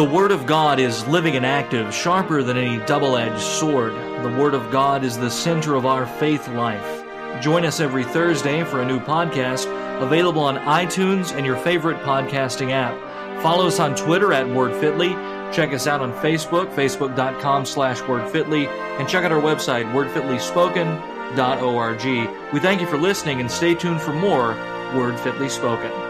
The 0.00 0.06
Word 0.06 0.32
of 0.32 0.46
God 0.46 0.80
is 0.80 1.06
living 1.08 1.36
and 1.36 1.44
active, 1.44 1.94
sharper 1.94 2.42
than 2.42 2.56
any 2.56 2.82
double 2.86 3.18
edged 3.18 3.42
sword. 3.42 3.92
The 3.92 4.34
Word 4.40 4.54
of 4.54 4.70
God 4.70 5.04
is 5.04 5.18
the 5.18 5.30
center 5.30 5.74
of 5.74 5.84
our 5.84 6.06
faith 6.06 6.48
life. 6.48 7.04
Join 7.42 7.66
us 7.66 7.80
every 7.80 8.04
Thursday 8.04 8.64
for 8.64 8.80
a 8.80 8.86
new 8.86 8.98
podcast 8.98 9.66
available 10.00 10.40
on 10.40 10.56
iTunes 10.56 11.36
and 11.36 11.44
your 11.44 11.58
favorite 11.58 11.98
podcasting 11.98 12.70
app. 12.70 12.98
Follow 13.42 13.66
us 13.66 13.78
on 13.78 13.94
Twitter 13.94 14.32
at 14.32 14.46
WordFitly. 14.46 15.52
Check 15.52 15.74
us 15.74 15.86
out 15.86 16.00
on 16.00 16.14
Facebook, 16.14 16.74
facebook.com 16.74 17.66
slash 17.66 18.00
WordFitly, 18.00 18.68
and 18.68 19.06
check 19.06 19.24
out 19.24 19.32
our 19.32 19.42
website, 19.42 19.84
wordfitlyspoken.org. 19.92 22.52
We 22.54 22.60
thank 22.60 22.80
you 22.80 22.86
for 22.86 22.96
listening 22.96 23.40
and 23.40 23.50
stay 23.50 23.74
tuned 23.74 24.00
for 24.00 24.14
more 24.14 24.54
Word 24.94 25.20
Fitly 25.20 25.50
Spoken. 25.50 26.09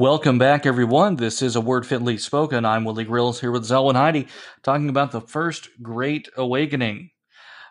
Welcome 0.00 0.38
back, 0.38 0.64
everyone. 0.64 1.16
This 1.16 1.42
is 1.42 1.56
a 1.56 1.60
Word 1.60 1.86
Fitly 1.86 2.16
Spoken. 2.16 2.64
I'm 2.64 2.86
Willie 2.86 3.04
Grills 3.04 3.38
here 3.38 3.50
with 3.50 3.64
Zelwyn 3.64 3.96
Heide, 3.96 4.28
talking 4.62 4.88
about 4.88 5.10
the 5.10 5.20
first 5.20 5.68
Great 5.82 6.26
Awakening 6.38 7.10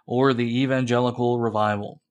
or 0.06 0.36
the 0.36 0.62
Evangelical 0.62 1.40
Revival. 1.40 2.04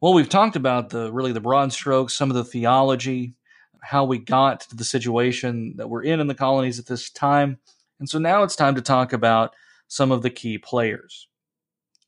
Well, 0.00 0.14
we've 0.14 0.30
talked 0.30 0.56
about 0.56 0.88
the 0.88 1.12
really 1.12 1.32
the 1.32 1.42
broad 1.42 1.70
strokes, 1.74 2.14
some 2.14 2.30
of 2.30 2.34
the 2.34 2.44
theology, 2.44 3.34
how 3.82 4.06
we 4.06 4.16
got 4.16 4.60
to 4.60 4.74
the 4.74 4.84
situation 4.84 5.74
that 5.76 5.90
we're 5.90 6.04
in 6.04 6.20
in 6.20 6.28
the 6.28 6.34
colonies 6.34 6.78
at 6.78 6.86
this 6.86 7.10
time, 7.10 7.58
and 8.00 8.08
so 8.08 8.18
now 8.18 8.44
it's 8.44 8.56
time 8.56 8.74
to 8.74 8.80
talk 8.80 9.12
about 9.12 9.54
some 9.86 10.10
of 10.10 10.22
the 10.22 10.30
key 10.30 10.56
players. 10.56 11.28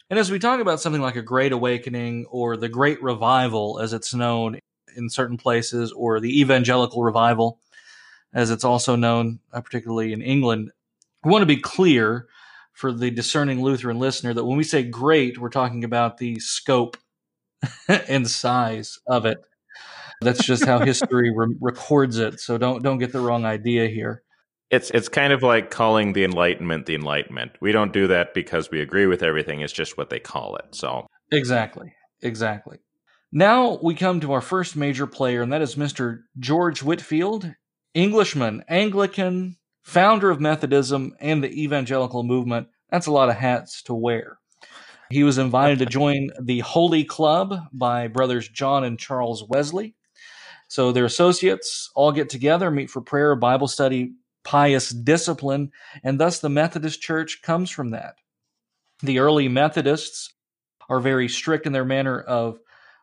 And 0.08 0.18
as 0.18 0.30
we 0.30 0.38
talk 0.38 0.60
about 0.60 0.80
something 0.80 1.02
like 1.02 1.16
a 1.16 1.22
Great 1.22 1.52
Awakening 1.52 2.24
or 2.30 2.56
the 2.56 2.70
Great 2.70 3.02
Revival, 3.02 3.80
as 3.80 3.92
it's 3.92 4.14
known 4.14 4.58
in 4.96 5.08
certain 5.08 5.36
places, 5.36 5.92
or 5.92 6.20
the 6.20 6.40
evangelical 6.40 7.02
revival, 7.02 7.60
as 8.32 8.50
it's 8.50 8.64
also 8.64 8.96
known, 8.96 9.40
uh, 9.52 9.60
particularly 9.60 10.12
in 10.12 10.22
England. 10.22 10.70
We 11.24 11.30
want 11.30 11.42
to 11.42 11.46
be 11.46 11.56
clear 11.56 12.26
for 12.72 12.92
the 12.92 13.10
discerning 13.10 13.60
Lutheran 13.60 13.98
listener 13.98 14.32
that 14.32 14.44
when 14.44 14.56
we 14.56 14.64
say 14.64 14.82
great, 14.82 15.38
we're 15.38 15.50
talking 15.50 15.84
about 15.84 16.18
the 16.18 16.38
scope 16.38 16.96
and 17.88 18.28
size 18.28 18.98
of 19.06 19.26
it. 19.26 19.38
That's 20.22 20.44
just 20.44 20.64
how 20.64 20.78
history 20.78 21.32
re- 21.34 21.56
records 21.60 22.18
it. 22.18 22.40
So 22.40 22.58
don't 22.58 22.82
don't 22.82 22.98
get 22.98 23.12
the 23.12 23.20
wrong 23.20 23.44
idea 23.44 23.88
here. 23.88 24.22
It's 24.70 24.90
it's 24.90 25.08
kind 25.08 25.32
of 25.32 25.42
like 25.42 25.70
calling 25.70 26.12
the 26.12 26.24
Enlightenment 26.24 26.86
the 26.86 26.94
Enlightenment. 26.94 27.52
We 27.60 27.72
don't 27.72 27.92
do 27.92 28.06
that 28.06 28.34
because 28.34 28.70
we 28.70 28.80
agree 28.80 29.06
with 29.06 29.22
everything. 29.22 29.60
It's 29.60 29.72
just 29.72 29.98
what 29.98 30.10
they 30.10 30.20
call 30.20 30.56
it. 30.56 30.66
So 30.74 31.06
exactly, 31.32 31.92
exactly. 32.22 32.78
Now 33.32 33.78
we 33.80 33.94
come 33.94 34.20
to 34.20 34.32
our 34.32 34.40
first 34.40 34.74
major 34.74 35.06
player, 35.06 35.42
and 35.42 35.52
that 35.52 35.62
is 35.62 35.76
Mr. 35.76 36.22
George 36.38 36.82
Whitefield, 36.82 37.54
Englishman, 37.94 38.64
Anglican, 38.68 39.56
founder 39.84 40.30
of 40.30 40.40
Methodism 40.40 41.14
and 41.20 41.42
the 41.42 41.62
evangelical 41.62 42.24
movement. 42.24 42.68
That's 42.90 43.06
a 43.06 43.12
lot 43.12 43.28
of 43.28 43.36
hats 43.36 43.82
to 43.84 43.94
wear. 43.94 44.38
He 45.10 45.22
was 45.22 45.38
invited 45.38 45.78
to 45.78 45.86
join 45.86 46.30
the 46.40 46.60
Holy 46.60 47.04
Club 47.04 47.54
by 47.72 48.08
brothers 48.08 48.48
John 48.48 48.82
and 48.82 48.98
Charles 48.98 49.44
Wesley. 49.48 49.94
So 50.66 50.90
their 50.90 51.04
associates 51.04 51.90
all 51.94 52.10
get 52.10 52.30
together, 52.30 52.70
meet 52.70 52.90
for 52.90 53.00
prayer, 53.00 53.36
Bible 53.36 53.68
study, 53.68 54.12
pious 54.42 54.90
discipline, 54.90 55.70
and 56.02 56.18
thus 56.18 56.40
the 56.40 56.48
Methodist 56.48 57.00
Church 57.00 57.42
comes 57.42 57.70
from 57.70 57.90
that. 57.90 58.14
The 59.02 59.20
early 59.20 59.48
Methodists 59.48 60.32
are 60.88 61.00
very 61.00 61.28
strict 61.28 61.66
in 61.66 61.72
their 61.72 61.84
manner 61.84 62.20
of 62.20 62.58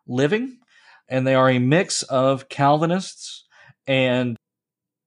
living, 0.08 0.58
and 1.10 1.26
they 1.26 1.36
are 1.36 1.49
a 1.49 1.60
mix 1.60 2.03
of 2.03 2.49
Calvinists 2.49 3.45
and 3.86 4.38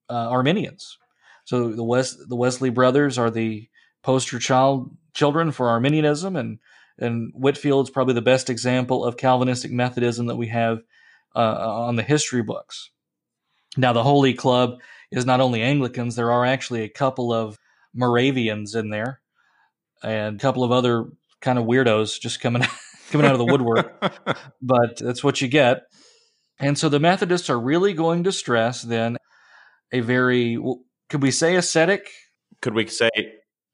uh, 0.08 0.28
Arminians. 0.28 0.98
So 1.44 1.70
the 1.70 1.84
West, 1.84 2.18
the 2.28 2.36
Wesley 2.36 2.70
brothers 2.70 3.18
are 3.18 3.30
the 3.30 3.68
poster 4.02 4.38
child 4.38 4.96
children 5.14 5.52
for 5.52 5.68
Arminianism, 5.68 6.36
and 6.36 6.58
and 6.98 7.32
Whitefield's 7.34 7.90
probably 7.90 8.14
the 8.14 8.22
best 8.22 8.50
example 8.50 9.04
of 9.04 9.16
Calvinistic 9.16 9.72
Methodism 9.72 10.26
that 10.26 10.36
we 10.36 10.48
have 10.48 10.82
uh, 11.34 11.40
on 11.40 11.96
the 11.96 12.02
history 12.02 12.42
books. 12.42 12.90
Now, 13.76 13.92
the 13.92 14.02
Holy 14.02 14.34
Club 14.34 14.80
is 15.10 15.24
not 15.24 15.40
only 15.40 15.62
Anglicans; 15.62 16.16
there 16.16 16.32
are 16.32 16.44
actually 16.44 16.82
a 16.82 16.88
couple 16.88 17.32
of 17.32 17.58
Moravians 17.94 18.74
in 18.74 18.90
there, 18.90 19.20
and 20.02 20.36
a 20.36 20.38
couple 20.38 20.64
of 20.64 20.72
other 20.72 21.06
kind 21.40 21.58
of 21.58 21.64
weirdos 21.64 22.20
just 22.20 22.40
coming 22.40 22.62
coming 23.10 23.26
out 23.26 23.32
of 23.32 23.38
the 23.38 23.44
woodwork, 23.44 24.00
but 24.62 24.96
that's 24.98 25.22
what 25.22 25.40
you 25.40 25.48
get. 25.48 25.82
And 26.58 26.78
so 26.78 26.88
the 26.88 27.00
Methodists 27.00 27.50
are 27.50 27.58
really 27.58 27.94
going 27.94 28.24
to 28.24 28.32
stress 28.32 28.82
then 28.82 29.16
a 29.92 30.00
very, 30.00 30.58
could 31.08 31.22
we 31.22 31.30
say 31.30 31.56
ascetic 31.56 32.10
could 32.60 32.74
we 32.74 32.86
say 32.86 33.10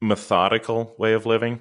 methodical 0.01 0.95
way 0.99 1.15
of 1.15 1.27
living? 1.27 1.61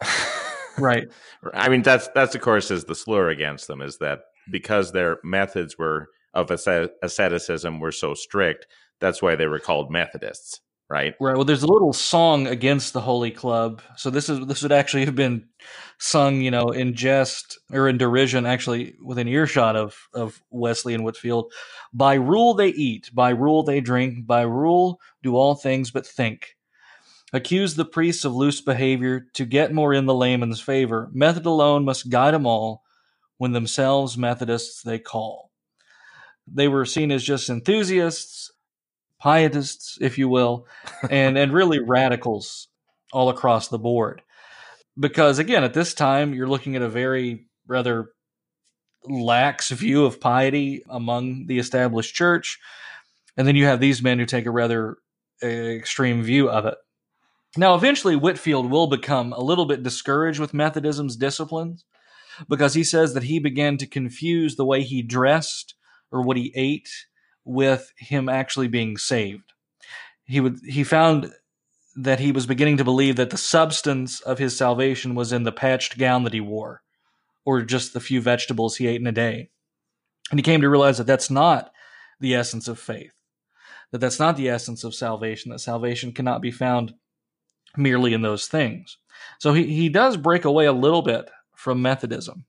right. 0.78 1.06
I 1.52 1.68
mean, 1.68 1.82
that's 1.82 2.08
that's 2.08 2.34
of 2.34 2.40
course 2.40 2.70
is 2.70 2.84
the 2.84 2.94
slur 2.94 3.30
against 3.30 3.66
them 3.66 3.80
is 3.80 3.98
that 3.98 4.20
because 4.50 4.92
their 4.92 5.18
methods 5.24 5.78
were 5.78 6.08
of 6.34 6.50
asceticism 6.50 7.80
were 7.80 7.92
so 7.92 8.14
strict, 8.14 8.66
that's 9.00 9.22
why 9.22 9.36
they 9.36 9.46
were 9.46 9.60
called 9.60 9.90
Methodists 9.90 10.60
right? 10.88 11.14
Right. 11.20 11.36
Well, 11.36 11.44
there's 11.44 11.62
a 11.62 11.72
little 11.72 11.92
song 11.92 12.46
against 12.46 12.92
the 12.92 13.00
Holy 13.00 13.30
Club. 13.30 13.82
So 13.96 14.10
this 14.10 14.28
is 14.28 14.46
this 14.46 14.62
would 14.62 14.72
actually 14.72 15.04
have 15.06 15.14
been 15.14 15.48
sung, 15.98 16.40
you 16.40 16.50
know, 16.50 16.68
in 16.68 16.94
jest 16.94 17.58
or 17.72 17.88
in 17.88 17.98
derision, 17.98 18.46
actually 18.46 18.96
within 19.02 19.28
earshot 19.28 19.76
of 19.76 19.96
of 20.14 20.40
Wesley 20.50 20.94
and 20.94 21.04
Whitefield. 21.04 21.52
By 21.92 22.14
rule 22.14 22.54
they 22.54 22.68
eat, 22.68 23.10
by 23.12 23.30
rule 23.30 23.62
they 23.62 23.80
drink, 23.80 24.26
by 24.26 24.42
rule 24.42 25.00
do 25.22 25.36
all 25.36 25.54
things 25.54 25.90
but 25.90 26.06
think. 26.06 26.56
Accuse 27.32 27.74
the 27.74 27.84
priests 27.84 28.24
of 28.24 28.34
loose 28.34 28.60
behavior 28.60 29.26
to 29.34 29.44
get 29.44 29.74
more 29.74 29.92
in 29.92 30.06
the 30.06 30.14
layman's 30.14 30.60
favor. 30.60 31.10
Method 31.12 31.46
alone 31.46 31.84
must 31.84 32.08
guide 32.08 32.32
them 32.32 32.46
all 32.46 32.84
when 33.38 33.50
themselves 33.50 34.16
Methodists 34.16 34.82
they 34.82 35.00
call. 35.00 35.50
They 36.46 36.68
were 36.68 36.84
seen 36.84 37.10
as 37.10 37.24
just 37.24 37.50
enthusiasts 37.50 38.52
pietists, 39.24 39.96
if 40.00 40.18
you 40.18 40.28
will, 40.28 40.66
and 41.10 41.36
and 41.38 41.52
really 41.52 41.80
radicals 41.80 42.68
all 43.12 43.30
across 43.30 43.68
the 43.68 43.78
board. 43.78 44.22
Because 44.98 45.38
again, 45.38 45.64
at 45.64 45.74
this 45.74 45.94
time, 45.94 46.34
you're 46.34 46.46
looking 46.46 46.76
at 46.76 46.82
a 46.82 46.88
very 46.88 47.46
rather 47.66 48.10
lax 49.06 49.70
view 49.70 50.04
of 50.04 50.20
piety 50.20 50.82
among 50.88 51.46
the 51.46 51.58
established 51.58 52.14
church, 52.14 52.58
and 53.36 53.48
then 53.48 53.56
you 53.56 53.64
have 53.64 53.80
these 53.80 54.02
men 54.02 54.18
who 54.18 54.26
take 54.26 54.46
a 54.46 54.50
rather 54.50 54.98
uh, 55.42 55.46
extreme 55.46 56.22
view 56.22 56.48
of 56.48 56.66
it. 56.66 56.76
Now, 57.56 57.74
eventually, 57.74 58.16
Whitefield 58.16 58.70
will 58.70 58.88
become 58.88 59.32
a 59.32 59.40
little 59.40 59.64
bit 59.64 59.82
discouraged 59.82 60.40
with 60.40 60.54
Methodism's 60.54 61.16
disciplines 61.16 61.84
because 62.48 62.74
he 62.74 62.82
says 62.82 63.14
that 63.14 63.24
he 63.24 63.38
began 63.38 63.76
to 63.78 63.86
confuse 63.86 64.56
the 64.56 64.64
way 64.64 64.82
he 64.82 65.02
dressed 65.02 65.74
or 66.10 66.22
what 66.22 66.36
he 66.36 66.52
ate 66.56 66.88
with 67.44 67.92
him 67.98 68.28
actually 68.28 68.68
being 68.68 68.96
saved. 68.96 69.52
He 70.24 70.40
would 70.40 70.58
he 70.66 70.84
found 70.84 71.32
that 71.96 72.20
he 72.20 72.32
was 72.32 72.46
beginning 72.46 72.78
to 72.78 72.84
believe 72.84 73.16
that 73.16 73.30
the 73.30 73.36
substance 73.36 74.20
of 74.20 74.38
his 74.38 74.56
salvation 74.56 75.14
was 75.14 75.32
in 75.32 75.44
the 75.44 75.52
patched 75.52 75.96
gown 75.98 76.24
that 76.24 76.32
he 76.32 76.40
wore 76.40 76.82
or 77.44 77.62
just 77.62 77.92
the 77.92 78.00
few 78.00 78.20
vegetables 78.20 78.76
he 78.76 78.86
ate 78.86 79.00
in 79.00 79.06
a 79.06 79.12
day. 79.12 79.50
And 80.30 80.38
he 80.38 80.42
came 80.42 80.62
to 80.62 80.68
realize 80.68 80.98
that 80.98 81.06
that's 81.06 81.30
not 81.30 81.70
the 82.18 82.34
essence 82.34 82.68
of 82.68 82.78
faith. 82.78 83.12
That 83.92 83.98
that's 83.98 84.18
not 84.18 84.36
the 84.36 84.48
essence 84.48 84.82
of 84.82 84.94
salvation, 84.94 85.52
that 85.52 85.60
salvation 85.60 86.12
cannot 86.12 86.40
be 86.40 86.50
found 86.50 86.94
merely 87.76 88.12
in 88.14 88.22
those 88.22 88.46
things. 88.46 88.98
So 89.38 89.52
he, 89.52 89.66
he 89.66 89.88
does 89.88 90.16
break 90.16 90.44
away 90.44 90.64
a 90.64 90.72
little 90.72 91.02
bit 91.02 91.30
from 91.54 91.82
Methodism. 91.82 92.46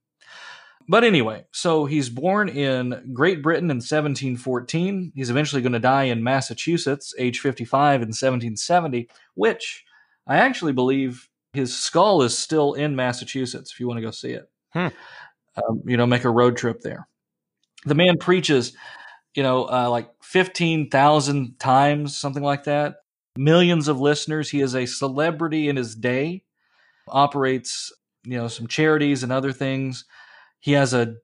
But 0.88 1.04
anyway, 1.04 1.46
so 1.52 1.86
he's 1.86 2.10
born 2.10 2.48
in 2.48 3.12
Great 3.14 3.42
Britain 3.42 3.72
in 3.72 3.78
1714. 3.78 5.14
He's 5.16 5.30
eventually 5.30 5.62
going 5.62 5.74
to 5.74 5.80
die 5.80 6.04
in 6.04 6.24
Massachusetts, 6.24 7.14
age 7.18 7.40
55, 7.40 8.02
in 8.02 8.10
1770, 8.10 9.10
which 9.34 9.84
I 10.28 10.38
actually 10.38 10.74
believe 10.74 11.28
his 11.54 11.76
skull 11.76 12.22
is 12.22 12.38
still 12.38 12.74
in 12.74 12.96
Massachusetts 12.96 13.72
if 13.72 13.80
you 13.80 13.88
want 13.88 13.98
to 13.98 14.06
go 14.06 14.12
see 14.12 14.32
it. 14.32 14.50
Hmm. 14.74 14.88
Um, 15.58 15.82
you 15.86 15.98
know, 15.98 16.06
make 16.06 16.26
a 16.26 16.30
road 16.30 16.58
trip 16.58 16.82
there. 16.82 17.08
The 17.86 17.96
man 17.96 18.18
preaches, 18.18 18.74
you 19.34 19.42
know, 19.42 19.64
uh, 19.64 19.90
like 19.90 20.10
15,000 20.22 21.60
times, 21.60 22.18
something 22.18 22.44
like 22.44 22.66
that. 22.66 22.98
Millions 23.38 23.88
of 23.88 24.00
listeners. 24.00 24.50
He 24.50 24.62
is 24.62 24.76
a 24.76 24.86
celebrity 24.86 25.68
in 25.68 25.78
his 25.78 25.96
day, 25.96 26.44
operates, 27.08 27.92
you 28.24 28.38
know, 28.38 28.48
some 28.48 28.68
charities 28.68 29.24
and 29.24 29.32
other 29.32 29.52
things 29.52 30.06
he 30.66 30.72
has 30.72 30.95
a 30.95 31.18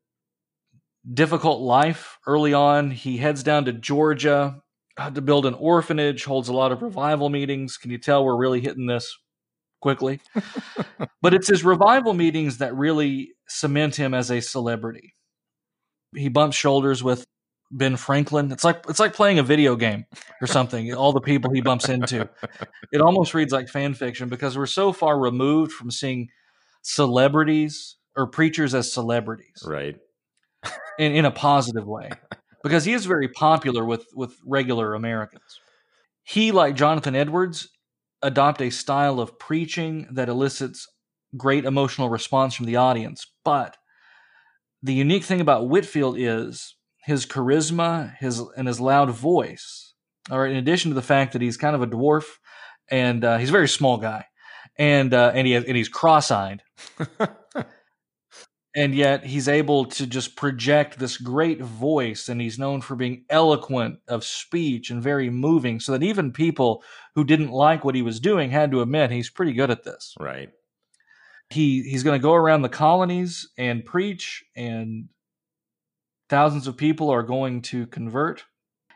difficult 1.11 1.61
life 1.61 2.19
early 2.27 2.53
on. 2.53 2.91
He 2.91 3.17
heads 3.17 3.41
down 3.41 3.65
to 3.65 3.73
Georgia 3.73 4.61
uh, 4.97 5.09
to 5.09 5.19
build 5.19 5.47
an 5.47 5.55
orphanage, 5.55 6.25
holds 6.25 6.47
a 6.47 6.53
lot 6.53 6.71
of 6.71 6.83
revival 6.83 7.27
meetings. 7.27 7.75
Can 7.75 7.89
you 7.89 7.97
tell 7.97 8.23
we're 8.23 8.37
really 8.37 8.61
hitting 8.61 8.85
this 8.85 9.17
quickly? 9.81 10.21
but 11.23 11.33
it's 11.33 11.47
his 11.47 11.65
revival 11.65 12.13
meetings 12.13 12.59
that 12.59 12.75
really 12.75 13.31
cement 13.47 13.95
him 13.95 14.13
as 14.13 14.29
a 14.29 14.41
celebrity. 14.41 15.15
He 16.15 16.29
bumps 16.29 16.55
shoulders 16.55 17.03
with 17.03 17.25
Ben 17.71 17.95
Franklin. 17.95 18.51
It's 18.51 18.63
like 18.63 18.85
it's 18.89 18.99
like 18.99 19.15
playing 19.15 19.39
a 19.39 19.43
video 19.43 19.75
game 19.75 20.05
or 20.39 20.45
something. 20.45 20.93
All 20.93 21.13
the 21.13 21.19
people 21.19 21.51
he 21.51 21.61
bumps 21.61 21.89
into. 21.89 22.29
It 22.93 23.01
almost 23.01 23.33
reads 23.33 23.51
like 23.51 23.69
fan 23.69 23.95
fiction 23.95 24.29
because 24.29 24.55
we're 24.55 24.67
so 24.67 24.93
far 24.93 25.17
removed 25.17 25.71
from 25.71 25.89
seeing 25.89 26.29
celebrities 26.83 27.97
or 28.16 28.28
preachers 28.28 28.74
as 28.74 28.91
celebrities, 28.91 29.64
right? 29.66 29.95
in 30.99 31.14
in 31.14 31.26
a 31.26 31.32
positive 31.32 31.88
way, 31.88 32.09
because 32.64 32.86
he 32.86 32.93
is 32.93 33.05
very 33.05 33.28
popular 33.28 33.86
with 33.86 34.05
with 34.14 34.38
regular 34.45 34.93
Americans. 34.93 35.59
He, 36.24 36.51
like 36.51 36.76
Jonathan 36.76 37.16
Edwards, 37.16 37.70
adopt 38.22 38.62
a 38.62 38.70
style 38.70 39.20
of 39.20 39.39
preaching 39.39 40.07
that 40.12 40.30
elicits 40.30 40.88
great 41.36 41.66
emotional 41.66 42.09
response 42.09 42.53
from 42.53 42.66
the 42.66 42.76
audience. 42.76 43.26
But 43.43 43.78
the 44.84 44.93
unique 44.93 45.24
thing 45.24 45.41
about 45.41 45.68
Whitefield 45.68 46.18
is 46.18 46.76
his 47.03 47.26
charisma, 47.26 48.16
his 48.18 48.39
and 48.57 48.68
his 48.68 48.80
loud 48.80 49.09
voice. 49.09 49.93
All 50.30 50.39
right, 50.39 50.51
in 50.51 50.57
addition 50.57 50.91
to 50.91 50.95
the 50.95 51.01
fact 51.01 51.34
that 51.34 51.41
he's 51.41 51.57
kind 51.57 51.76
of 51.76 51.82
a 51.82 51.88
dwarf 51.88 52.26
and 52.89 53.24
uh, 53.24 53.38
he's 53.38 53.49
a 53.49 53.53
very 53.53 53.70
small 53.70 53.97
guy, 53.97 54.26
and 54.78 55.14
uh, 55.14 55.32
and 55.34 55.47
he 55.47 55.55
and 55.55 55.76
he's 55.76 55.89
cross-eyed. 55.89 56.62
and 58.76 58.95
yet 58.95 59.26
he's 59.26 59.47
able 59.47 59.86
to 59.86 60.07
just 60.07 60.36
project 60.36 60.97
this 60.97 61.17
great 61.17 61.61
voice 61.61 62.30
and 62.30 62.39
he's 62.39 62.57
known 62.57 62.80
for 62.82 62.95
being 62.95 63.26
eloquent 63.30 63.99
of 64.07 64.24
speech 64.24 64.89
and 64.89 65.03
very 65.03 65.30
moving 65.30 65.80
so 65.80 65.91
that 65.91 66.03
even 66.03 66.32
people 66.32 66.84
who 67.15 67.24
didn't 67.24 67.51
like 67.51 67.84
what 67.84 67.95
he 67.95 68.01
was 68.01 68.19
doing 68.19 68.49
had 68.49 68.72
to 68.72 68.82
admit 68.82 69.11
he's 69.11 69.30
pretty 69.30 69.53
good 69.53 69.69
at 69.69 69.84
this. 69.84 70.15
Right. 70.19 70.49
He 71.49 71.84
he's 71.84 72.03
going 72.03 72.17
to 72.17 72.24
go 72.24 72.34
around 72.34 72.61
the 72.61 72.69
colonies 72.69 73.49
and 73.57 73.84
preach 73.84 74.43
and 74.55 75.09
thousands 76.30 76.65
of 76.65 76.78
people 76.78 77.09
are 77.09 77.24
going 77.24 77.61
to 77.63 77.88
convert. 77.88 78.45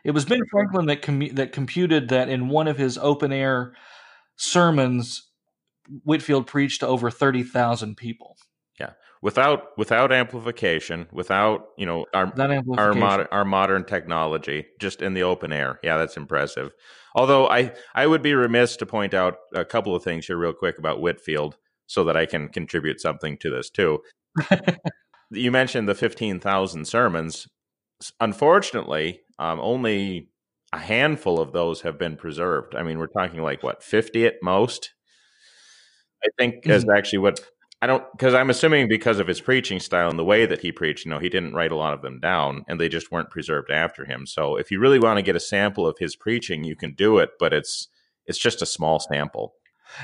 It 0.04 0.12
was 0.12 0.24
ben 0.24 0.40
franklin 0.50 0.86
that 0.86 1.02
com- 1.02 1.34
that 1.34 1.52
computed 1.52 2.08
that 2.08 2.30
in 2.30 2.48
one 2.48 2.66
of 2.66 2.78
his 2.78 2.96
open 2.96 3.30
air 3.30 3.74
sermons 4.36 5.28
whitefield 6.04 6.46
preached 6.46 6.80
to 6.80 6.86
over 6.86 7.10
30,000 7.10 7.96
people 7.96 8.36
without 9.26 9.76
without 9.76 10.12
amplification, 10.12 11.08
without 11.10 11.70
you 11.76 11.84
know 11.84 12.06
our 12.14 12.32
our 12.78 12.94
modern 12.94 13.26
our 13.32 13.44
modern 13.44 13.84
technology, 13.84 14.66
just 14.78 15.02
in 15.02 15.14
the 15.14 15.24
open 15.24 15.52
air. 15.52 15.80
Yeah, 15.82 15.96
that's 15.96 16.16
impressive. 16.16 16.70
Although 17.16 17.48
I 17.48 17.72
I 17.92 18.06
would 18.06 18.22
be 18.22 18.34
remiss 18.34 18.76
to 18.76 18.86
point 18.86 19.14
out 19.14 19.38
a 19.52 19.64
couple 19.64 19.96
of 19.96 20.04
things 20.04 20.26
here 20.26 20.36
real 20.36 20.52
quick 20.52 20.78
about 20.78 21.00
Whitefield, 21.00 21.56
so 21.88 22.04
that 22.04 22.16
I 22.16 22.24
can 22.24 22.48
contribute 22.50 23.00
something 23.00 23.36
to 23.38 23.50
this 23.50 23.68
too. 23.68 23.98
you 25.32 25.50
mentioned 25.50 25.88
the 25.88 25.96
fifteen 25.96 26.38
thousand 26.38 26.84
sermons. 26.84 27.48
Unfortunately, 28.20 29.22
um, 29.40 29.58
only 29.60 30.28
a 30.72 30.78
handful 30.78 31.40
of 31.40 31.52
those 31.52 31.80
have 31.80 31.98
been 31.98 32.16
preserved. 32.16 32.76
I 32.76 32.84
mean, 32.84 33.00
we're 33.00 33.08
talking 33.08 33.42
like 33.42 33.64
what 33.64 33.82
fifty 33.82 34.24
at 34.24 34.34
most. 34.40 34.92
I 36.24 36.28
think 36.38 36.62
mm-hmm. 36.62 36.70
is 36.70 36.86
actually 36.88 37.18
what 37.18 37.40
I 37.82 37.86
don't 37.86 38.04
because 38.12 38.32
I'm 38.32 38.48
assuming 38.48 38.88
because 38.88 39.18
of 39.18 39.26
his 39.26 39.40
preaching 39.40 39.80
style 39.80 40.08
and 40.08 40.18
the 40.18 40.24
way 40.24 40.46
that 40.46 40.60
he 40.60 40.72
preached, 40.72 41.04
you 41.04 41.10
know, 41.10 41.18
he 41.18 41.28
didn't 41.28 41.54
write 41.54 41.72
a 41.72 41.76
lot 41.76 41.92
of 41.92 42.02
them 42.02 42.20
down 42.20 42.64
and 42.68 42.80
they 42.80 42.88
just 42.88 43.12
weren't 43.12 43.30
preserved 43.30 43.70
after 43.70 44.06
him. 44.06 44.26
So 44.26 44.56
if 44.56 44.70
you 44.70 44.80
really 44.80 44.98
want 44.98 45.18
to 45.18 45.22
get 45.22 45.36
a 45.36 45.40
sample 45.40 45.86
of 45.86 45.98
his 45.98 46.16
preaching, 46.16 46.64
you 46.64 46.74
can 46.74 46.94
do 46.94 47.18
it, 47.18 47.30
but 47.38 47.52
it's 47.52 47.88
it's 48.24 48.38
just 48.38 48.62
a 48.62 48.66
small 48.66 48.98
sample. 48.98 49.54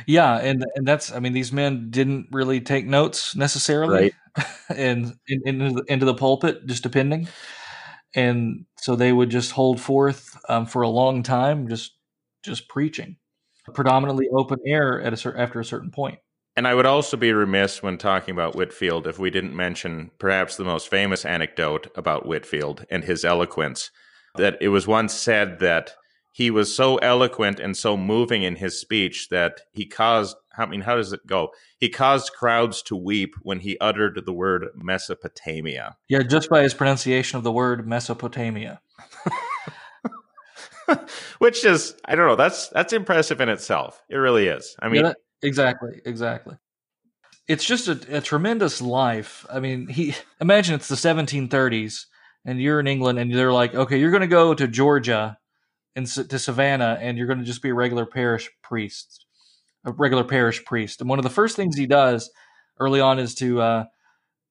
Yeah, 0.07 0.37
and 0.37 0.65
and 0.75 0.87
that's 0.87 1.13
I 1.13 1.19
mean 1.19 1.33
these 1.33 1.53
men 1.53 1.91
didn't 1.91 2.29
really 2.31 2.61
take 2.61 2.87
notes 2.87 3.35
necessarily, 3.35 4.13
right. 4.37 4.47
and 4.69 5.15
in, 5.29 5.43
into 5.47 5.75
the, 5.75 5.85
into 5.89 6.07
the 6.07 6.15
pulpit, 6.15 6.67
just 6.67 6.83
depending, 6.83 7.29
and 8.15 8.67
so 8.79 8.97
they 8.97 9.13
would 9.13 9.31
just 9.31 9.53
hold 9.53 9.81
forth 9.81 10.39
um, 10.49 10.67
for 10.67 10.83
a 10.83 10.89
long 10.89 11.23
time, 11.23 11.69
just 11.69 11.97
just 12.43 12.69
preaching, 12.69 13.17
predominantly 13.75 14.29
open 14.33 14.59
air 14.67 15.01
at 15.01 15.13
a 15.13 15.17
certain 15.17 15.41
after 15.41 15.59
a 15.59 15.65
certain 15.65 15.91
point. 15.91 16.19
And 16.57 16.69
I 16.69 16.75
would 16.75 16.87
also 16.87 17.17
be 17.17 17.33
remiss 17.33 17.83
when 17.83 17.97
talking 17.97 18.33
about 18.33 18.55
Whitefield 18.55 19.07
if 19.07 19.19
we 19.19 19.31
didn't 19.31 19.57
mention 19.57 20.11
perhaps 20.19 20.57
the 20.57 20.65
most 20.65 20.89
famous 20.89 21.25
anecdote 21.25 21.87
about 21.97 22.27
Whitefield 22.27 22.85
and 22.91 23.05
his 23.05 23.25
eloquence. 23.25 23.91
That 24.37 24.59
it 24.61 24.69
was 24.69 24.87
once 24.87 25.15
said 25.15 25.61
that 25.61 25.93
he 26.31 26.51
was 26.51 26.75
so 26.75 26.97
eloquent 26.97 27.61
and 27.61 27.77
so 27.77 27.97
moving 27.97 28.43
in 28.43 28.57
his 28.57 28.81
speech 28.81 29.29
that 29.29 29.61
he 29.73 29.85
caused, 29.87 30.37
I 30.57 30.65
mean, 30.67 30.81
how 30.83 30.97
does 30.97 31.13
it 31.13 31.27
go? 31.27 31.51
He 31.79 31.91
caused 31.91 32.33
crowds 32.33 32.81
to 32.85 32.97
weep 32.97 33.35
when 33.43 33.61
he 33.61 33.77
uttered 33.79 34.23
the 34.25 34.33
word 34.33 34.69
Mesopotamia. 34.75 35.97
Yeah, 36.09 36.23
just 36.23 36.49
by 36.49 36.63
his 36.63 36.73
pronunciation 36.73 37.37
of 37.37 37.45
the 37.45 37.53
word 37.53 37.87
Mesopotamia. 37.87 38.81
which 41.39 41.65
is 41.65 41.95
I 42.05 42.15
don't 42.15 42.27
know. 42.27 42.37
That's 42.37 42.69
that's 42.69 42.93
impressive 42.93 43.41
in 43.41 43.49
itself. 43.49 44.03
It 44.09 44.17
really 44.17 44.47
is. 44.49 44.77
I 44.81 44.89
mean, 44.89 44.97
Yeah, 44.97 45.09
that- 45.09 45.17
exactly, 45.43 46.01
exactly. 46.05 46.57
It's 47.49 47.65
just 47.65 47.89
a, 47.89 48.19
a 48.19 48.21
tremendous 48.21 48.81
life. 48.81 49.45
I 49.51 49.61
mean, 49.61 49.89
he 49.89 50.15
imagine 50.41 50.75
it's 50.75 50.89
the 50.89 50.95
1730s, 50.95 52.07
and 52.45 52.61
you're 52.61 52.81
in 52.81 52.87
England, 52.87 53.19
and 53.19 53.33
they're 53.35 53.53
like, 53.53 53.75
okay, 53.75 53.99
you're 53.99 54.11
going 54.11 54.23
to 54.23 54.27
go 54.27 54.55
to 54.55 54.69
Georgia 54.69 55.39
and 55.95 56.07
to 56.07 56.39
Savannah, 56.39 56.99
and 57.01 57.19
you're 57.19 57.27
going 57.27 57.41
to 57.41 57.45
just 57.45 57.63
be 57.63 57.71
a 57.71 57.75
regular 57.75 58.07
parish 58.07 58.51
priest, 58.63 59.27
a 59.85 59.93
regular 59.93 60.25
parish 60.25 60.65
priest. 60.65 61.01
And 61.01 61.11
one 61.11 61.19
of 61.19 61.25
the 61.25 61.31
first 61.31 61.57
things 61.57 61.77
he 61.77 61.87
does 61.87 62.31
early 62.79 63.01
on 63.01 63.19
is 63.19 63.35
to 63.37 63.61
uh, 63.61 63.85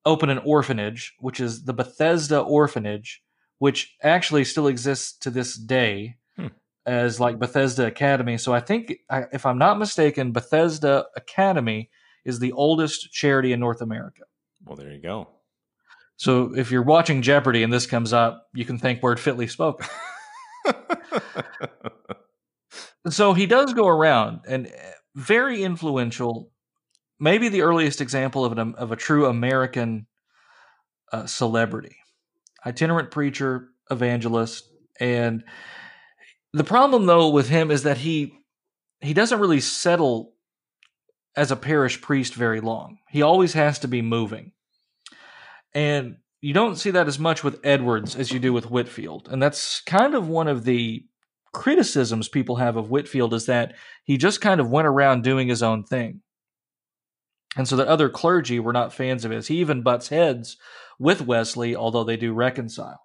open 0.05 0.29
an 0.29 0.39
orphanage, 0.39 1.13
which 1.19 1.39
is 1.39 1.63
the 1.63 1.73
Bethesda 1.73 2.39
Orphanage, 2.39 3.21
which 3.59 3.95
actually 4.01 4.43
still 4.43 4.67
exists 4.67 5.17
to 5.19 5.29
this 5.29 5.55
day. 5.55 6.17
As 6.85 7.19
like 7.19 7.39
Bethesda 7.39 7.85
Academy. 7.85 8.37
So 8.37 8.53
I 8.53 8.59
think, 8.59 8.93
I- 9.09 9.25
if 9.31 9.45
I'm 9.45 9.57
not 9.57 9.77
mistaken, 9.79 10.31
Bethesda 10.31 11.05
Academy 11.15 11.89
is 12.25 12.39
the 12.39 12.51
oldest 12.53 13.11
charity 13.11 13.51
in 13.53 13.59
North 13.59 13.81
America. 13.81 14.23
well, 14.65 14.75
there 14.75 14.91
you 14.91 15.01
go. 15.01 15.27
So 16.17 16.55
if 16.55 16.69
you're 16.71 16.83
watching 16.83 17.21
Jeopardy 17.23 17.63
and 17.63 17.73
this 17.73 17.87
comes 17.87 18.13
up, 18.13 18.47
you 18.53 18.63
can 18.65 18.77
thank 18.77 19.01
Word 19.01 19.19
Fitly 19.19 19.47
Spoken. 19.47 19.87
so 23.09 23.33
he 23.33 23.45
does 23.47 23.73
go 23.73 23.87
around 23.87 24.41
and 24.47 24.67
uh, 24.67 24.69
very 25.15 25.63
influential 25.63 26.51
maybe 27.19 27.49
the 27.49 27.61
earliest 27.61 28.01
example 28.01 28.45
of 28.45 28.55
an 28.57 28.75
of 28.75 28.91
a 28.91 28.95
true 28.95 29.25
american 29.25 30.05
uh, 31.11 31.25
celebrity 31.25 31.95
itinerant 32.65 33.09
preacher 33.11 33.69
evangelist 33.89 34.63
and 34.99 35.43
the 36.53 36.63
problem 36.63 37.05
though 37.05 37.29
with 37.29 37.49
him 37.49 37.71
is 37.71 37.83
that 37.83 37.97
he 37.97 38.33
he 39.01 39.13
doesn't 39.13 39.39
really 39.39 39.61
settle 39.61 40.33
as 41.35 41.51
a 41.51 41.55
parish 41.55 42.01
priest 42.01 42.33
very 42.33 42.61
long 42.61 42.97
he 43.09 43.21
always 43.21 43.53
has 43.53 43.79
to 43.79 43.87
be 43.87 44.01
moving 44.01 44.51
and 45.73 46.17
you 46.41 46.53
don't 46.53 46.75
see 46.75 46.91
that 46.91 47.07
as 47.07 47.19
much 47.19 47.43
with 47.43 47.59
edwards 47.63 48.15
as 48.15 48.31
you 48.31 48.39
do 48.39 48.51
with 48.51 48.69
whitefield 48.69 49.29
and 49.31 49.41
that's 49.41 49.81
kind 49.81 50.15
of 50.15 50.27
one 50.27 50.47
of 50.47 50.65
the 50.65 51.05
criticisms 51.53 52.29
people 52.29 52.57
have 52.57 52.77
of 52.77 52.89
Whitefield 52.89 53.33
is 53.33 53.45
that 53.45 53.75
he 54.03 54.17
just 54.17 54.41
kind 54.41 54.59
of 54.59 54.69
went 54.69 54.87
around 54.87 55.23
doing 55.23 55.47
his 55.47 55.63
own 55.63 55.83
thing. 55.83 56.21
And 57.57 57.67
so 57.67 57.75
that 57.75 57.87
other 57.87 58.09
clergy 58.09 58.59
were 58.59 58.73
not 58.73 58.93
fans 58.93 59.25
of 59.25 59.31
his. 59.31 59.47
He 59.47 59.57
even 59.57 59.81
butts 59.81 60.07
heads 60.07 60.57
with 60.97 61.21
Wesley, 61.21 61.75
although 61.75 62.05
they 62.05 62.15
do 62.15 62.33
reconcile. 62.33 63.01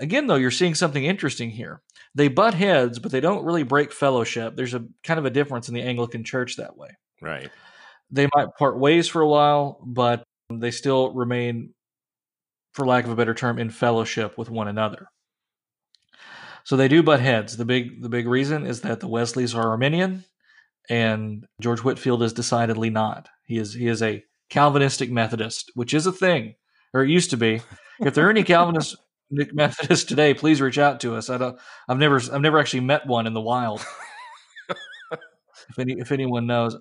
Again, 0.00 0.26
though, 0.26 0.34
you're 0.34 0.50
seeing 0.50 0.74
something 0.74 1.04
interesting 1.04 1.50
here. 1.50 1.80
They 2.14 2.28
butt 2.28 2.54
heads, 2.54 2.98
but 2.98 3.10
they 3.10 3.20
don't 3.20 3.44
really 3.44 3.64
break 3.64 3.92
fellowship. 3.92 4.54
There's 4.56 4.74
a 4.74 4.84
kind 5.02 5.18
of 5.18 5.26
a 5.26 5.30
difference 5.30 5.68
in 5.68 5.74
the 5.74 5.82
Anglican 5.82 6.24
church 6.24 6.56
that 6.56 6.76
way. 6.76 6.90
right. 7.20 7.50
They 8.10 8.28
might 8.34 8.54
part 8.56 8.78
ways 8.78 9.08
for 9.08 9.22
a 9.22 9.28
while, 9.28 9.80
but 9.84 10.22
they 10.48 10.70
still 10.70 11.12
remain, 11.14 11.74
for 12.72 12.86
lack 12.86 13.04
of 13.04 13.10
a 13.10 13.16
better 13.16 13.34
term, 13.34 13.58
in 13.58 13.70
fellowship 13.70 14.38
with 14.38 14.50
one 14.50 14.68
another. 14.68 15.08
So 16.64 16.76
they 16.76 16.86
do 16.88 17.02
butt 17.02 17.20
heads. 17.20 17.56
The 17.56 17.64
big 17.64 18.02
the 18.02 18.08
big 18.08 18.28
reason 18.28 18.66
is 18.66 18.82
that 18.82 19.00
the 19.00 19.08
Wesleys 19.08 19.54
are 19.54 19.70
Arminian, 19.70 20.24
and 20.88 21.46
George 21.60 21.80
Whitefield 21.80 22.22
is 22.22 22.32
decidedly 22.32 22.90
not. 22.90 23.28
He 23.44 23.58
is 23.58 23.74
he 23.74 23.88
is 23.88 24.02
a 24.02 24.22
Calvinistic 24.48 25.10
Methodist, 25.10 25.72
which 25.74 25.92
is 25.92 26.06
a 26.06 26.12
thing, 26.12 26.54
or 26.92 27.02
it 27.02 27.10
used 27.10 27.30
to 27.30 27.36
be. 27.36 27.60
If 28.00 28.14
there 28.14 28.26
are 28.26 28.30
any 28.30 28.44
Calvinist 29.34 29.54
Methodists 29.54 30.04
today, 30.04 30.34
please 30.34 30.60
reach 30.60 30.78
out 30.78 31.00
to 31.00 31.16
us. 31.16 31.30
I 31.30 31.38
don't. 31.38 31.58
I've 31.88 31.98
never 31.98 32.16
I've 32.16 32.40
never 32.40 32.58
actually 32.58 32.80
met 32.80 33.06
one 33.06 33.26
in 33.26 33.34
the 33.34 33.40
wild. 33.40 33.84
if 35.12 35.78
any 35.78 35.94
if 35.98 36.12
anyone 36.12 36.46
knows, 36.46 36.76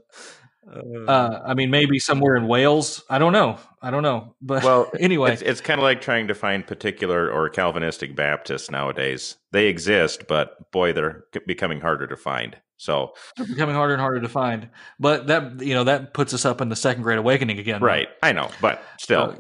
uh, 1.08 1.40
I 1.46 1.54
mean 1.54 1.70
maybe 1.70 2.00
somewhere 2.00 2.36
in 2.36 2.48
Wales. 2.48 3.04
I 3.10 3.20
don't 3.20 3.34
know. 3.34 3.58
I 3.82 3.92
don't 3.92 4.04
know. 4.04 4.36
But 4.42 4.64
well, 4.64 4.92
anyway, 5.00 5.34
it's, 5.34 5.42
it's 5.42 5.62
kind 5.62 5.80
of 5.80 5.84
like 5.84 6.02
trying 6.02 6.28
to 6.28 6.36
find 6.36 6.66
particular 6.66 7.30
or 7.30 7.50
Calvinistic 7.50 8.16
Baptists 8.16 8.70
nowadays. 8.72 9.38
They 9.52 9.68
exist, 9.68 10.28
but 10.28 10.72
boy, 10.72 10.94
they're 10.94 11.26
becoming 11.46 11.82
harder 11.82 12.08
to 12.08 12.18
find. 12.18 12.58
So, 12.78 13.14
They're 13.38 13.46
becoming 13.46 13.76
harder 13.76 13.94
and 13.94 14.02
harder 14.02 14.20
to 14.20 14.28
find. 14.28 14.68
But 15.00 15.28
that 15.28 15.62
you 15.62 15.74
know 15.74 15.86
that 15.86 16.14
puts 16.14 16.34
us 16.34 16.44
up 16.44 16.60
in 16.60 16.68
the 16.68 16.76
second 16.76 17.04
great 17.04 17.18
awakening 17.18 17.58
again. 17.60 17.82
right, 17.82 18.10
I 18.22 18.34
know, 18.34 18.50
but 18.60 18.84
still, 19.00 19.22
Uh, 19.22 19.36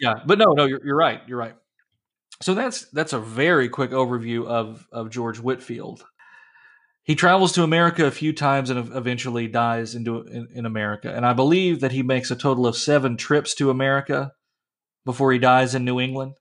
yeah, 0.00 0.14
but 0.24 0.38
no, 0.38 0.52
no, 0.52 0.64
you're, 0.64 0.82
you're 0.82 0.96
right. 0.96 1.20
You're 1.26 1.38
right. 1.38 1.56
So 2.42 2.54
that's 2.54 2.86
that's 2.90 3.12
a 3.12 3.18
very 3.18 3.68
quick 3.68 3.90
overview 3.90 4.46
of 4.46 4.86
of 4.92 5.10
George 5.10 5.38
Whitefield. 5.38 6.04
He 7.02 7.14
travels 7.14 7.52
to 7.52 7.62
America 7.62 8.04
a 8.04 8.10
few 8.10 8.32
times 8.32 8.68
and 8.68 8.92
eventually 8.92 9.46
dies 9.46 9.94
into 9.94 10.22
in, 10.22 10.48
in 10.52 10.66
America. 10.66 11.12
And 11.14 11.24
I 11.24 11.34
believe 11.34 11.80
that 11.80 11.92
he 11.92 12.02
makes 12.02 12.30
a 12.30 12.36
total 12.36 12.66
of 12.66 12.76
seven 12.76 13.16
trips 13.16 13.54
to 13.54 13.70
America 13.70 14.32
before 15.04 15.32
he 15.32 15.38
dies 15.38 15.74
in 15.74 15.84
New 15.84 16.00
England. 16.00 16.34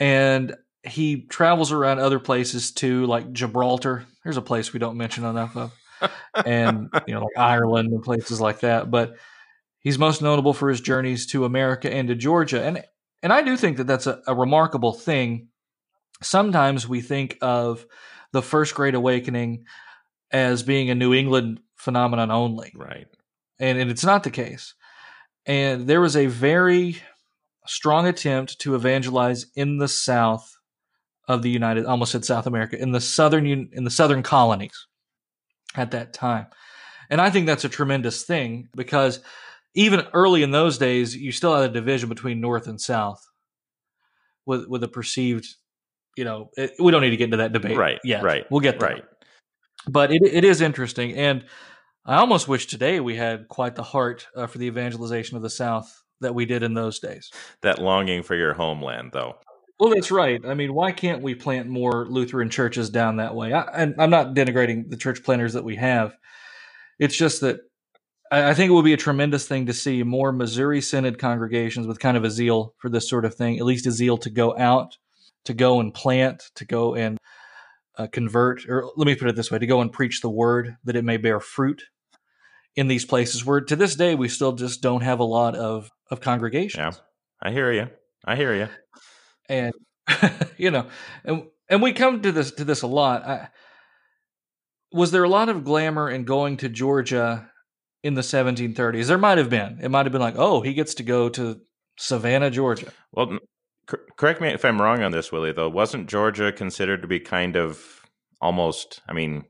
And 0.00 0.56
he 0.82 1.26
travels 1.26 1.72
around 1.72 2.00
other 2.00 2.18
places 2.18 2.72
too, 2.72 3.06
like 3.06 3.32
Gibraltar. 3.32 4.06
There's 4.24 4.36
a 4.36 4.42
place 4.42 4.72
we 4.72 4.80
don't 4.80 4.96
mention 4.96 5.24
enough 5.24 5.56
of, 5.56 5.72
and 6.44 6.90
you 7.06 7.14
know, 7.14 7.20
like 7.20 7.38
Ireland 7.38 7.92
and 7.92 8.02
places 8.02 8.40
like 8.40 8.60
that. 8.60 8.90
But 8.90 9.14
he's 9.80 9.98
most 9.98 10.20
notable 10.22 10.52
for 10.52 10.68
his 10.68 10.80
journeys 10.80 11.26
to 11.28 11.44
America 11.44 11.92
and 11.92 12.08
to 12.08 12.14
Georgia, 12.14 12.62
and 12.62 12.82
and 13.22 13.32
I 13.32 13.42
do 13.42 13.56
think 13.56 13.76
that 13.76 13.86
that's 13.86 14.06
a, 14.06 14.20
a 14.26 14.34
remarkable 14.34 14.92
thing. 14.92 15.48
Sometimes 16.22 16.88
we 16.88 17.00
think 17.00 17.38
of 17.40 17.86
the 18.32 18.42
First 18.42 18.74
Great 18.74 18.94
Awakening 18.94 19.64
as 20.30 20.62
being 20.62 20.90
a 20.90 20.94
New 20.94 21.12
England 21.14 21.60
phenomenon 21.76 22.30
only, 22.30 22.72
right. 22.76 23.08
and, 23.58 23.78
and 23.78 23.90
it's 23.90 24.04
not 24.04 24.22
the 24.22 24.30
case. 24.30 24.74
And 25.46 25.86
there 25.86 26.00
was 26.00 26.16
a 26.16 26.26
very 26.26 26.98
strong 27.66 28.06
attempt 28.06 28.60
to 28.60 28.74
evangelize 28.74 29.46
in 29.54 29.78
the 29.78 29.88
South 29.88 30.56
of 31.28 31.42
the 31.42 31.50
United, 31.50 31.86
almost 31.86 32.12
said 32.12 32.24
South 32.24 32.46
America, 32.46 32.80
in 32.80 32.92
the 32.92 33.00
southern 33.00 33.46
in 33.46 33.84
the 33.84 33.90
southern 33.90 34.22
colonies 34.22 34.86
at 35.74 35.92
that 35.92 36.12
time. 36.12 36.46
And 37.08 37.20
I 37.20 37.30
think 37.30 37.46
that's 37.46 37.64
a 37.64 37.68
tremendous 37.68 38.22
thing 38.24 38.68
because 38.74 39.20
even 39.74 40.06
early 40.12 40.42
in 40.42 40.50
those 40.50 40.78
days, 40.78 41.14
you 41.16 41.32
still 41.32 41.54
had 41.54 41.70
a 41.70 41.72
division 41.72 42.08
between 42.08 42.40
North 42.40 42.66
and 42.66 42.80
South 42.80 43.24
with 44.46 44.66
with 44.66 44.82
a 44.82 44.88
perceived, 44.88 45.46
you 46.16 46.24
know, 46.24 46.50
it, 46.56 46.72
we 46.78 46.90
don't 46.90 47.02
need 47.02 47.10
to 47.10 47.16
get 47.16 47.24
into 47.24 47.36
that 47.38 47.52
debate, 47.52 47.76
Right, 47.76 47.98
yet. 48.04 48.22
right, 48.22 48.44
We'll 48.50 48.60
get 48.60 48.78
there 48.80 48.90
Right. 48.94 49.04
but 49.86 50.12
it, 50.12 50.22
it 50.22 50.44
is 50.44 50.60
interesting 50.60 51.14
and 51.14 51.44
i 52.04 52.16
almost 52.16 52.48
wish 52.48 52.66
today 52.66 53.00
we 53.00 53.14
had 53.16 53.48
quite 53.48 53.74
the 53.74 53.82
heart 53.82 54.26
uh, 54.36 54.46
for 54.46 54.58
the 54.58 54.66
evangelization 54.66 55.36
of 55.36 55.42
the 55.42 55.48
south 55.50 56.02
that 56.20 56.34
we 56.34 56.44
did 56.44 56.62
in 56.62 56.74
those 56.74 56.98
days 56.98 57.30
That 57.62 57.78
longing 57.78 58.22
for 58.22 58.34
your 58.34 58.52
homeland, 58.52 59.10
though. 59.12 59.36
well 59.78 59.90
that's 59.94 60.10
right 60.10 60.40
i 60.46 60.52
mean 60.54 60.74
why 60.74 60.92
can't 60.92 61.22
we 61.22 61.34
plant 61.34 61.66
more 61.68 62.06
lutheran 62.10 62.50
churches 62.50 62.90
down 62.90 63.16
that 63.16 63.34
way 63.34 63.52
I, 63.54 63.62
and 63.74 63.94
i'm 63.98 64.10
not 64.10 64.34
denigrating 64.34 64.90
the 64.90 64.96
church 64.98 65.22
planters 65.22 65.54
that 65.54 65.64
we 65.64 65.76
have 65.76 66.14
it's 66.98 67.16
just 67.16 67.40
that 67.40 67.60
I, 68.30 68.54
think 68.54 68.70
it 68.70 68.74
would 68.74 68.84
be 68.84 68.92
a 68.92 68.98
tremendous 68.98 69.46
thing 69.46 69.66
to 69.66 69.72
see 69.72 70.02
more 70.02 70.32
missouri 70.32 70.80
synod 70.80 71.18
congregations 71.18 71.86
with 71.86 71.98
kind 71.98 72.16
of 72.16 72.24
a 72.24 72.30
zeal 72.30 72.74
for 72.78 72.88
this 72.88 73.08
sort 73.08 73.24
of 73.24 73.34
thing 73.34 73.58
at 73.58 73.64
least 73.64 73.86
a 73.86 73.90
zeal 73.90 74.18
to 74.18 74.30
go 74.30 74.56
out 74.56 74.96
to 75.44 75.54
go 75.54 75.80
and 75.80 75.92
plant 75.92 76.50
to 76.54 76.64
go 76.64 76.94
and 76.94 77.18
uh, 78.00 78.06
convert, 78.06 78.66
or 78.68 78.90
let 78.96 79.06
me 79.06 79.14
put 79.14 79.28
it 79.28 79.36
this 79.36 79.50
way, 79.50 79.58
to 79.58 79.66
go 79.66 79.80
and 79.80 79.92
preach 79.92 80.20
the 80.20 80.30
word 80.30 80.76
that 80.84 80.96
it 80.96 81.04
may 81.04 81.16
bear 81.16 81.38
fruit 81.38 81.82
in 82.76 82.88
these 82.88 83.04
places 83.04 83.44
where 83.44 83.60
to 83.60 83.76
this 83.76 83.96
day 83.96 84.14
we 84.14 84.28
still 84.28 84.52
just 84.52 84.80
don't 84.80 85.02
have 85.02 85.18
a 85.18 85.24
lot 85.24 85.54
of, 85.54 85.90
of 86.10 86.20
congregations. 86.20 86.96
Yeah. 86.96 87.02
I 87.42 87.52
hear 87.52 87.72
you. 87.72 87.88
I 88.24 88.36
hear 88.36 88.54
you. 88.54 88.68
And, 89.48 89.74
you 90.56 90.70
know, 90.70 90.86
and, 91.24 91.44
and 91.68 91.82
we 91.82 91.92
come 91.92 92.22
to 92.22 92.32
this, 92.32 92.52
to 92.52 92.64
this 92.64 92.82
a 92.82 92.86
lot. 92.86 93.24
I, 93.24 93.48
was 94.92 95.10
there 95.10 95.24
a 95.24 95.28
lot 95.28 95.48
of 95.48 95.64
glamour 95.64 96.08
in 96.08 96.24
going 96.24 96.56
to 96.58 96.68
Georgia 96.68 97.50
in 98.02 98.14
the 98.14 98.20
1730s? 98.22 99.06
There 99.06 99.18
might 99.18 99.38
have 99.38 99.50
been. 99.50 99.78
It 99.82 99.90
might 99.90 100.06
have 100.06 100.12
been 100.12 100.20
like, 100.20 100.36
oh, 100.36 100.60
he 100.60 100.74
gets 100.74 100.94
to 100.94 101.02
go 101.02 101.28
to 101.30 101.60
Savannah, 101.98 102.50
Georgia. 102.50 102.92
Well, 103.12 103.38
cor- 103.86 104.00
correct 104.16 104.40
me 104.40 104.48
if 104.48 104.64
I'm 104.64 104.80
wrong 104.80 105.02
on 105.02 105.12
this, 105.12 105.30
Willie. 105.32 105.52
Though, 105.52 105.68
wasn't 105.68 106.08
Georgia 106.08 106.52
considered 106.52 107.02
to 107.02 107.08
be 107.08 107.20
kind 107.20 107.56
of 107.56 108.02
almost? 108.40 109.00
I 109.08 109.12
mean, 109.12 109.44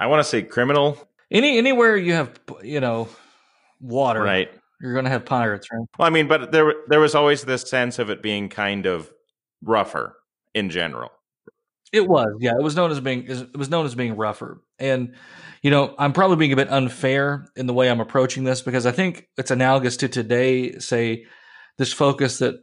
I 0.00 0.06
want 0.06 0.20
to 0.20 0.28
say 0.28 0.42
criminal, 0.42 0.96
Any 1.30 1.58
anywhere 1.58 1.96
you 1.96 2.12
have, 2.14 2.38
you 2.62 2.80
know, 2.80 3.08
water, 3.80 4.22
right? 4.22 4.50
you're 4.80 4.92
going 4.92 5.04
to 5.06 5.10
have 5.10 5.24
pirates, 5.24 5.66
right? 5.72 5.86
Well, 5.98 6.06
I 6.06 6.10
mean, 6.10 6.28
but 6.28 6.52
there 6.52 6.72
there 6.88 7.00
was 7.00 7.14
always 7.16 7.42
this 7.42 7.62
sense 7.62 7.98
of 7.98 8.10
it 8.10 8.22
being 8.22 8.48
kind 8.48 8.86
of 8.86 9.12
rougher 9.62 10.14
in 10.54 10.70
general. 10.70 11.10
It 11.92 12.06
was, 12.06 12.28
yeah. 12.40 12.52
It 12.58 12.62
was 12.62 12.76
known 12.76 12.90
as 12.90 13.00
being 13.00 13.26
it 13.26 13.56
was 13.56 13.70
known 13.70 13.86
as 13.86 13.94
being 13.94 14.16
rougher, 14.16 14.60
and 14.78 15.14
you 15.62 15.70
know, 15.70 15.94
I'm 15.98 16.12
probably 16.12 16.36
being 16.36 16.52
a 16.52 16.56
bit 16.56 16.70
unfair 16.70 17.48
in 17.56 17.66
the 17.66 17.74
way 17.74 17.90
I'm 17.90 18.00
approaching 18.00 18.44
this 18.44 18.62
because 18.62 18.86
I 18.86 18.92
think 18.92 19.26
it's 19.36 19.50
analogous 19.50 19.96
to 19.98 20.08
today. 20.08 20.78
Say 20.78 21.24
this 21.78 21.92
focus 21.92 22.38
that 22.38 22.56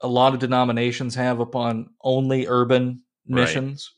a 0.00 0.08
lot 0.08 0.34
of 0.34 0.40
denominations 0.40 1.14
have 1.14 1.40
upon 1.40 1.88
only 2.02 2.46
urban 2.46 3.02
Right. 3.26 3.40
missions, 3.40 3.90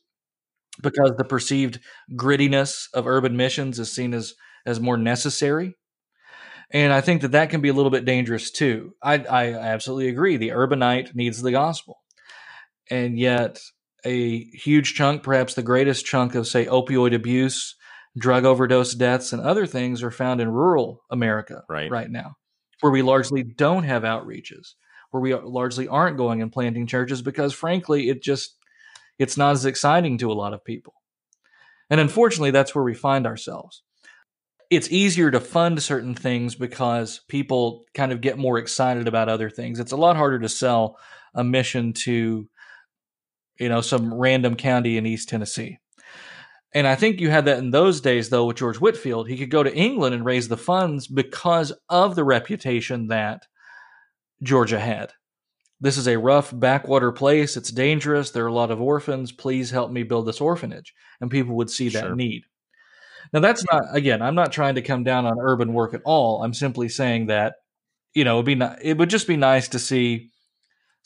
because 0.80 1.12
the 1.18 1.24
perceived 1.24 1.80
grittiness 2.12 2.86
of 2.94 3.08
urban 3.08 3.36
missions 3.36 3.80
is 3.80 3.90
seen 3.92 4.14
as 4.14 4.34
as 4.64 4.78
more 4.78 4.96
necessary. 4.96 5.74
And 6.70 6.92
I 6.92 7.00
think 7.00 7.22
that 7.22 7.32
that 7.32 7.50
can 7.50 7.60
be 7.60 7.68
a 7.68 7.72
little 7.72 7.90
bit 7.90 8.04
dangerous 8.04 8.52
too. 8.52 8.92
I, 9.02 9.18
I 9.18 9.52
absolutely 9.54 10.08
agree. 10.08 10.36
The 10.36 10.50
urbanite 10.50 11.14
needs 11.14 11.42
the 11.42 11.50
gospel. 11.50 11.98
And 12.88 13.18
yet, 13.18 13.58
a 14.07 14.44
huge 14.44 14.94
chunk, 14.94 15.22
perhaps 15.22 15.54
the 15.54 15.62
greatest 15.62 16.07
chunk 16.07 16.34
of, 16.34 16.46
say, 16.46 16.66
opioid 16.66 17.14
abuse, 17.14 17.74
drug 18.16 18.44
overdose 18.44 18.94
deaths, 18.94 19.32
and 19.32 19.42
other 19.42 19.66
things 19.66 20.02
are 20.02 20.11
found 20.11 20.40
in 20.40 20.48
rural 20.48 21.02
America 21.11 21.64
right, 21.68 21.90
right 21.90 22.11
now, 22.11 22.36
where 22.80 22.92
we 22.92 23.02
largely 23.02 23.42
don't 23.42 23.82
have 23.82 24.04
outreaches, 24.04 24.74
where 25.11 25.20
we 25.20 25.34
largely 25.34 25.88
aren't 25.88 26.16
going 26.16 26.40
and 26.40 26.52
planting 26.52 26.86
churches 26.86 27.20
because, 27.20 27.52
frankly, 27.52 28.09
it 28.09 28.22
just 28.22 28.57
it's 29.18 29.36
not 29.36 29.52
as 29.52 29.66
exciting 29.66 30.18
to 30.18 30.30
a 30.30 30.34
lot 30.34 30.54
of 30.54 30.64
people. 30.64 30.94
And 31.90 32.00
unfortunately, 32.00 32.50
that's 32.50 32.74
where 32.74 32.84
we 32.84 32.94
find 32.94 33.26
ourselves. 33.26 33.82
It's 34.70 34.90
easier 34.90 35.30
to 35.30 35.40
fund 35.40 35.82
certain 35.82 36.14
things 36.14 36.54
because 36.54 37.20
people 37.28 37.84
kind 37.94 38.12
of 38.12 38.20
get 38.20 38.38
more 38.38 38.59
excited 38.59 39.07
about 39.07 39.28
other 39.28 39.48
things. 39.48 39.78
It's 39.78 39.92
a 39.92 39.96
lot 39.96 40.16
harder 40.16 40.40
to 40.40 40.48
sell 40.48 40.98
a 41.34 41.44
mission 41.44 41.92
to, 42.04 42.48
you 43.59 43.68
know, 43.68 43.80
some 43.80 44.14
random 44.14 44.57
county 44.57 44.96
in 44.96 45.07
East 45.07 45.28
Tennessee. 45.28 45.78
And 46.74 46.86
I 46.86 46.94
think 46.94 47.20
you 47.20 47.30
had 47.30 47.46
that 47.46 47.59
in 47.59 47.70
those 47.70 48.00
days, 48.00 48.28
though, 48.28 48.46
with 48.46 48.57
George 48.57 48.76
Whitefield. 48.78 49.28
He 49.28 49.38
could 49.38 49.50
go 49.50 49.62
to 49.62 49.74
England 49.74 50.14
and 50.14 50.24
raise 50.24 50.48
the 50.48 50.57
funds 50.57 51.07
because 51.07 51.72
of 51.88 52.16
the 52.16 52.24
reputation 52.24 53.09
that 53.09 53.46
Georgia 54.42 54.78
had 54.78 55.12
this 55.80 55.98
is 55.98 56.09
a 56.09 56.18
rough 56.18 56.59
backwater 56.59 57.12
place. 57.12 57.57
It's 57.57 57.70
dangerous. 57.70 58.30
There 58.30 58.44
are 58.44 58.48
a 58.48 58.52
lot 58.52 58.70
of 58.70 58.80
orphans. 58.80 59.32
Please 59.32 59.70
help 59.70 59.90
me 59.90 60.02
build 60.02 60.26
this 60.26 60.40
orphanage. 60.40 60.94
And 61.20 61.30
people 61.30 61.54
would 61.57 61.70
see 61.70 61.88
that 61.90 62.04
Sure. 62.04 62.16
need. 62.16 62.44
Now, 63.32 63.40
that's 63.40 63.64
not, 63.70 63.82
again, 63.92 64.22
I'm 64.22 64.34
not 64.34 64.52
trying 64.52 64.76
to 64.76 64.82
come 64.82 65.04
down 65.04 65.26
on 65.26 65.38
urban 65.40 65.72
work 65.72 65.92
at 65.94 66.02
all. 66.04 66.42
I'm 66.42 66.54
simply 66.54 66.88
saying 66.88 67.26
that, 67.26 67.57
you 68.14 68.24
know, 68.24 68.40
it'd 68.40 68.59
be, 68.59 68.64
it 68.82 68.96
would 68.96 69.11
just 69.11 69.26
be 69.26 69.36
nice 69.36 69.68
to 69.68 69.78
see 69.78 70.30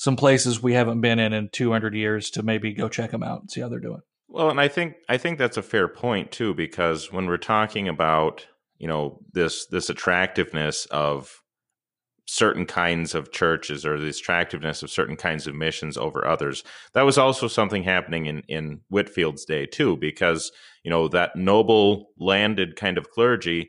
some 0.00 0.16
places 0.16 0.62
we 0.62 0.72
haven't 0.72 1.02
been 1.02 1.18
in 1.18 1.34
in 1.34 1.50
200 1.50 1.94
years 1.94 2.30
to 2.30 2.42
maybe 2.42 2.72
go 2.72 2.88
check 2.88 3.10
them 3.10 3.22
out 3.22 3.42
and 3.42 3.50
see 3.50 3.60
how 3.60 3.68
they're 3.68 3.78
doing. 3.78 4.00
Well, 4.28 4.48
and 4.48 4.58
I 4.58 4.66
think 4.66 4.94
I 5.10 5.18
think 5.18 5.36
that's 5.36 5.58
a 5.58 5.62
fair 5.62 5.88
point 5.88 6.32
too, 6.32 6.54
because 6.54 7.12
when 7.12 7.26
we're 7.26 7.36
talking 7.36 7.86
about 7.86 8.46
you 8.78 8.88
know 8.88 9.18
this 9.34 9.66
this 9.66 9.90
attractiveness 9.90 10.86
of 10.86 11.42
certain 12.26 12.64
kinds 12.64 13.14
of 13.14 13.30
churches 13.30 13.84
or 13.84 13.98
the 14.00 14.08
attractiveness 14.08 14.82
of 14.82 14.90
certain 14.90 15.16
kinds 15.16 15.46
of 15.46 15.54
missions 15.54 15.98
over 15.98 16.26
others, 16.26 16.64
that 16.94 17.02
was 17.02 17.18
also 17.18 17.46
something 17.46 17.82
happening 17.82 18.24
in 18.24 18.42
in 18.48 18.80
Whitefield's 18.88 19.44
day 19.44 19.66
too, 19.66 19.98
because 19.98 20.50
you 20.82 20.90
know 20.90 21.08
that 21.08 21.36
noble 21.36 22.06
landed 22.18 22.74
kind 22.74 22.96
of 22.96 23.10
clergy 23.10 23.68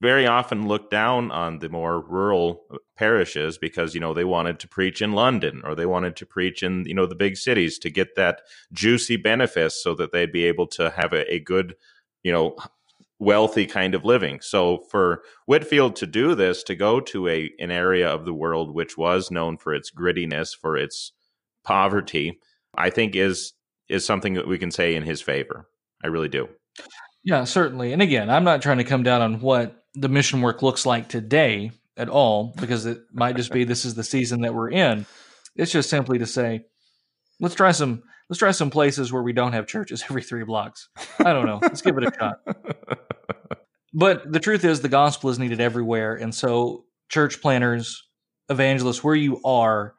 very 0.00 0.26
often 0.26 0.68
looked 0.68 0.90
down 0.90 1.30
on 1.30 1.58
the 1.58 1.68
more 1.68 2.00
rural 2.00 2.64
uh, 2.70 2.76
parishes 2.96 3.58
because 3.58 3.94
you 3.94 4.00
know 4.00 4.14
they 4.14 4.24
wanted 4.24 4.58
to 4.60 4.68
preach 4.68 5.00
in 5.00 5.12
London 5.12 5.62
or 5.64 5.74
they 5.74 5.86
wanted 5.86 6.16
to 6.16 6.26
preach 6.26 6.62
in 6.62 6.84
you 6.86 6.94
know 6.94 7.06
the 7.06 7.14
big 7.14 7.36
cities 7.36 7.78
to 7.78 7.90
get 7.90 8.14
that 8.16 8.42
juicy 8.72 9.16
benefice 9.16 9.82
so 9.82 9.94
that 9.94 10.12
they'd 10.12 10.32
be 10.32 10.44
able 10.44 10.66
to 10.66 10.90
have 10.90 11.12
a, 11.12 11.32
a 11.32 11.40
good 11.40 11.74
you 12.22 12.32
know 12.32 12.56
wealthy 13.18 13.64
kind 13.64 13.94
of 13.94 14.04
living. 14.04 14.40
So 14.42 14.84
for 14.90 15.22
whitefield 15.46 15.96
to 15.96 16.06
do 16.06 16.34
this 16.34 16.62
to 16.64 16.74
go 16.74 17.00
to 17.00 17.28
a 17.28 17.50
an 17.58 17.70
area 17.70 18.08
of 18.08 18.24
the 18.24 18.34
world 18.34 18.74
which 18.74 18.98
was 18.98 19.30
known 19.30 19.56
for 19.56 19.74
its 19.74 19.90
grittiness 19.90 20.54
for 20.54 20.76
its 20.76 21.12
poverty 21.64 22.38
i 22.76 22.88
think 22.88 23.16
is 23.16 23.54
is 23.88 24.04
something 24.04 24.34
that 24.34 24.48
we 24.48 24.58
can 24.58 24.70
say 24.70 24.94
in 24.94 25.02
his 25.02 25.22
favor. 25.22 25.68
I 26.02 26.08
really 26.08 26.28
do 26.28 26.48
Yeah, 27.26 27.42
certainly. 27.42 27.92
And 27.92 28.00
again, 28.00 28.30
I'm 28.30 28.44
not 28.44 28.62
trying 28.62 28.78
to 28.78 28.84
come 28.84 29.02
down 29.02 29.20
on 29.20 29.40
what 29.40 29.82
the 29.94 30.08
mission 30.08 30.42
work 30.42 30.62
looks 30.62 30.86
like 30.86 31.08
today 31.08 31.72
at 31.96 32.08
all, 32.08 32.54
because 32.56 32.86
it 32.86 33.00
might 33.12 33.34
just 33.34 33.50
be 33.50 33.64
this 33.64 33.84
is 33.84 33.96
the 33.96 34.04
season 34.04 34.42
that 34.42 34.54
we're 34.54 34.70
in. 34.70 35.06
It's 35.56 35.72
just 35.72 35.90
simply 35.90 36.18
to 36.20 36.26
say, 36.26 36.66
let's 37.40 37.56
try 37.56 37.72
some 37.72 38.04
let's 38.30 38.38
try 38.38 38.52
some 38.52 38.70
places 38.70 39.12
where 39.12 39.24
we 39.24 39.32
don't 39.32 39.54
have 39.54 39.66
churches 39.66 40.04
every 40.08 40.22
three 40.22 40.44
blocks. 40.44 40.88
I 41.18 41.32
don't 41.32 41.46
know. 41.46 41.58
Let's 41.60 41.82
give 41.82 41.98
it 41.98 42.04
a 42.04 42.12
shot. 42.16 42.38
But 43.92 44.30
the 44.30 44.40
truth 44.40 44.64
is 44.64 44.80
the 44.80 44.88
gospel 44.88 45.28
is 45.30 45.38
needed 45.38 45.60
everywhere. 45.60 46.14
And 46.14 46.32
so 46.32 46.84
church 47.08 47.40
planners, 47.40 48.04
evangelists, 48.48 49.02
where 49.02 49.16
you 49.16 49.40
are, 49.42 49.94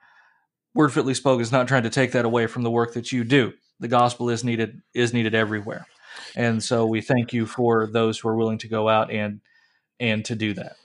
Word 0.73 0.93
Fitly 0.93 1.13
Spoke 1.13 1.41
is 1.41 1.51
not 1.51 1.67
trying 1.67 1.83
to 1.83 1.89
take 1.89 2.13
that 2.13 2.23
away 2.23 2.47
from 2.47 2.63
the 2.63 2.71
work 2.71 2.93
that 2.93 3.11
you 3.11 3.25
do. 3.25 3.51
The 3.81 3.89
gospel 3.89 4.29
is 4.29 4.45
needed 4.45 4.79
is 4.93 5.13
needed 5.13 5.35
everywhere. 5.35 5.87
And 6.35 6.63
so 6.63 6.85
we 6.85 7.01
thank 7.01 7.33
you 7.33 7.45
for 7.45 7.87
those 7.87 8.19
who 8.19 8.29
are 8.29 8.35
willing 8.35 8.57
to 8.59 8.67
go 8.67 8.87
out 8.89 9.11
and 9.11 9.41
and 9.99 10.23
to 10.25 10.35
do 10.35 10.53
that. 10.53 10.75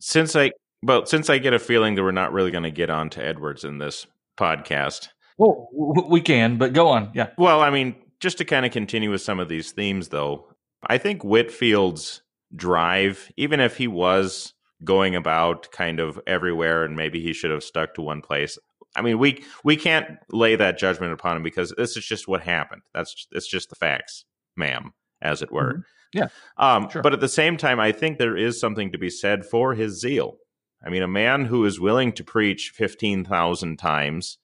since 0.00 0.36
I 0.36 0.52
but 0.82 1.08
since 1.08 1.28
I 1.28 1.38
get 1.38 1.52
a 1.54 1.58
feeling 1.58 1.94
that 1.96 2.02
we're 2.02 2.12
not 2.12 2.32
really 2.32 2.50
going 2.50 2.64
to 2.64 2.70
get 2.70 2.90
on 2.90 3.10
to 3.10 3.24
Edwards 3.24 3.64
in 3.64 3.78
this 3.78 4.06
podcast. 4.36 5.08
Well, 5.36 5.68
we 5.72 6.20
can, 6.20 6.56
but 6.58 6.72
go 6.72 6.88
on. 6.88 7.10
Yeah. 7.14 7.28
Well, 7.36 7.60
I 7.60 7.70
mean, 7.70 7.96
just 8.20 8.38
to 8.38 8.44
kind 8.44 8.66
of 8.66 8.72
continue 8.72 9.10
with 9.10 9.20
some 9.20 9.40
of 9.40 9.48
these 9.48 9.72
themes 9.72 10.08
though, 10.08 10.48
I 10.86 10.98
think 10.98 11.22
Whitefield's 11.22 12.22
drive, 12.54 13.30
even 13.36 13.60
if 13.60 13.76
he 13.76 13.88
was 13.88 14.54
going 14.84 15.16
about 15.16 15.70
kind 15.72 15.98
of 16.00 16.20
everywhere 16.26 16.84
and 16.84 16.94
maybe 16.96 17.20
he 17.20 17.32
should 17.32 17.50
have 17.50 17.64
stuck 17.64 17.94
to 17.94 18.02
one 18.02 18.20
place. 18.22 18.56
I 18.96 19.02
mean, 19.02 19.18
we 19.18 19.44
we 19.64 19.76
can't 19.76 20.18
lay 20.30 20.56
that 20.56 20.78
judgment 20.78 21.12
upon 21.12 21.36
him 21.36 21.42
because 21.42 21.72
this 21.76 21.96
is 21.96 22.04
just 22.06 22.26
what 22.26 22.40
happened. 22.42 22.82
That's 22.94 23.26
it's 23.32 23.48
just 23.48 23.68
the 23.70 23.76
facts, 23.76 24.24
ma'am, 24.58 24.92
as 25.22 25.40
it 25.40 25.50
were. 25.52 25.74
Mhm. 25.74 25.84
Yeah. 26.14 26.28
Um, 26.56 26.88
Sure. 26.90 27.02
But 27.02 27.12
at 27.12 27.20
the 27.20 27.28
same 27.28 27.56
time, 27.56 27.78
I 27.80 27.92
think 27.92 28.18
there 28.18 28.36
is 28.36 28.58
something 28.60 28.92
to 28.92 28.98
be 28.98 29.10
said 29.10 29.46
for 29.46 29.74
his 29.74 30.00
zeal. 30.00 30.38
I 30.84 30.90
mean, 30.90 31.02
a 31.02 31.08
man 31.08 31.46
who 31.46 31.64
is 31.64 31.80
willing 31.80 32.12
to 32.12 32.24
preach 32.24 32.70
15,000 32.74 33.78
times 33.78 34.38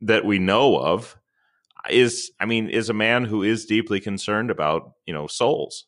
that 0.00 0.24
we 0.24 0.38
know 0.38 0.78
of 0.78 1.16
is, 1.90 2.32
I 2.40 2.46
mean, 2.46 2.68
is 2.68 2.88
a 2.88 2.94
man 2.94 3.24
who 3.26 3.42
is 3.42 3.66
deeply 3.66 4.00
concerned 4.00 4.50
about, 4.50 4.92
you 5.06 5.12
know, 5.14 5.26
souls. 5.26 5.86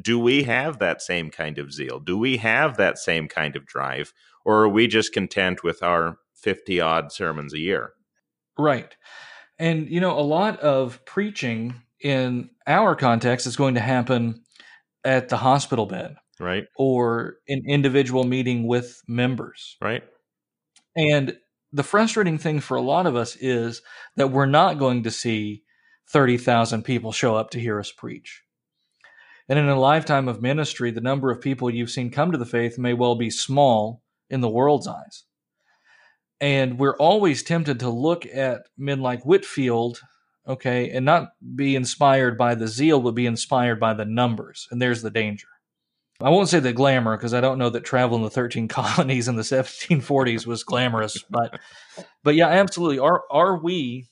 Do 0.00 0.18
we 0.18 0.42
have 0.44 0.78
that 0.78 1.00
same 1.00 1.30
kind 1.30 1.58
of 1.58 1.72
zeal? 1.72 2.00
Do 2.00 2.18
we 2.18 2.38
have 2.38 2.76
that 2.76 2.98
same 2.98 3.28
kind 3.28 3.56
of 3.56 3.66
drive? 3.66 4.12
Or 4.44 4.62
are 4.62 4.68
we 4.68 4.86
just 4.86 5.12
content 5.12 5.62
with 5.62 5.82
our 5.82 6.18
50 6.34 6.80
odd 6.80 7.12
sermons 7.12 7.52
a 7.54 7.58
year? 7.58 7.92
Right. 8.58 8.96
And 9.58 9.88
you 9.88 10.00
know, 10.00 10.18
a 10.18 10.20
lot 10.20 10.58
of 10.60 11.04
preaching 11.04 11.82
in 12.00 12.50
our 12.66 12.94
context 12.94 13.46
it's 13.46 13.56
going 13.56 13.74
to 13.74 13.80
happen 13.80 14.42
at 15.04 15.28
the 15.28 15.36
hospital 15.36 15.86
bed 15.86 16.16
Right? 16.38 16.64
or 16.76 17.36
an 17.48 17.62
individual 17.66 18.24
meeting 18.24 18.66
with 18.66 19.00
members. 19.08 19.76
Right? 19.80 20.04
And 20.94 21.36
the 21.72 21.82
frustrating 21.82 22.38
thing 22.38 22.60
for 22.60 22.76
a 22.76 22.82
lot 22.82 23.06
of 23.06 23.16
us 23.16 23.36
is 23.36 23.82
that 24.16 24.30
we're 24.30 24.46
not 24.46 24.78
going 24.78 25.02
to 25.04 25.10
see 25.10 25.62
30,000 26.10 26.82
people 26.82 27.12
show 27.12 27.34
up 27.34 27.50
to 27.50 27.60
hear 27.60 27.78
us 27.80 27.90
preach. 27.90 28.42
And 29.48 29.58
in 29.58 29.68
a 29.68 29.78
lifetime 29.78 30.28
of 30.28 30.42
ministry, 30.42 30.90
the 30.90 31.00
number 31.00 31.30
of 31.30 31.40
people 31.40 31.70
you've 31.70 31.90
seen 31.90 32.10
come 32.10 32.32
to 32.32 32.38
the 32.38 32.46
faith 32.46 32.78
may 32.78 32.94
well 32.94 33.14
be 33.14 33.30
small 33.30 34.02
in 34.28 34.40
the 34.40 34.48
world's 34.48 34.88
eyes. 34.88 35.24
And 36.40 36.78
we're 36.78 36.96
always 36.96 37.42
tempted 37.42 37.80
to 37.80 37.88
look 37.88 38.26
at 38.26 38.62
men 38.76 39.00
like 39.00 39.22
Whitefield, 39.24 40.00
okay, 40.46 40.90
and 40.90 41.04
not 41.04 41.30
be 41.54 41.76
inspired 41.76 42.38
by 42.38 42.54
the 42.54 42.68
zeal, 42.68 43.00
but 43.00 43.12
be 43.12 43.26
inspired 43.26 43.80
by 43.80 43.94
the 43.94 44.04
numbers. 44.04 44.68
And 44.70 44.80
there's 44.80 45.02
the 45.02 45.10
danger. 45.10 45.48
I 46.20 46.30
won't 46.30 46.48
say 46.48 46.60
the 46.60 46.72
glamour 46.72 47.16
because 47.16 47.34
I 47.34 47.40
don't 47.42 47.58
know 47.58 47.68
that 47.70 47.84
travel 47.84 48.16
in 48.16 48.22
the 48.22 48.30
13 48.30 48.68
colonies 48.68 49.28
in 49.28 49.36
the 49.36 49.42
1740s 49.42 50.46
was 50.46 50.64
glamorous, 50.64 51.22
but 51.30 51.58
but 52.22 52.34
yeah, 52.34 52.48
absolutely. 52.48 52.98
Are 52.98 53.24
are 53.30 53.58
we 53.58 54.08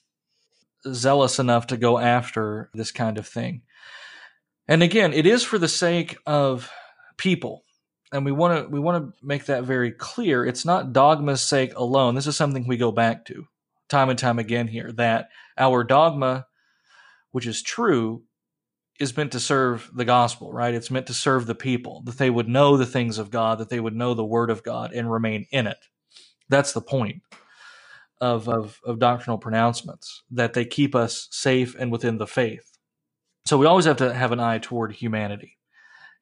zealous 0.86 1.38
enough 1.38 1.68
to 1.68 1.76
go 1.76 1.98
after 1.98 2.70
this 2.74 2.90
kind 2.90 3.16
of 3.16 3.26
thing? 3.26 3.62
And 4.68 4.82
again, 4.82 5.12
it 5.12 5.26
is 5.26 5.42
for 5.42 5.58
the 5.58 5.68
sake 5.68 6.16
of 6.26 6.70
people. 7.16 7.64
And 8.12 8.24
we 8.24 8.32
want 8.32 8.64
to 8.64 8.68
we 8.68 8.78
want 8.80 9.04
to 9.04 9.26
make 9.26 9.46
that 9.46 9.64
very 9.64 9.90
clear. 9.90 10.44
It's 10.44 10.64
not 10.64 10.92
dogma's 10.92 11.40
sake 11.40 11.74
alone. 11.74 12.14
This 12.14 12.26
is 12.26 12.36
something 12.36 12.66
we 12.66 12.76
go 12.76 12.92
back 12.92 13.24
to 13.26 13.46
time 13.88 14.08
and 14.08 14.18
time 14.18 14.38
again 14.38 14.68
here 14.68 14.92
that 14.92 15.28
our 15.58 15.84
dogma 15.84 16.46
which 17.34 17.48
is 17.48 17.62
true 17.62 18.22
is 19.00 19.16
meant 19.16 19.32
to 19.32 19.40
serve 19.40 19.90
the 19.92 20.04
gospel, 20.04 20.52
right? 20.52 20.72
It's 20.72 20.90
meant 20.90 21.08
to 21.08 21.14
serve 21.14 21.46
the 21.46 21.54
people, 21.56 22.02
that 22.04 22.16
they 22.16 22.30
would 22.30 22.48
know 22.48 22.76
the 22.76 22.86
things 22.86 23.18
of 23.18 23.32
God, 23.32 23.58
that 23.58 23.70
they 23.70 23.80
would 23.80 23.96
know 23.96 24.14
the 24.14 24.24
word 24.24 24.50
of 24.50 24.62
God 24.62 24.92
and 24.92 25.10
remain 25.10 25.46
in 25.50 25.66
it. 25.66 25.78
That's 26.48 26.72
the 26.72 26.80
point 26.80 27.22
of, 28.20 28.48
of, 28.48 28.78
of 28.84 29.00
doctrinal 29.00 29.38
pronouncements, 29.38 30.22
that 30.30 30.52
they 30.52 30.64
keep 30.64 30.94
us 30.94 31.26
safe 31.32 31.74
and 31.76 31.90
within 31.90 32.18
the 32.18 32.26
faith. 32.28 32.78
So 33.46 33.58
we 33.58 33.66
always 33.66 33.86
have 33.86 33.96
to 33.96 34.14
have 34.14 34.30
an 34.30 34.38
eye 34.38 34.58
toward 34.58 34.92
humanity 34.92 35.58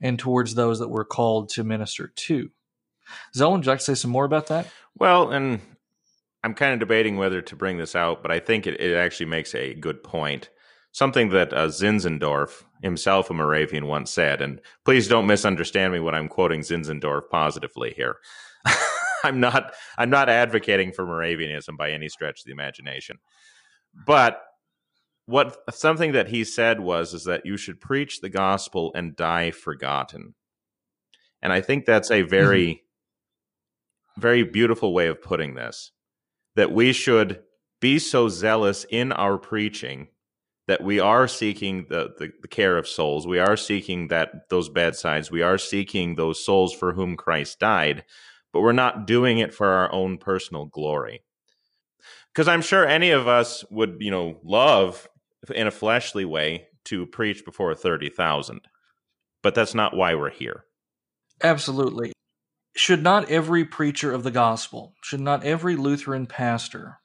and 0.00 0.18
towards 0.18 0.54
those 0.54 0.78
that 0.78 0.88
we're 0.88 1.04
called 1.04 1.50
to 1.50 1.64
minister 1.64 2.08
to. 2.08 2.50
Zell, 3.36 3.52
would 3.52 3.66
you 3.66 3.70
like 3.70 3.80
to 3.80 3.84
say 3.84 3.94
some 3.94 4.10
more 4.10 4.24
about 4.24 4.46
that? 4.46 4.66
Well, 4.96 5.30
and 5.30 5.60
I'm 6.45 6.55
kind 6.55 6.72
of 6.72 6.80
debating 6.80 7.16
whether 7.16 7.40
to 7.40 7.57
bring 7.57 7.78
this 7.78 7.95
out, 7.95 8.22
but 8.22 8.32
I 8.32 8.40
think 8.40 8.66
it, 8.66 8.80
it 8.80 8.95
actually 8.97 9.26
makes 9.26 9.55
a 9.55 9.74
good 9.74 10.03
point. 10.03 10.51
something 10.93 11.30
that 11.30 11.53
uh, 11.55 11.68
Zinzendorf, 11.68 12.64
himself 12.82 13.30
a 13.30 13.34
Moravian, 13.34 13.86
once 13.86 14.11
said. 14.11 14.43
And 14.43 14.61
please 14.84 15.09
don't 15.09 15.26
misunderstand 15.26 15.93
me 15.93 16.01
when 16.01 16.14
I'm 16.14 16.28
quoting 16.28 16.61
Zinzendorf 16.61 17.30
positively 17.30 17.95
here. 17.97 18.16
I'm 19.24 19.40
not 19.40 19.74
I'm 19.97 20.11
not 20.11 20.28
advocating 20.28 20.93
for 20.93 21.07
Moravianism 21.07 21.76
by 21.76 21.90
any 21.90 22.09
stretch 22.09 22.40
of 22.40 22.45
the 22.45 22.53
imagination. 22.53 23.18
But 24.07 24.43
what 25.26 25.57
something 25.70 26.12
that 26.12 26.28
he 26.28 26.45
said 26.45 26.80
was 26.80 27.14
is 27.14 27.24
that 27.24 27.47
you 27.47 27.57
should 27.57 27.80
preach 27.80 28.20
the 28.20 28.28
gospel 28.28 28.93
and 28.95 29.16
die 29.16 29.51
forgotten. 29.51 30.34
And 31.40 31.53
I 31.53 31.61
think 31.61 31.84
that's 31.84 32.11
a 32.11 32.22
very 32.22 32.66
mm-hmm. 32.66 34.20
very 34.20 34.43
beautiful 34.43 34.93
way 34.93 35.07
of 35.07 35.22
putting 35.22 35.55
this. 35.55 35.93
That 36.57 36.72
we 36.72 36.92
should 36.92 37.42
be 37.80 37.98
so 37.98 38.28
zealous 38.28 38.84
in 38.88 39.12
our 39.12 39.38
preaching 39.38 40.09
that 40.68 40.82
we 40.82 41.00
are 41.00 41.26
seeking 41.26 41.86
the, 41.88 42.14
the, 42.18 42.30
the, 42.40 42.48
care 42.48 42.78
of 42.78 42.86
souls. 42.86 43.26
We 43.26 43.38
are 43.38 43.57
seeking 43.57 44.09
that 44.09 44.48
those 44.48 44.68
bedsides. 44.68 45.30
We 45.30 45.42
are 45.42 45.59
seeking 45.59 46.14
those 46.14 46.44
souls 46.44 46.72
for 46.72 46.92
whom 46.92 47.16
Christ 47.16 47.59
died, 47.59 48.05
but 48.53 48.61
we're 48.61 48.72
not 48.72 49.07
doing 49.07 49.38
it 49.38 49.53
for 49.53 49.66
our 49.66 49.92
own 49.92 50.18
personal 50.18 50.66
glory. 50.66 51.24
Because 52.32 52.48
I'm 52.48 52.62
sure 52.62 52.86
any 52.86 53.11
of 53.11 53.28
us 53.28 53.64
would, 53.70 53.96
you 54.00 54.11
know, 54.11 54.38
love 54.44 55.09
in 55.55 55.66
a 55.66 55.72
fleshly 55.72 56.24
way 56.24 56.68
to 56.84 57.07
preach 57.07 57.44
before 57.44 57.74
30,000. 57.74 58.61
But 59.42 59.55
that's 59.55 59.74
not 59.74 59.96
why 59.96 60.14
we're 60.14 60.30
here. 60.30 60.64
Absolutely. 61.42 62.12
Should 62.74 63.02
not 63.02 63.28
every 63.28 63.64
preacher 63.64 64.12
of 64.12 64.22
the 64.22 64.30
gospel, 64.30 64.94
should 65.02 65.20
not 65.20 65.44
every 65.44 65.76
Lutheran 65.76 66.26
pastor 66.26 66.98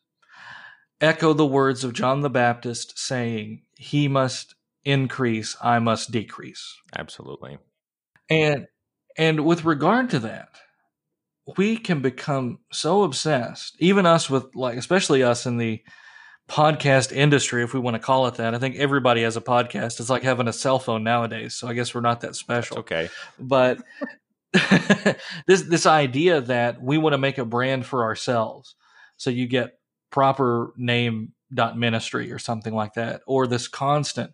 echo 1.02 1.34
the 1.34 1.46
words 1.46 1.84
of 1.84 1.94
John 1.94 2.22
the 2.22 2.30
Baptist 2.30 2.98
saying, 2.98 3.64
He 3.76 4.08
must 4.08 4.56
increase, 4.84 5.56
I 5.62 5.80
must 5.80 6.12
decrease? 6.12 6.76
Absolutely. 6.98 7.58
And 8.30 8.68
and 9.18 9.46
with 9.46 9.66
regard 9.66 10.10
to 10.12 10.20
that, 10.20 10.50
we 11.58 11.78
can 11.78 12.02
become 12.02 12.60
so 12.72 13.04
obsessed, 13.04 13.76
even 13.80 14.06
us 14.06 14.30
with 14.30 14.56
like 14.56 14.78
especially 14.78 15.24
us 15.24 15.46
in 15.46 15.58
the 15.58 15.82
podcast 16.48 17.12
industry, 17.12 17.64
if 17.64 17.74
we 17.74 17.80
want 17.80 17.96
to 17.96 18.00
call 18.00 18.28
it 18.28 18.36
that. 18.36 18.56
I 18.56 18.60
think 18.60 18.78
everybody 18.78 19.24
has 19.24 19.36
a 19.36 19.42
podcast. 19.42 20.00
It's 20.00 20.10
like 20.10 20.24
having 20.24 20.48
a 20.48 20.54
cell 20.54 20.80
phone 20.80 21.04
nowadays. 21.04 21.56
So 21.56 21.68
I 21.68 21.74
guess 21.74 21.94
we're 21.94 22.02
not 22.02 22.22
that 22.22 22.36
special. 22.36 22.78
That's 22.78 22.92
okay. 22.92 23.10
But 23.40 23.80
this 25.48 25.64
this 25.64 25.86
idea 25.86 26.42
that 26.42 26.82
we 26.82 26.98
want 26.98 27.14
to 27.14 27.18
make 27.18 27.38
a 27.38 27.46
brand 27.46 27.86
for 27.86 28.04
ourselves. 28.04 28.76
So 29.18 29.30
you 29.30 29.48
get 29.48 29.80
proper 30.12 30.74
name 30.78 31.34
dot 31.54 31.78
ministry 31.78 32.32
or 32.32 32.40
something 32.40 32.74
like 32.74 32.94
that, 32.96 33.22
or 33.28 33.48
this 33.48 33.68
constant 33.68 34.32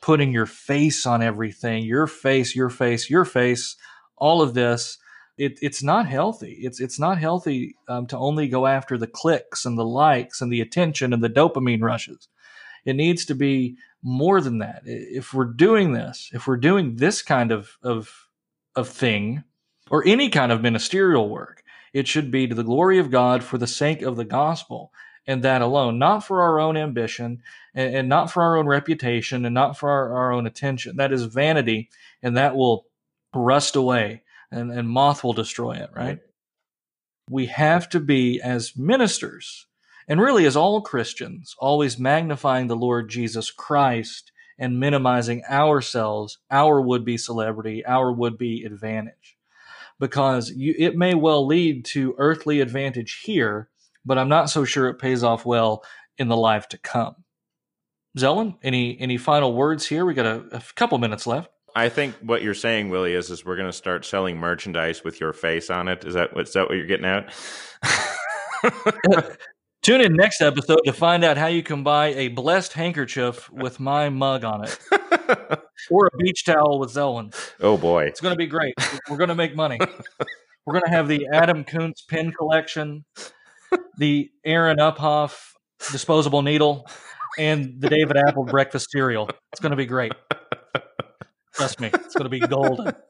putting 0.00 0.32
your 0.32 0.46
face 0.46 1.06
on 1.06 1.22
everything, 1.22 1.84
your 1.84 2.06
face, 2.06 2.54
your 2.54 2.70
face, 2.70 3.10
your 3.10 3.24
face, 3.24 3.76
all 4.16 4.42
of 4.42 4.54
this 4.54 4.98
it, 5.38 5.58
it's 5.62 5.82
not 5.82 6.06
healthy. 6.06 6.58
It's 6.60 6.80
it's 6.80 6.98
not 6.98 7.18
healthy 7.18 7.76
um, 7.88 8.06
to 8.08 8.18
only 8.18 8.48
go 8.48 8.66
after 8.66 8.98
the 8.98 9.06
clicks 9.06 9.64
and 9.64 9.78
the 9.78 9.84
likes 9.84 10.40
and 10.40 10.52
the 10.52 10.60
attention 10.60 11.12
and 11.12 11.22
the 11.22 11.30
dopamine 11.30 11.80
rushes. 11.80 12.28
It 12.84 12.96
needs 12.96 13.24
to 13.26 13.34
be 13.34 13.76
more 14.02 14.40
than 14.40 14.58
that. 14.58 14.82
If 14.84 15.32
we're 15.32 15.44
doing 15.44 15.92
this, 15.92 16.30
if 16.32 16.46
we're 16.46 16.56
doing 16.56 16.96
this 16.96 17.22
kind 17.22 17.52
of 17.52 17.78
of 17.82 18.27
of 18.76 18.88
thing, 18.88 19.44
or 19.90 20.06
any 20.06 20.28
kind 20.28 20.52
of 20.52 20.62
ministerial 20.62 21.28
work, 21.28 21.62
it 21.92 22.06
should 22.06 22.30
be 22.30 22.46
to 22.46 22.54
the 22.54 22.62
glory 22.62 22.98
of 22.98 23.10
God 23.10 23.42
for 23.42 23.58
the 23.58 23.66
sake 23.66 24.02
of 24.02 24.16
the 24.16 24.24
gospel 24.24 24.92
and 25.26 25.42
that 25.42 25.62
alone, 25.62 25.98
not 25.98 26.24
for 26.24 26.42
our 26.42 26.58
own 26.58 26.76
ambition 26.76 27.42
and, 27.74 27.94
and 27.94 28.08
not 28.08 28.30
for 28.30 28.42
our 28.42 28.56
own 28.56 28.66
reputation 28.66 29.44
and 29.44 29.54
not 29.54 29.76
for 29.76 29.90
our, 29.90 30.16
our 30.16 30.32
own 30.32 30.46
attention. 30.46 30.96
That 30.96 31.12
is 31.12 31.24
vanity, 31.24 31.90
and 32.22 32.36
that 32.36 32.56
will 32.56 32.86
rust 33.34 33.76
away 33.76 34.22
and, 34.50 34.70
and 34.70 34.88
moth 34.88 35.22
will 35.22 35.34
destroy 35.34 35.72
it, 35.72 35.90
right? 35.94 36.20
We 37.30 37.46
have 37.46 37.88
to 37.90 38.00
be, 38.00 38.40
as 38.40 38.76
ministers, 38.76 39.66
and 40.08 40.20
really 40.20 40.46
as 40.46 40.56
all 40.56 40.80
Christians, 40.80 41.54
always 41.58 41.98
magnifying 41.98 42.68
the 42.68 42.76
Lord 42.76 43.10
Jesus 43.10 43.50
Christ 43.50 44.32
and 44.58 44.80
minimizing 44.80 45.42
ourselves, 45.48 46.38
our 46.50 46.80
would 46.80 47.04
be 47.04 47.16
celebrity, 47.16 47.84
our 47.86 48.12
would 48.12 48.36
be 48.36 48.64
advantage. 48.64 49.36
Because 50.00 50.50
you, 50.50 50.74
it 50.78 50.96
may 50.96 51.14
well 51.14 51.46
lead 51.46 51.84
to 51.86 52.14
earthly 52.18 52.60
advantage 52.60 53.20
here, 53.24 53.68
but 54.04 54.18
I'm 54.18 54.28
not 54.28 54.50
so 54.50 54.64
sure 54.64 54.88
it 54.88 54.98
pays 54.98 55.22
off 55.22 55.44
well 55.44 55.84
in 56.18 56.28
the 56.28 56.36
life 56.36 56.68
to 56.68 56.78
come. 56.78 57.16
Zelwyn, 58.16 58.56
any 58.62 58.98
any 59.00 59.16
final 59.16 59.52
words 59.52 59.86
here? 59.86 60.04
We 60.04 60.14
got 60.14 60.26
a, 60.26 60.56
a 60.56 60.62
couple 60.74 60.98
minutes 60.98 61.26
left. 61.26 61.50
I 61.74 61.88
think 61.88 62.16
what 62.16 62.42
you're 62.42 62.54
saying, 62.54 62.88
Willie, 62.88 63.14
is 63.14 63.30
is 63.30 63.44
we're 63.44 63.56
going 63.56 63.68
to 63.68 63.72
start 63.72 64.04
selling 64.04 64.38
merchandise 64.38 65.04
with 65.04 65.20
your 65.20 65.32
face 65.32 65.70
on 65.70 65.88
it. 65.88 66.04
Is 66.04 66.14
that 66.14 66.34
what's 66.34 66.52
that 66.52 66.68
what 66.68 66.76
you're 66.76 66.86
getting 66.86 67.06
at? 67.06 67.32
Tune 69.82 70.00
in 70.00 70.14
next 70.14 70.40
episode 70.40 70.80
to 70.84 70.92
find 70.92 71.24
out 71.24 71.36
how 71.36 71.46
you 71.46 71.62
can 71.62 71.82
buy 71.82 72.08
a 72.08 72.28
blessed 72.28 72.72
handkerchief 72.72 73.50
with 73.50 73.78
my 73.78 74.08
mug 74.08 74.44
on 74.44 74.64
it, 74.64 74.78
or 75.90 76.06
a 76.06 76.16
beach 76.18 76.44
towel 76.44 76.78
with 76.78 76.90
Zelwyn. 76.90 77.34
Oh 77.60 77.76
boy, 77.76 78.04
it's 78.04 78.20
going 78.20 78.34
to 78.34 78.38
be 78.38 78.46
great. 78.46 78.74
We're 79.08 79.16
going 79.16 79.28
to 79.28 79.34
make 79.34 79.54
money. 79.54 79.78
We're 80.66 80.74
going 80.74 80.84
to 80.84 80.90
have 80.90 81.08
the 81.08 81.28
Adam 81.32 81.64
Koontz 81.64 82.02
pin 82.02 82.32
collection, 82.32 83.04
the 83.96 84.30
Aaron 84.44 84.78
Uphoff 84.78 85.52
disposable 85.92 86.42
needle, 86.42 86.86
and 87.38 87.80
the 87.80 87.88
David 87.88 88.16
Apple 88.16 88.44
breakfast 88.44 88.90
cereal. 88.90 89.30
It's 89.52 89.60
going 89.60 89.70
to 89.70 89.76
be 89.76 89.86
great. 89.86 90.12
Trust 91.54 91.80
me, 91.80 91.90
it's 91.94 92.14
going 92.14 92.30
to 92.30 92.30
be 92.30 92.40
golden. 92.40 92.94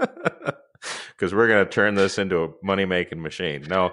Because 1.11 1.35
we're 1.35 1.49
going 1.49 1.65
to 1.65 1.69
turn 1.69 1.97
this 1.97 2.17
into 2.17 2.45
a 2.45 2.49
money 2.63 2.85
making 2.85 3.21
machine. 3.21 3.65
No, 3.69 3.93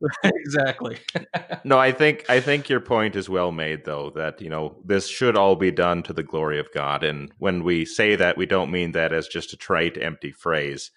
exactly. 0.24 0.98
no, 1.64 1.78
I 1.78 1.92
think 1.92 2.24
I 2.28 2.40
think 2.40 2.68
your 2.68 2.80
point 2.80 3.16
is 3.16 3.28
well 3.28 3.52
made, 3.52 3.84
though. 3.84 4.10
That 4.10 4.40
you 4.40 4.50
know 4.50 4.76
this 4.84 5.08
should 5.08 5.36
all 5.36 5.56
be 5.56 5.70
done 5.70 6.02
to 6.04 6.12
the 6.12 6.22
glory 6.22 6.58
of 6.58 6.72
God, 6.72 7.04
and 7.04 7.32
when 7.38 7.64
we 7.64 7.84
say 7.84 8.16
that, 8.16 8.36
we 8.36 8.46
don't 8.46 8.70
mean 8.70 8.92
that 8.92 9.12
as 9.12 9.28
just 9.28 9.52
a 9.52 9.56
trite, 9.56 10.00
empty 10.00 10.32
phrase, 10.32 10.90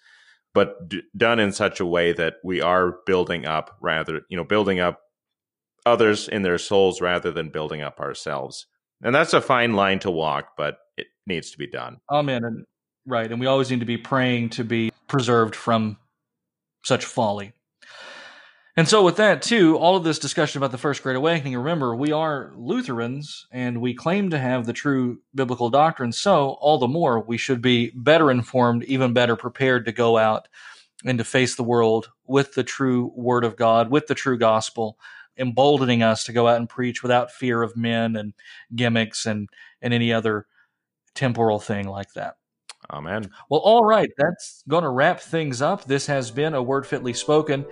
but 0.54 0.88
d- 0.88 1.02
done 1.16 1.40
in 1.40 1.52
such 1.52 1.80
a 1.80 1.86
way 1.86 2.12
that 2.12 2.34
we 2.44 2.60
are 2.60 2.98
building 3.06 3.46
up, 3.46 3.76
rather, 3.80 4.22
you 4.28 4.36
know, 4.36 4.44
building 4.44 4.80
up 4.80 5.00
others 5.86 6.28
in 6.28 6.42
their 6.42 6.58
souls 6.58 7.00
rather 7.00 7.30
than 7.30 7.48
building 7.48 7.80
up 7.80 8.00
ourselves. 8.00 8.66
And 9.02 9.14
that's 9.14 9.32
a 9.32 9.40
fine 9.40 9.72
line 9.72 9.98
to 10.00 10.10
walk, 10.10 10.52
but 10.58 10.76
it 10.98 11.06
needs 11.26 11.50
to 11.52 11.58
be 11.58 11.66
done. 11.66 12.00
Amen. 12.10 12.44
And 12.44 12.66
Right. 13.06 13.30
And 13.30 13.40
we 13.40 13.46
always 13.46 13.70
need 13.70 13.80
to 13.80 13.86
be 13.86 13.96
praying 13.96 14.50
to 14.50 14.64
be 14.64 14.92
preserved 15.08 15.56
from 15.56 15.96
such 16.84 17.04
folly. 17.04 17.52
And 18.80 18.88
so, 18.88 19.04
with 19.04 19.16
that, 19.16 19.42
too, 19.42 19.76
all 19.76 19.94
of 19.94 20.04
this 20.04 20.18
discussion 20.18 20.56
about 20.56 20.70
the 20.70 20.78
First 20.78 21.02
Great 21.02 21.14
Awakening, 21.14 21.54
remember, 21.54 21.94
we 21.94 22.12
are 22.12 22.50
Lutherans 22.56 23.46
and 23.52 23.78
we 23.78 23.92
claim 23.92 24.30
to 24.30 24.38
have 24.38 24.64
the 24.64 24.72
true 24.72 25.20
biblical 25.34 25.68
doctrine. 25.68 26.12
So, 26.12 26.52
all 26.62 26.78
the 26.78 26.88
more, 26.88 27.20
we 27.20 27.36
should 27.36 27.60
be 27.60 27.92
better 27.94 28.30
informed, 28.30 28.84
even 28.84 29.12
better 29.12 29.36
prepared 29.36 29.84
to 29.84 29.92
go 29.92 30.16
out 30.16 30.48
and 31.04 31.18
to 31.18 31.24
face 31.24 31.56
the 31.56 31.62
world 31.62 32.10
with 32.26 32.54
the 32.54 32.64
true 32.64 33.12
Word 33.14 33.44
of 33.44 33.54
God, 33.54 33.90
with 33.90 34.06
the 34.06 34.14
true 34.14 34.38
gospel, 34.38 34.98
emboldening 35.36 36.02
us 36.02 36.24
to 36.24 36.32
go 36.32 36.48
out 36.48 36.56
and 36.56 36.66
preach 36.66 37.02
without 37.02 37.30
fear 37.30 37.60
of 37.62 37.76
men 37.76 38.16
and 38.16 38.32
gimmicks 38.74 39.26
and, 39.26 39.50
and 39.82 39.92
any 39.92 40.10
other 40.10 40.46
temporal 41.14 41.60
thing 41.60 41.86
like 41.86 42.14
that. 42.14 42.36
Amen. 42.88 43.30
Well, 43.50 43.60
all 43.60 43.84
right. 43.84 44.10
That's 44.16 44.64
going 44.68 44.84
to 44.84 44.90
wrap 44.90 45.20
things 45.20 45.60
up. 45.60 45.84
This 45.84 46.06
has 46.06 46.30
been 46.30 46.54
a 46.54 46.62
word 46.62 46.86
fitly 46.86 47.12
spoken. 47.12 47.66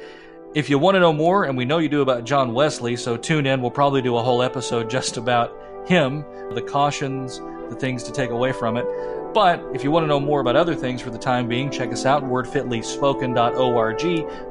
If 0.54 0.70
you 0.70 0.78
want 0.78 0.94
to 0.94 1.00
know 1.00 1.12
more, 1.12 1.44
and 1.44 1.58
we 1.58 1.66
know 1.66 1.76
you 1.78 1.90
do 1.90 2.00
about 2.00 2.24
John 2.24 2.54
Wesley, 2.54 2.96
so 2.96 3.18
tune 3.18 3.44
in. 3.44 3.60
We'll 3.60 3.70
probably 3.70 4.00
do 4.00 4.16
a 4.16 4.22
whole 4.22 4.42
episode 4.42 4.88
just 4.88 5.18
about 5.18 5.54
him, 5.86 6.24
the 6.54 6.62
cautions, 6.62 7.38
the 7.68 7.76
things 7.78 8.02
to 8.04 8.12
take 8.12 8.30
away 8.30 8.52
from 8.52 8.78
it. 8.78 8.86
But 9.34 9.62
if 9.74 9.84
you 9.84 9.90
want 9.90 10.04
to 10.04 10.08
know 10.08 10.18
more 10.18 10.40
about 10.40 10.56
other 10.56 10.74
things 10.74 11.02
for 11.02 11.10
the 11.10 11.18
time 11.18 11.48
being, 11.48 11.70
check 11.70 11.92
us 11.92 12.06
out, 12.06 12.24
wordfitlyspoken.org, 12.24 13.98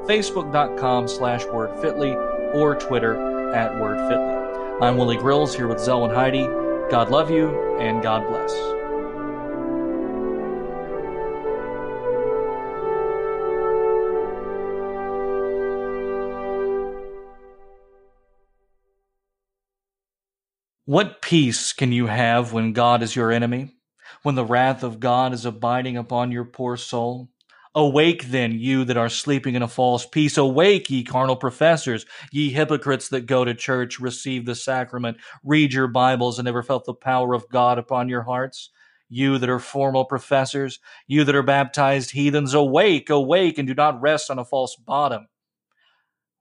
facebook.com 0.06 1.08
slash 1.08 1.42
wordfitly, 1.46 2.54
or 2.54 2.76
Twitter 2.76 3.52
at 3.52 3.72
wordfitly. 3.72 4.80
I'm 4.80 4.96
Willie 4.96 5.16
Grills 5.16 5.56
here 5.56 5.66
with 5.66 5.78
Zelwyn 5.78 6.14
Heide. 6.14 6.90
God 6.92 7.10
love 7.10 7.28
you, 7.28 7.76
and 7.80 8.00
God 8.02 8.24
bless. 8.28 8.77
What 20.88 21.20
peace 21.20 21.74
can 21.74 21.92
you 21.92 22.06
have 22.06 22.54
when 22.54 22.72
God 22.72 23.02
is 23.02 23.14
your 23.14 23.30
enemy? 23.30 23.74
When 24.22 24.36
the 24.36 24.44
wrath 24.46 24.82
of 24.82 25.00
God 25.00 25.34
is 25.34 25.44
abiding 25.44 25.98
upon 25.98 26.32
your 26.32 26.46
poor 26.46 26.78
soul? 26.78 27.28
Awake 27.74 28.28
then, 28.28 28.52
you 28.52 28.86
that 28.86 28.96
are 28.96 29.10
sleeping 29.10 29.54
in 29.54 29.60
a 29.60 29.68
false 29.68 30.06
peace. 30.06 30.38
Awake, 30.38 30.88
ye 30.88 31.04
carnal 31.04 31.36
professors, 31.36 32.06
ye 32.32 32.48
hypocrites 32.48 33.10
that 33.10 33.26
go 33.26 33.44
to 33.44 33.52
church, 33.52 34.00
receive 34.00 34.46
the 34.46 34.54
sacrament, 34.54 35.18
read 35.44 35.74
your 35.74 35.88
Bibles, 35.88 36.38
and 36.38 36.46
never 36.46 36.62
felt 36.62 36.86
the 36.86 36.94
power 36.94 37.34
of 37.34 37.50
God 37.50 37.76
upon 37.76 38.08
your 38.08 38.22
hearts. 38.22 38.70
You 39.10 39.36
that 39.36 39.50
are 39.50 39.58
formal 39.58 40.06
professors, 40.06 40.78
you 41.06 41.22
that 41.24 41.36
are 41.36 41.42
baptized 41.42 42.12
heathens, 42.12 42.54
awake, 42.54 43.10
awake, 43.10 43.58
and 43.58 43.68
do 43.68 43.74
not 43.74 44.00
rest 44.00 44.30
on 44.30 44.38
a 44.38 44.44
false 44.46 44.74
bottom. 44.74 45.28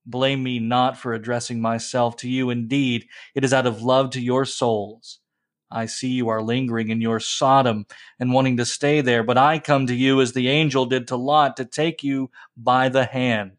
Blame 0.07 0.43
me 0.43 0.59
not 0.59 0.97
for 0.97 1.13
addressing 1.13 1.61
myself 1.61 2.17
to 2.19 2.29
you. 2.29 2.51
Indeed, 2.51 3.07
it 3.35 3.45
is 3.45 3.53
out 3.53 3.67
of 3.67 3.83
love 3.83 4.11
to 4.11 4.21
your 4.21 4.45
souls 4.45 5.11
I 5.69 5.85
see 5.85 6.09
you 6.09 6.29
are 6.29 6.41
lingering 6.41 6.89
in 6.89 7.01
your 7.01 7.19
Sodom 7.19 7.85
and 8.19 8.33
wanting 8.33 8.57
to 8.57 8.65
stay 8.65 9.01
there, 9.01 9.23
but 9.23 9.37
I 9.37 9.59
come 9.59 9.87
to 9.87 9.95
you 9.95 10.21
as 10.21 10.33
the 10.33 10.47
angel 10.47 10.85
did 10.85 11.07
to 11.09 11.17
Lot 11.17 11.57
to 11.57 11.65
take 11.65 12.03
you 12.03 12.31
by 12.55 12.89
the 12.89 13.05
hand. 13.05 13.53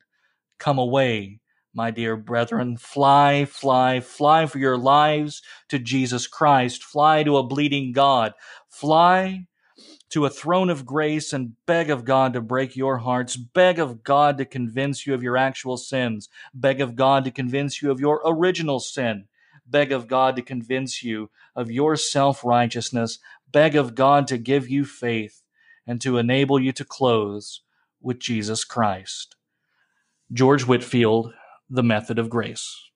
Come 0.58 0.78
away, 0.78 1.40
my 1.74 1.90
dear 1.92 2.16
brethren. 2.16 2.78
Fly, 2.78 3.46
fly, 3.46 4.00
fly 4.00 4.46
for 4.46 4.58
your 4.58 4.78
lives 4.78 5.42
to 5.70 5.78
Jesus 5.78 6.26
Christ. 6.28 6.84
Fly 6.84 7.24
to 7.24 7.38
a 7.38 7.44
bleeding 7.46 7.92
God. 7.92 8.34
Fly 8.70 9.47
to 10.10 10.24
a 10.24 10.30
throne 10.30 10.70
of 10.70 10.86
grace 10.86 11.32
and 11.32 11.54
beg 11.66 11.90
of 11.90 12.04
God 12.04 12.32
to 12.32 12.40
break 12.40 12.76
your 12.76 12.98
hearts. 12.98 13.36
Beg 13.36 13.78
of 13.78 14.02
God 14.02 14.38
to 14.38 14.44
convince 14.44 15.06
you 15.06 15.14
of 15.14 15.22
your 15.22 15.36
actual 15.36 15.76
sins. 15.76 16.28
Beg 16.54 16.80
of 16.80 16.96
God 16.96 17.24
to 17.24 17.30
convince 17.30 17.82
you 17.82 17.90
of 17.90 18.00
your 18.00 18.22
original 18.24 18.80
sin 18.80 19.26
Beg 19.70 19.92
of 19.92 20.08
God 20.08 20.36
to 20.36 20.42
convince 20.42 21.02
you 21.02 21.30
of 21.54 21.70
your 21.70 21.96
self 21.96 22.44
righteousness. 22.44 23.18
Beg 23.52 23.76
of 23.76 23.94
God 23.94 24.26
to 24.28 24.38
give 24.38 24.68
you 24.68 24.84
faith 24.84 25.42
and 25.86 26.00
to 26.00 26.16
enable 26.18 26.58
you 26.58 26.72
to 26.72 26.84
close 26.84 27.62
with 28.00 28.18
Jesus 28.18 28.64
Christ. 28.64 29.36
George 30.32 30.64
Whitefield, 30.66 31.32
The 31.68 31.82
Method 31.82 32.18
of 32.18 32.30
Grace. 32.30 32.87